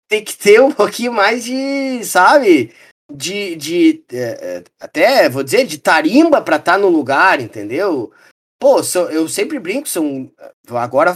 [0.07, 2.73] tem que ter um pouquinho mais de, sabe?
[3.11, 8.13] De, de é, até vou dizer de tarimba para estar tá no lugar, entendeu?
[8.57, 10.31] Pô, são, eu sempre brinco, são.
[10.69, 11.13] Agora,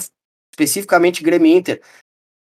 [0.51, 1.81] especificamente Grêmio Inter.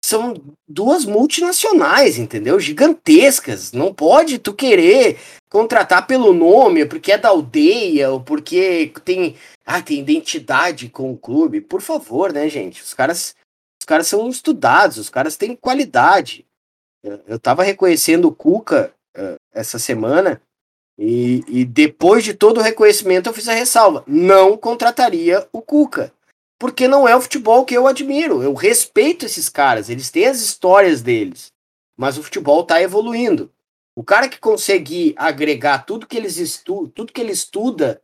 [0.03, 0.33] São
[0.67, 2.59] duas multinacionais, entendeu?
[2.59, 3.71] Gigantescas.
[3.71, 5.17] Não pode tu querer
[5.49, 11.17] contratar pelo nome, porque é da aldeia, ou porque tem, ah, tem identidade com o
[11.17, 11.61] clube.
[11.61, 12.81] Por favor, né, gente?
[12.81, 13.33] Os caras,
[13.81, 16.45] os caras são estudados, os caras têm qualidade.
[17.01, 20.41] Eu, eu tava reconhecendo o Cuca uh, essa semana
[20.97, 26.11] e, e depois de todo o reconhecimento, eu fiz a ressalva: não contrataria o Cuca.
[26.63, 28.41] Porque não é o futebol que eu admiro.
[28.41, 31.51] Eu respeito esses caras, eles têm as histórias deles.
[31.97, 33.51] Mas o futebol está evoluindo.
[33.93, 38.01] O cara que conseguir agregar tudo que eles estu tudo que ele estuda,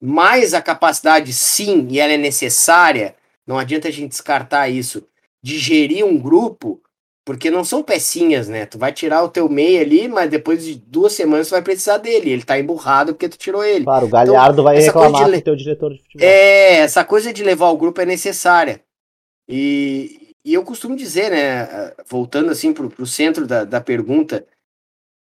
[0.00, 3.14] mais a capacidade, sim, e ela é necessária,
[3.46, 5.06] não adianta a gente descartar isso,
[5.40, 6.82] de gerir um grupo,
[7.24, 8.66] porque não são pecinhas, né?
[8.66, 11.98] Tu vai tirar o teu meio ali, mas depois de duas semanas tu vai precisar
[11.98, 12.30] dele.
[12.30, 13.84] Ele tá emburrado porque tu tirou ele.
[13.84, 15.40] Claro, o Galhardo então, vai reclamar de...
[15.40, 16.26] teu diretor de futebol.
[16.26, 18.80] É, essa coisa de levar o grupo é necessária.
[19.48, 24.44] E, e eu costumo dizer, né, voltando assim pro, pro centro da, da pergunta,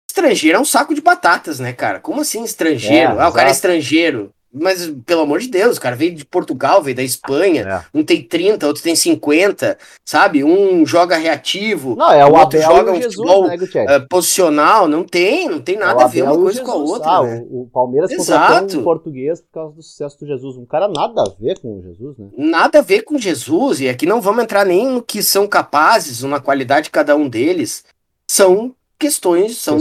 [0.09, 1.99] estrangeiro é um saco de batatas, né, cara?
[1.99, 3.13] Como assim estrangeiro?
[3.13, 4.31] É, ah, o cara é estrangeiro.
[4.53, 7.63] Mas, pelo amor de Deus, o cara veio de Portugal, veio da Espanha.
[7.93, 7.97] É.
[7.97, 10.43] Um tem 30, outro tem 50, sabe?
[10.43, 11.95] Um joga reativo.
[11.95, 14.87] Não, é o, o outro Abel joga um Jesus, futebol né, uh, posicional.
[14.87, 17.09] Não tem, não tem é nada é a ver uma coisa com a outra.
[17.09, 17.45] Ah, né?
[17.49, 20.57] o, o, Palmeiras contratou um português por causa do sucesso do Jesus.
[20.57, 22.27] Um cara nada a ver com o Jesus, né?
[22.37, 23.81] Nada a ver com Jesus.
[23.81, 27.15] E aqui não vamos entrar nem no que são capazes, ou na qualidade de cada
[27.15, 27.83] um deles.
[28.29, 29.77] São questões, são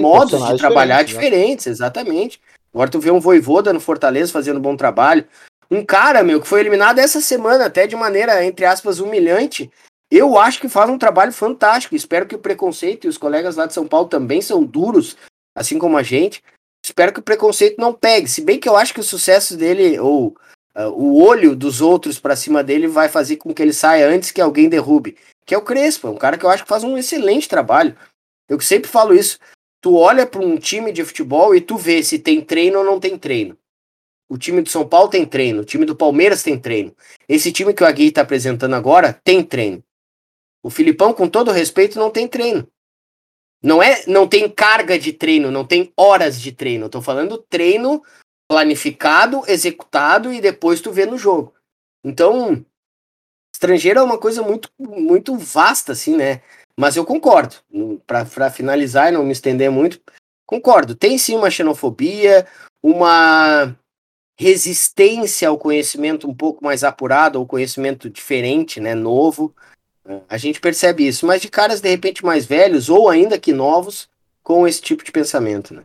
[0.00, 1.04] modos de trabalhar diferentes, né?
[1.04, 2.40] diferentes exatamente.
[2.74, 5.24] Agora tu vê um Voivoda no Fortaleza fazendo um bom trabalho.
[5.70, 9.70] Um cara, meu, que foi eliminado essa semana, até de maneira, entre aspas, humilhante.
[10.10, 11.94] Eu acho que faz um trabalho fantástico.
[11.94, 15.16] Espero que o preconceito e os colegas lá de São Paulo também são duros,
[15.56, 16.42] assim como a gente.
[16.84, 18.28] Espero que o preconceito não pegue.
[18.28, 20.36] Se bem que eu acho que o sucesso dele, ou
[20.76, 24.32] uh, o olho dos outros para cima dele, vai fazer com que ele saia antes
[24.32, 25.16] que alguém derrube.
[25.46, 27.96] Que é o Crespo, um cara que eu acho que faz um excelente trabalho.
[28.48, 29.38] Eu sempre falo isso
[29.84, 32.98] tu olha para um time de futebol e tu vê se tem treino ou não
[32.98, 33.54] tem treino.
[34.30, 36.96] O time do São Paulo tem treino, o time do Palmeiras tem treino.
[37.28, 39.84] Esse time que o Agui está apresentando agora tem treino.
[40.62, 42.66] O Filipão, com todo respeito, não tem treino.
[43.62, 46.86] Não é, não tem carga de treino, não tem horas de treino.
[46.86, 48.02] Estou falando treino
[48.48, 51.52] planificado, executado e depois tu vê no jogo.
[52.02, 52.64] Então,
[53.54, 56.40] estrangeiro é uma coisa muito muito vasta assim, né?
[56.78, 57.56] Mas eu concordo.
[58.06, 60.00] Para finalizar e não me estender muito,
[60.46, 62.46] concordo, tem sim uma xenofobia,
[62.82, 63.76] uma
[64.36, 69.54] resistência ao conhecimento um pouco mais apurado, ou conhecimento diferente, né, novo.
[70.28, 74.08] A gente percebe isso, mas de caras de repente mais velhos ou ainda que novos
[74.42, 75.82] com esse tipo de pensamento, né?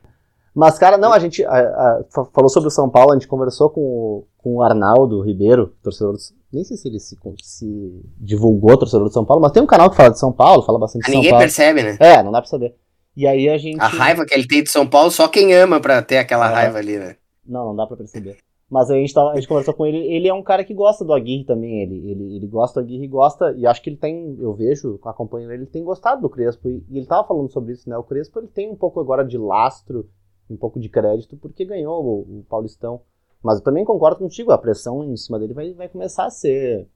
[0.54, 2.04] Mas, cara, não, a gente a, a,
[2.34, 6.14] falou sobre o São Paulo, a gente conversou com o, com o Arnaldo Ribeiro, torcedor
[6.14, 6.20] do,
[6.52, 9.90] Nem sei se ele se, se divulgou torcedor do São Paulo, mas tem um canal
[9.90, 11.46] que fala de São Paulo, fala bastante de São Ninguém Paulo.
[11.46, 11.98] Ninguém percebe, né?
[12.00, 12.76] É, não dá pra saber.
[13.16, 13.80] E aí a gente.
[13.82, 16.54] A raiva que ele tem de São Paulo, só quem ama pra ter aquela É.
[16.54, 17.16] raiva ali, né?
[17.46, 18.38] Não, não dá pra perceber.
[18.70, 20.76] Mas aí a gente, tava, a gente conversou com ele, ele é um cara que
[20.76, 23.90] gosta do Aguirre também, ele, ele, ele gosta do Aguirre e gosta, e acho que
[23.90, 27.28] ele tem, eu vejo, acompanho ele, ele tem gostado do Crespo, e, e ele tava
[27.28, 30.08] falando sobre isso, né, o Crespo ele tem um pouco agora de lastro,
[30.50, 33.02] um pouco de crédito, porque ganhou o, o Paulistão,
[33.42, 36.88] mas eu também concordo contigo, a pressão em cima dele vai, vai começar a ser,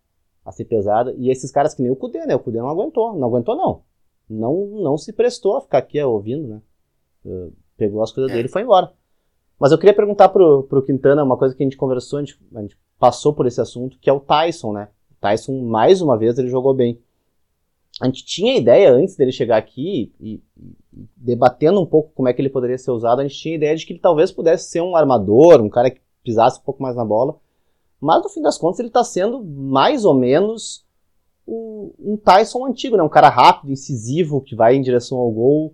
[0.43, 3.15] a ser pesada, e esses caras que nem o Cudê, né, o Cudê não aguentou,
[3.15, 3.81] não aguentou não,
[4.29, 6.61] não, não se prestou a ficar aqui ouvindo, né,
[7.25, 8.35] Uh, pegou as coisas É.
[8.35, 8.91] dele e foi embora.
[9.57, 12.37] Mas eu queria perguntar pro, pro Quintana uma coisa que a gente conversou, a gente,
[12.53, 14.89] a gente passou por esse assunto, que é o Tyson, né?
[15.09, 16.99] O Tyson, mais uma vez, ele jogou bem.
[18.01, 20.41] A gente tinha ideia, antes dele chegar aqui, e
[21.15, 23.85] debatendo um pouco como é que ele poderia ser usado, a gente tinha ideia de
[23.85, 27.03] que ele talvez pudesse ser um armador, um cara que pisasse um pouco mais na
[27.03, 27.35] bola.
[27.99, 30.85] Mas, no fim das contas, ele está sendo mais ou menos
[31.47, 33.03] um Tyson antigo, né?
[33.03, 35.73] Um cara rápido, incisivo, que vai em direção ao gol,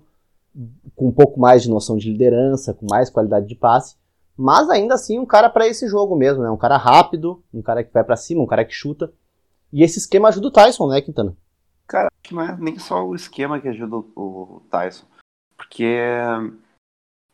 [0.96, 3.96] com um pouco mais de noção de liderança, com mais qualidade de passe,
[4.36, 6.50] mas ainda assim um cara para esse jogo mesmo, né?
[6.50, 9.12] Um cara rápido, um cara que vai para cima, um cara que chuta.
[9.72, 11.36] E esse esquema ajuda o Tyson, né, Quintana?
[11.86, 15.06] Cara, que não é nem só o esquema que ajuda o Tyson.
[15.60, 15.98] Porque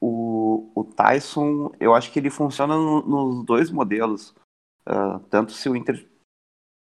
[0.01, 4.35] o, o Tyson, eu acho que ele funciona no- nos dois modelos.
[4.85, 6.07] Ah, tanto se o Inter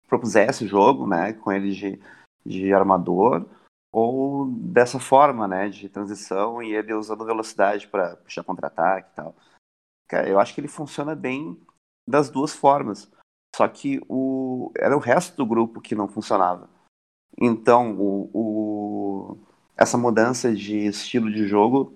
[0.08, 2.00] propusesse o jogo, né, com ele de,
[2.46, 3.46] de armador,
[3.92, 9.36] ou dessa forma, né, de transição e ele usando velocidade para puxar contra-ataque e tal.
[10.28, 11.60] Eu acho que ele funciona bem
[12.08, 13.12] das duas formas.
[13.56, 16.70] Só que o, era o resto do grupo que não funcionava.
[17.40, 19.40] Então, o-
[19.78, 21.94] essa mudança de estilo de jogo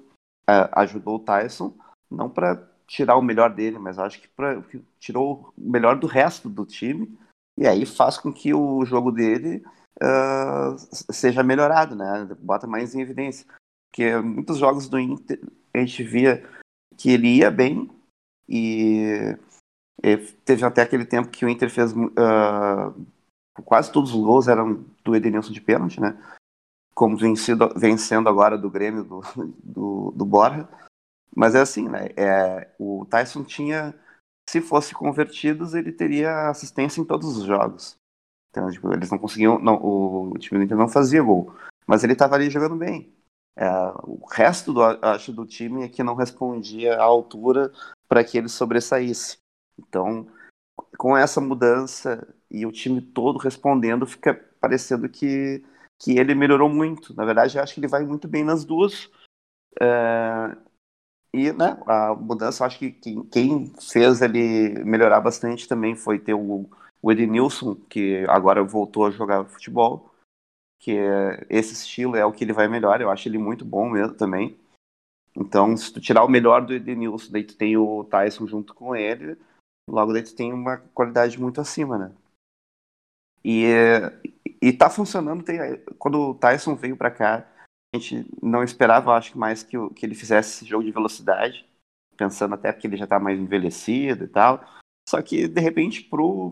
[0.49, 1.73] eh, ajudou o Tyson,
[2.09, 6.07] não para tirar o melhor dele, mas acho que, pra, que tirou o melhor do
[6.07, 7.17] resto do time,
[7.57, 9.63] e aí faz com que o jogo dele
[10.01, 10.75] ah,
[11.11, 12.25] seja melhorado, né?
[12.39, 13.45] Bota mais em evidência.
[13.91, 15.39] Porque muitos jogos do Inter
[15.73, 16.47] a gente via
[16.97, 17.89] que ele ia bem
[18.47, 19.35] e,
[20.03, 22.93] e teve até aquele tempo que o Inter fez ah,
[23.65, 26.17] quase todos os gols eram do Edenilson de pênalti, né?
[26.99, 29.21] Como vencido, vencendo agora do Grêmio do,
[29.63, 30.67] do, do Borja.
[31.33, 32.09] Mas é assim, né?
[32.17, 33.95] É, o Tyson tinha,
[34.49, 37.95] se fosse convertidos, ele teria assistência em todos os jogos.
[38.49, 41.55] Então, tipo, eles não conseguiam, não, o time do Inter não fazia gol,
[41.87, 43.13] mas ele estava ali jogando bem.
[43.55, 43.65] É,
[44.03, 47.71] o resto do, acho, do time é que não respondia à altura
[48.09, 49.37] para que ele sobressaísse.
[49.77, 50.27] Então,
[50.97, 55.63] com essa mudança e o time todo respondendo, fica parecendo que,
[55.99, 57.13] que ele melhorou muito.
[57.13, 59.11] Na verdade, eu acho que ele vai muito bem nas duas.
[59.79, 60.57] É,
[61.33, 66.17] e né, a mudança, eu acho que quem, quem fez ele melhorar bastante também foi
[66.17, 66.69] ter o,
[67.01, 70.09] o Edenilson, que agora voltou a jogar futebol,
[70.79, 73.89] que é, esse estilo é o que ele vai melhor, eu acho ele muito bom
[73.89, 74.57] mesmo também.
[75.35, 78.95] Então, se tu tirar o melhor do Edenilson, daí tu tem o Tyson junto com
[78.95, 79.37] ele,
[79.87, 82.15] logo daí tu tem uma qualidade muito acima, né?
[83.43, 83.67] E,
[84.61, 85.59] e tá funcionando, tem,
[85.97, 87.47] quando o Tyson veio para cá,
[87.93, 91.65] a gente não esperava, acho que mais que, que ele fizesse esse jogo de velocidade,
[92.17, 94.63] pensando até porque ele já tá mais envelhecido e tal.
[95.09, 96.07] Só que, de repente,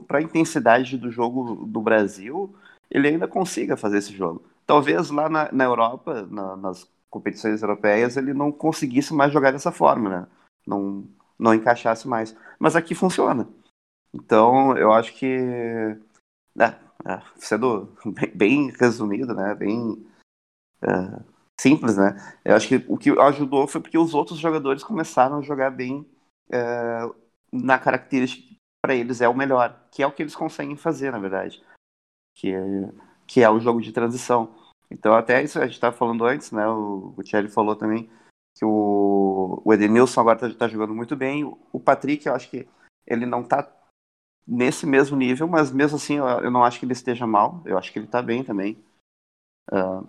[0.07, 2.55] para a intensidade do jogo do Brasil,
[2.89, 4.43] ele ainda consiga fazer esse jogo.
[4.65, 9.71] Talvez lá na, na Europa, na- nas competições europeias, ele não conseguisse mais jogar dessa
[9.71, 10.27] forma, né?
[10.65, 11.07] Não,
[11.37, 12.35] não encaixasse mais.
[12.57, 13.47] Mas aqui funciona.
[14.13, 15.37] Então, eu acho que.
[16.55, 16.75] né,
[17.07, 17.95] é, sendo
[18.35, 19.55] bem, resumido, né?
[19.55, 20.05] Bem
[20.81, 21.23] é,
[21.59, 22.15] simples, né?
[22.43, 26.05] Eu acho que o que ajudou foi porque os outros jogadores começaram a jogar bem
[26.51, 26.99] é,
[27.51, 31.11] na característica que para eles é o melhor, que é o que eles conseguem fazer,
[31.11, 31.63] na verdade,
[32.35, 32.61] que é,
[33.25, 34.53] que é o jogo de transição.
[34.91, 36.67] Então, até isso a gente estava falando antes, né?
[36.67, 38.09] O, o Thierry falou também
[38.57, 41.43] que o, o Edenilson agora está jogando muito bem.
[41.71, 42.67] O Patrick, eu acho que
[43.05, 43.63] ele não está
[44.47, 47.61] nesse mesmo nível, mas mesmo assim eu, não acho que ele esteja mal.
[47.65, 48.81] Eu acho que ele está bem também.
[49.69, 50.03] Ah,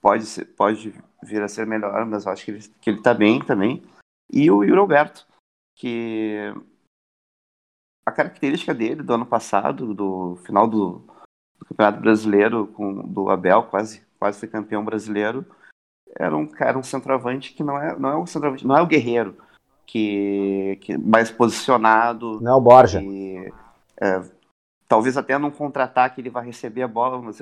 [0.00, 3.14] pode, ser, pode vir a ser melhor, mas eu acho que ele, que ele tá
[3.14, 3.82] bem também.
[4.30, 5.26] E o Yuri Alberto,
[5.74, 6.52] que
[8.04, 10.98] a característica dele do ano passado, do final do,
[11.58, 15.44] do Campeonato Brasileiro, com, do Abel, quase, quase foi campeão brasileiro,
[16.18, 18.86] era um cara, um centroavante que não é, não é um centroavante, não é o
[18.86, 19.36] guerreiro,
[19.86, 22.40] que, que mais posicionado.
[22.40, 23.00] Não é o Borja.
[23.00, 23.52] Que,
[24.00, 24.22] é,
[24.88, 27.40] talvez até num contra-ataque ele vai receber a bola, mas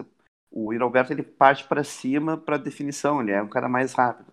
[0.50, 4.32] o Alberto ele parte para cima para definição, ele é um cara mais rápido.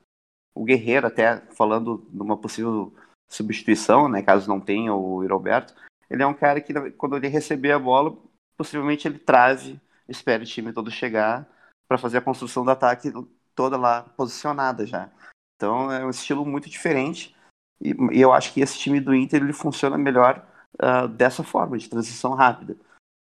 [0.53, 2.93] O Guerreiro, até falando numa possível
[3.29, 5.73] substituição, né, caso não tenha o Alberto,
[6.09, 8.15] ele é um cara que quando ele receber a bola,
[8.57, 9.79] possivelmente ele trave,
[10.09, 11.47] espera o time todo chegar
[11.87, 13.11] para fazer a construção do ataque
[13.55, 15.09] toda lá posicionada já.
[15.55, 17.33] Então é um estilo muito diferente
[17.81, 20.45] e, e eu acho que esse time do Inter ele funciona melhor
[20.75, 22.75] uh, dessa forma, de transição rápida.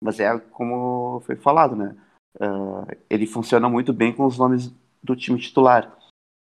[0.01, 1.95] Mas é como foi falado, né?
[2.39, 4.73] Uh, ele funciona muito bem com os nomes
[5.03, 5.97] do time titular.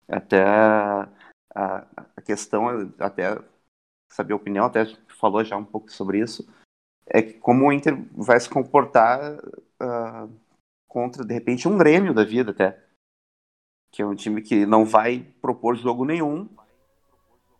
[0.07, 1.07] Até a,
[2.17, 3.39] a questão, até
[4.11, 4.85] saber a opinião, até
[5.19, 6.47] falou já um pouco sobre isso,
[7.05, 10.31] é que como o Inter vai se comportar uh,
[10.88, 12.84] contra, de repente, um Grêmio da vida até.
[13.91, 16.47] Que é um time que não vai propor jogo nenhum.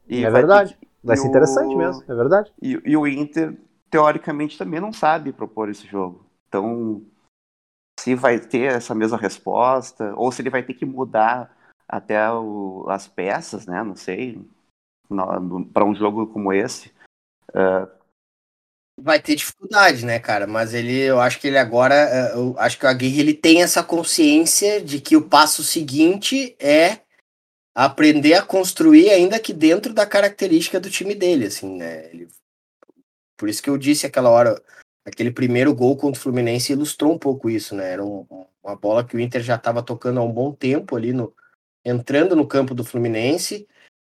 [0.10, 0.76] É verdade.
[0.76, 2.52] Que, vai ser interessante o, mesmo, é verdade.
[2.61, 3.56] E, e o Inter,
[3.90, 6.26] teoricamente, também não sabe propor esse jogo.
[6.48, 7.02] Então,
[7.99, 11.56] se vai ter essa mesma resposta, ou se ele vai ter que mudar
[11.88, 13.84] até o, as peças, né?
[13.84, 14.41] Não sei,
[15.73, 16.91] para um jogo como esse.
[17.49, 17.90] Uh...
[19.02, 20.45] Vai ter dificuldade, né, cara?
[20.45, 23.64] Mas ele, eu acho que ele agora, é, eu acho que o Aguirre ele tem
[23.64, 26.99] essa consciência de que o passo seguinte é
[27.85, 32.10] aprender a construir, ainda que dentro da característica do time dele, assim, né?
[32.11, 32.27] Ele...
[33.38, 34.61] Por isso que eu disse aquela hora,
[35.06, 37.93] aquele primeiro gol contra o Fluminense ilustrou um pouco isso, né?
[37.93, 38.26] Era um,
[38.61, 41.34] uma bola que o Inter já estava tocando há um bom tempo ali no
[41.85, 43.65] entrando no campo do Fluminense.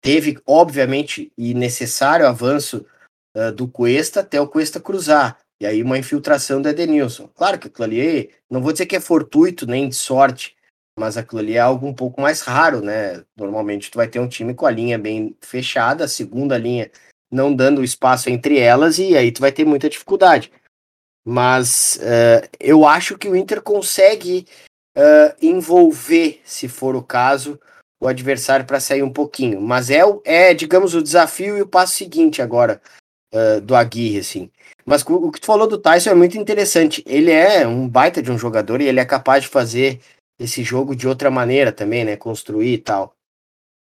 [0.03, 2.85] Teve, obviamente, e necessário avanço
[3.35, 5.39] uh, do Cuesta até o Cuesta cruzar.
[5.59, 7.29] E aí uma infiltração do Edenilson.
[7.29, 10.55] Claro que aquilo ali, não vou dizer que é fortuito nem de sorte,
[10.99, 13.25] mas aquilo ali é algo um pouco mais raro, né?
[13.37, 16.91] Normalmente tu vai ter um time com a linha bem fechada, a segunda linha
[17.31, 20.53] não dando espaço entre elas, e aí tu vai ter muita dificuldade.
[21.27, 24.47] Mas uh, eu acho que o Inter consegue
[24.97, 27.59] uh, envolver, se for o caso,
[28.01, 29.61] o adversário para sair um pouquinho.
[29.61, 32.81] Mas é, é, digamos, o desafio e o passo seguinte agora
[33.35, 34.51] uh, do Aguirre, assim.
[34.85, 37.03] Mas o que tu falou do Tyson é muito interessante.
[37.07, 39.99] Ele é um baita de um jogador e ele é capaz de fazer
[40.39, 42.17] esse jogo de outra maneira também, né?
[42.17, 43.15] Construir e tal.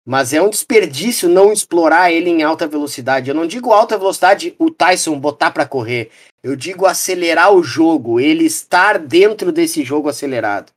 [0.06, 3.30] Mas é um desperdício não explorar ele em alta velocidade.
[3.30, 6.10] Eu não digo alta velocidade o Tyson botar para correr.
[6.41, 10.72] Eu digo acelerar o jogo, ele estar dentro desse jogo acelerado.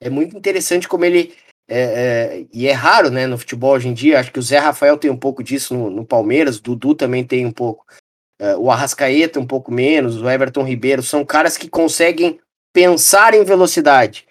[0.00, 1.34] É muito interessante como ele.
[1.68, 4.20] É, é, e é raro, né, no futebol hoje em dia.
[4.20, 7.44] Acho que o Zé Rafael tem um pouco disso no, no Palmeiras, Dudu também tem
[7.44, 7.84] um pouco.
[8.38, 11.02] É, o Arrascaeta um pouco menos, o Everton Ribeiro.
[11.02, 12.38] São caras que conseguem
[12.72, 14.25] pensar em velocidade.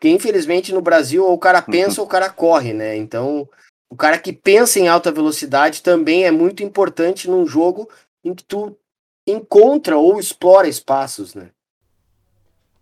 [0.00, 2.04] Porque, infelizmente, no Brasil, ou o cara pensa uhum.
[2.04, 2.96] ou o cara corre, né?
[2.96, 3.46] Então,
[3.90, 7.86] o cara que pensa em alta velocidade também é muito importante num jogo
[8.24, 8.74] em que tu
[9.28, 11.50] encontra ou explora espaços, né?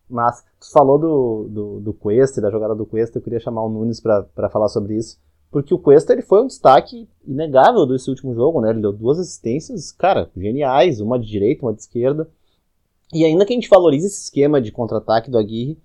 [0.09, 3.69] Mas tu falou do, do, do Cuesta, da jogada do Cuesta, eu queria chamar o
[3.69, 5.19] Nunes para falar sobre isso.
[5.51, 8.70] Porque o Cuesta ele foi um destaque inegável desse último jogo, né?
[8.70, 12.31] Ele deu duas assistências, cara, geniais, uma de direita, uma de esquerda.
[13.12, 15.78] E ainda que a gente valorize esse esquema de contra-ataque do Aguirre,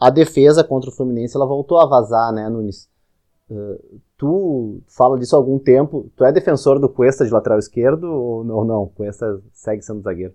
[0.00, 2.88] a defesa contra o Fluminense ela voltou a vazar, né, Nunes?
[3.50, 6.10] Uh, tu fala disso há algum tempo.
[6.16, 8.64] Tu é defensor do Cuesta de lateral esquerdo ou não?
[8.64, 8.86] não?
[8.88, 10.34] Cuesta segue sendo zagueiro?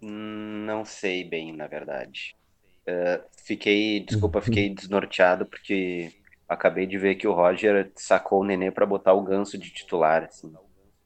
[0.00, 2.34] Não sei bem, na verdade.
[2.82, 4.44] Uh, fiquei, desculpa, uhum.
[4.44, 6.12] fiquei desnorteado porque
[6.48, 10.24] acabei de ver que o Roger sacou o Nenê para botar o Ganso de titular,
[10.24, 10.52] assim.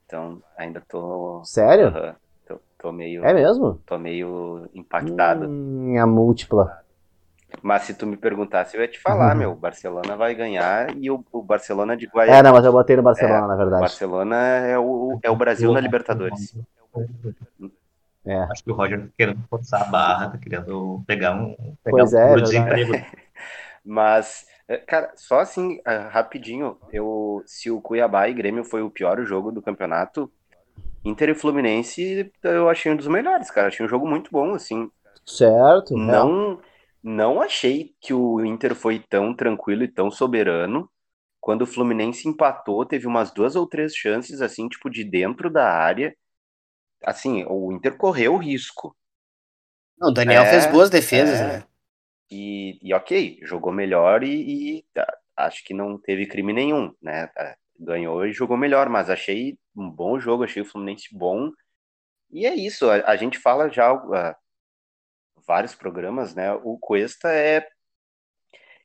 [0.06, 1.42] Então, ainda tô.
[1.44, 1.88] Sério?
[1.88, 2.14] Uh,
[2.46, 3.24] tô, tô, meio.
[3.24, 3.80] É mesmo?
[3.84, 5.46] Tô meio impactado.
[5.46, 6.85] Hum, a múltipla.
[7.66, 9.38] Mas se tu me perguntasse, eu ia te falar, uhum.
[9.40, 12.38] meu, o Barcelona vai ganhar e o, o Barcelona de Guayaquil.
[12.38, 13.80] É, não, mas eu botei no Barcelona, é, na verdade.
[13.80, 16.56] Barcelona é o, é o Brasil na Libertadores.
[18.24, 18.38] É.
[18.52, 22.12] Acho que o Roger tá querendo forçar a barra, tá querendo pegar um, pegar pois
[22.12, 22.92] um é, desemprego.
[23.84, 28.90] Mas, é, cara, só assim, é, rapidinho, eu, se o Cuiabá e Grêmio foi o
[28.90, 30.30] pior jogo do campeonato,
[31.04, 33.66] Inter e Fluminense eu achei um dos melhores, cara.
[33.66, 34.88] Achei um jogo muito bom, assim.
[35.24, 35.94] Certo.
[35.94, 35.96] É.
[35.96, 36.60] Não,
[37.08, 40.90] não achei que o Inter foi tão tranquilo e tão soberano.
[41.40, 45.70] Quando o Fluminense empatou, teve umas duas ou três chances, assim, tipo, de dentro da
[45.70, 46.14] área
[47.06, 48.96] assim, o Inter correu o risco.
[49.98, 51.64] Não, o Daniel é, fez boas defesas, é, né?
[52.30, 55.06] E, e, ok, jogou melhor e, e, tá,
[55.36, 57.28] acho que não teve crime nenhum, né?
[57.28, 61.50] Tá, ganhou e jogou melhor, mas achei um bom jogo, achei o Fluminense bom.
[62.30, 64.34] E é isso, a, a gente fala já uh,
[65.46, 66.52] vários programas, né?
[66.52, 67.66] O Cuesta é.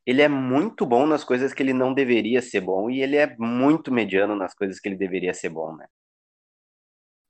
[0.05, 3.35] ele é muito bom nas coisas que ele não deveria ser bom e ele é
[3.37, 5.87] muito mediano nas coisas que ele deveria ser bom, né?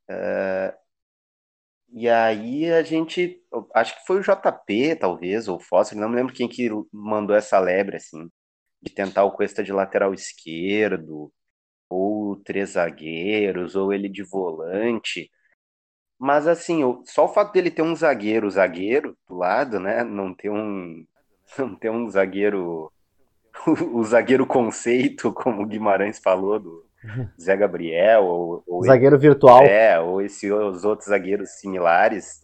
[0.09, 0.81] Uh,
[1.93, 3.41] e aí a gente,
[3.75, 7.59] acho que foi o JP, talvez, ou o não me lembro quem que mandou essa
[7.59, 8.29] lebre, assim,
[8.81, 11.31] de tentar o Cuesta de lateral esquerdo,
[11.89, 15.29] ou três zagueiros, ou ele de volante.
[16.21, 20.03] Mas assim, só o fato dele ter um zagueiro, zagueiro do lado, né?
[20.03, 21.03] Não ter um,
[21.57, 22.91] não ter um zagueiro,
[23.91, 26.85] o zagueiro conceito, como o Guimarães falou do
[27.41, 29.63] Zé Gabriel, ou, ou zagueiro ele, virtual.
[29.63, 32.43] É, ou esse, os outros zagueiros similares.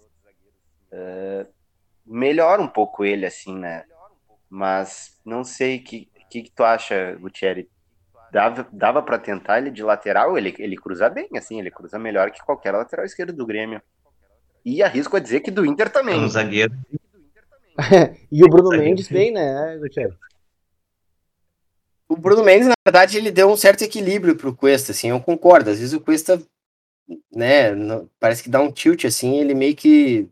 [0.92, 1.46] Uh,
[2.04, 3.84] melhora um pouco ele, assim, né?
[4.50, 7.68] Mas não sei o que, que, que tu acha, Gutierrez?
[8.32, 12.32] Dava, dava para tentar ele de lateral, ele, ele cruza bem, assim, ele cruza melhor
[12.32, 13.82] que qualquer lateral esquerdo do Grêmio.
[14.66, 16.20] E arrisco a dizer que do Inter também.
[16.20, 16.74] Um zagueiro.
[18.32, 20.14] e o Bruno Mendes bem, né, Gutierrez?
[22.10, 25.70] O Bruno Mendes, na verdade, ele deu um certo equilíbrio pro Cuesta, assim, eu concordo.
[25.70, 26.42] Às vezes o Cuesta,
[27.34, 27.72] né,
[28.20, 30.30] parece que dá um tilt, assim, ele meio que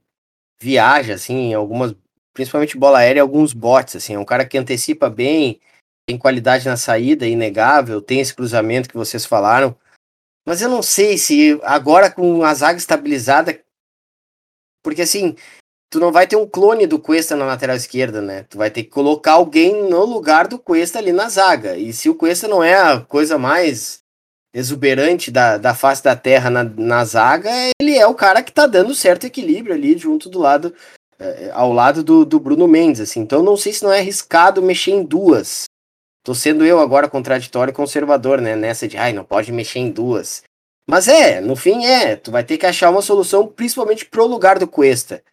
[0.60, 1.94] viaja, assim, em algumas,
[2.34, 5.60] principalmente bola aérea, alguns botes, assim, é um cara que antecipa bem,
[6.08, 9.76] tem qualidade na saída, inegável, tem esse cruzamento que vocês falaram.
[10.46, 13.60] Mas eu não sei se agora com a zaga estabilizada.
[14.84, 15.36] Porque assim,
[15.90, 18.44] tu não vai ter um clone do Cuesta na lateral esquerda, né?
[18.44, 21.76] Tu vai ter que colocar alguém no lugar do Cuesta ali na zaga.
[21.76, 24.04] E se o Cuesta não é a coisa mais
[24.54, 27.50] exuberante da, da face da terra na, na zaga,
[27.82, 30.74] ele é o cara que tá dando certo equilíbrio ali junto do lado.
[31.18, 33.22] É, ao lado do, do Bruno Mendes, assim.
[33.22, 35.66] Então não sei se não é arriscado mexer em duas.
[36.26, 38.56] Tô sendo eu agora contraditório e conservador, né?
[38.56, 40.42] Nessa de, ai, não pode mexer em duas.
[40.90, 44.58] Mas é, no fim é, tu vai ter que achar uma solução principalmente pro lugar
[44.58, 45.24] do Cuesta.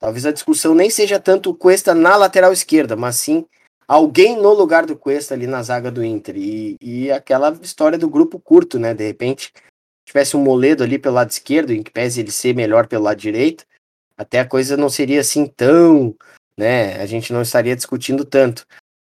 [0.00, 3.44] Talvez a discussão nem seja tanto o Cuesta na lateral esquerda, mas sim
[3.86, 6.36] alguém no lugar do Cuesta ali na zaga do Inter.
[6.38, 8.94] E, e aquela história do grupo curto, né?
[8.94, 9.52] De repente,
[10.06, 13.18] tivesse um Moledo ali pelo lado esquerdo, em que pese ele ser melhor pelo lado
[13.18, 13.66] direito,
[14.16, 16.16] até a coisa não seria assim tão,
[16.56, 16.98] né?
[17.02, 18.66] A gente não estaria discutindo tanto.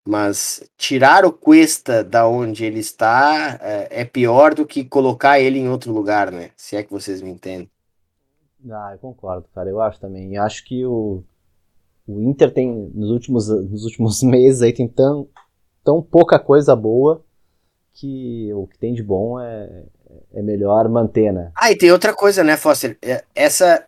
[0.08, 5.58] Mas tirar o Cuesta da onde ele está é, é, pior do que colocar ele
[5.58, 6.48] em outro lugar, né?
[6.56, 7.70] Se é que vocês me entendem.
[8.70, 9.68] Ah, eu concordo, cara.
[9.68, 10.34] Eu acho também.
[10.34, 11.22] Eu acho que o,
[12.06, 15.28] o Inter tem, nos últimos, nos últimos meses aí, tem tão,
[15.84, 17.22] tão pouca coisa boa
[17.92, 19.84] que o que tem de bom é,
[20.32, 21.52] é melhor manter, né?
[21.54, 22.96] Ah, e tem outra coisa, né, Foster?
[23.02, 23.84] É, essa,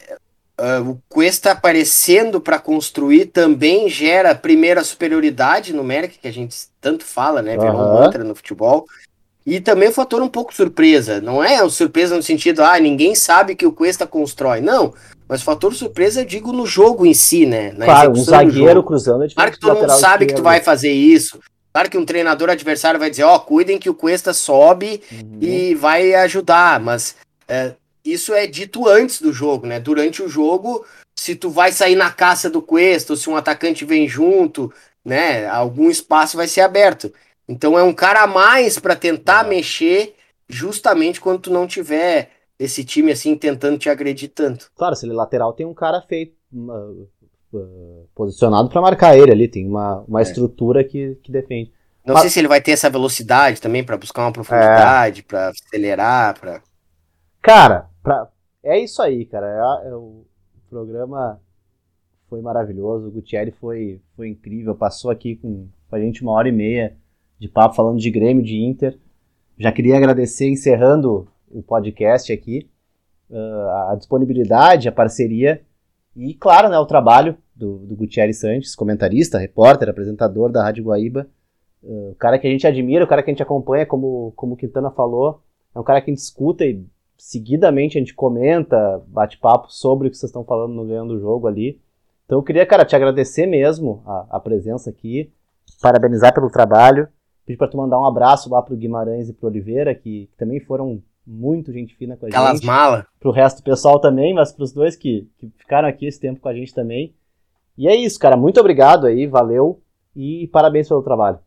[0.60, 7.02] Uh, o Cuesta aparecendo para construir também gera primeira superioridade numérica, que a gente tanto
[7.02, 7.52] fala, né?
[7.56, 7.80] Virou uhum.
[7.80, 8.84] um mantra no futebol.
[9.46, 11.20] E também o fator um pouco surpresa.
[11.20, 14.60] Não é surpresa no sentido, ah, ninguém sabe que o Cuesta constrói.
[14.60, 14.92] Não.
[15.26, 17.72] Mas o fator surpresa, eu digo, no jogo em si, né?
[17.72, 20.92] Na claro, um zagueiro cruzando é Claro que todo mundo sabe que tu vai fazer
[20.92, 21.40] isso.
[21.72, 25.38] Claro que um treinador adversário vai dizer, ó, oh, cuidem que o Cuesta sobe uhum.
[25.40, 26.80] e vai ajudar.
[26.80, 27.14] Mas
[27.48, 27.72] é,
[28.12, 29.78] isso é dito antes do jogo, né?
[29.78, 30.84] Durante o jogo,
[31.14, 34.72] se tu vai sair na caça do Cuesta, ou se um atacante vem junto,
[35.04, 35.46] né?
[35.46, 37.12] Algum espaço vai ser aberto.
[37.48, 39.48] Então é um cara a mais para tentar é.
[39.48, 40.14] mexer
[40.48, 44.70] justamente quando tu não tiver esse time assim tentando te agredir tanto.
[44.76, 47.08] Claro, se ele é lateral tem um cara feito uh,
[47.52, 50.22] uh, posicionado para marcar ele ali, tem uma, uma é.
[50.22, 51.72] estrutura que, que defende.
[52.04, 52.22] Não Mas...
[52.22, 55.24] sei se ele vai ter essa velocidade também para buscar uma profundidade, é.
[55.24, 56.62] para acelerar, para
[57.42, 58.28] Cara, pra...
[58.62, 59.46] é isso aí, cara.
[59.84, 60.24] É, é, o
[60.68, 61.40] programa
[62.28, 63.08] foi maravilhoso.
[63.08, 64.74] O Gutierrez foi, foi incrível.
[64.74, 66.96] Passou aqui com, com a gente uma hora e meia
[67.38, 68.98] de papo falando de Grêmio, de Inter.
[69.58, 72.70] Já queria agradecer, encerrando o podcast aqui,
[73.28, 75.62] uh, a disponibilidade, a parceria
[76.14, 81.28] e, claro, né, o trabalho do, do Gutierrez Santos, comentarista, repórter, apresentador da Rádio Guaíba.
[81.82, 84.54] Uh, o cara que a gente admira, o cara que a gente acompanha, como, como
[84.54, 85.42] o Quintana falou,
[85.74, 86.84] é um cara que a gente escuta e
[87.20, 91.20] seguidamente a gente comenta, bate papo sobre o que vocês estão falando no Ganhando o
[91.20, 91.78] Jogo ali.
[92.24, 95.30] Então eu queria, cara, te agradecer mesmo a, a presença aqui,
[95.82, 97.08] parabenizar pelo trabalho,
[97.44, 100.60] pedir para tu mandar um abraço lá pro Guimarães e pro Oliveira, que, que também
[100.60, 102.66] foram muito gente fina com a Aquelas gente.
[102.66, 103.04] malas.
[103.20, 106.48] Pro resto do pessoal também, mas pros dois que, que ficaram aqui esse tempo com
[106.48, 107.14] a gente também.
[107.76, 108.36] E é isso, cara.
[108.36, 109.82] Muito obrigado aí, valeu
[110.16, 111.38] e parabéns pelo trabalho.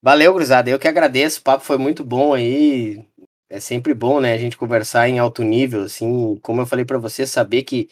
[0.00, 0.70] Valeu, Cruzada.
[0.70, 1.40] Eu que agradeço.
[1.40, 3.04] O papo foi muito bom aí
[3.52, 6.96] é sempre bom, né, a gente conversar em alto nível, assim, como eu falei para
[6.96, 7.90] você, saber que,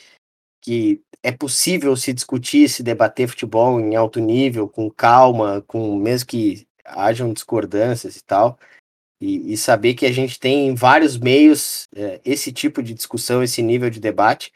[0.63, 6.27] que é possível se discutir, se debater futebol em alto nível, com calma, com mesmo
[6.29, 8.59] que hajam discordâncias e tal,
[9.21, 13.43] e, e saber que a gente tem em vários meios é, esse tipo de discussão,
[13.43, 14.51] esse nível de debate,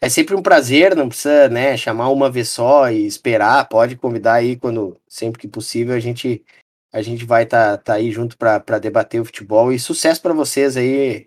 [0.00, 4.34] É sempre um prazer, não precisa, né, chamar uma vez só e esperar, pode convidar
[4.34, 6.44] aí quando sempre que possível a gente
[6.96, 10.32] a gente vai estar tá, tá aí junto para debater o futebol e sucesso para
[10.32, 11.26] vocês aí.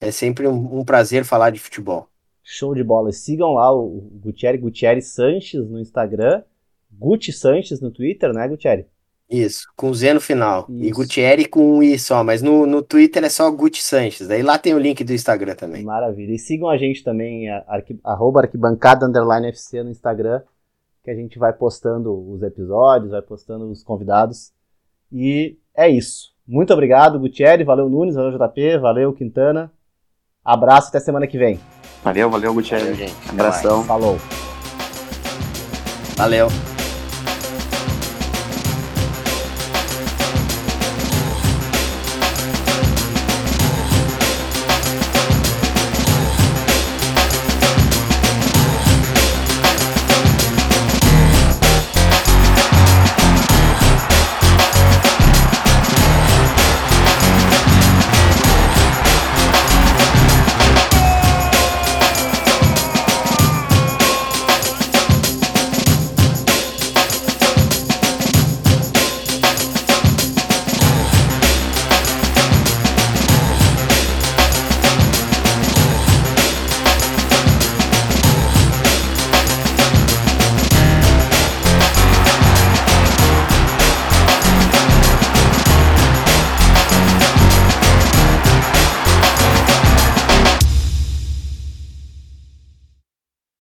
[0.00, 2.06] É sempre um, um, prazer falar de futebol.
[2.44, 3.10] Show de bola.
[3.10, 6.44] Sigam lá o Gutierre Gutierre Sanches no Instagram,
[6.88, 8.86] Guti Sanches no Twitter, né, Gutierre?
[9.28, 10.66] Isso, com Z no final.
[10.68, 10.84] Isso.
[10.84, 14.28] E Gutierre com um I só, mas no, no Twitter é só Guti Sanches.
[14.28, 15.82] Daí lá tem o link do Instagram também.
[15.82, 16.32] Maravilha.
[16.32, 20.42] E sigam a gente também, arqui, arroba arquibancada underline FC no Instagram,
[21.02, 24.56] que a gente vai postando os episódios, vai postando os convidados.
[25.12, 26.32] E é isso.
[26.46, 27.64] Muito obrigado, Gutierre.
[27.64, 28.14] Valeu, Nunes.
[28.14, 28.78] Valeu, JP.
[28.78, 29.70] Valeu, Quintana.
[30.44, 31.60] Abraço até semana que vem.
[32.02, 32.84] Valeu, valeu, Gutierre.
[32.84, 33.30] Valeu, gente.
[33.30, 33.84] Abração.
[33.84, 34.16] Falou.
[36.16, 36.48] Valeu.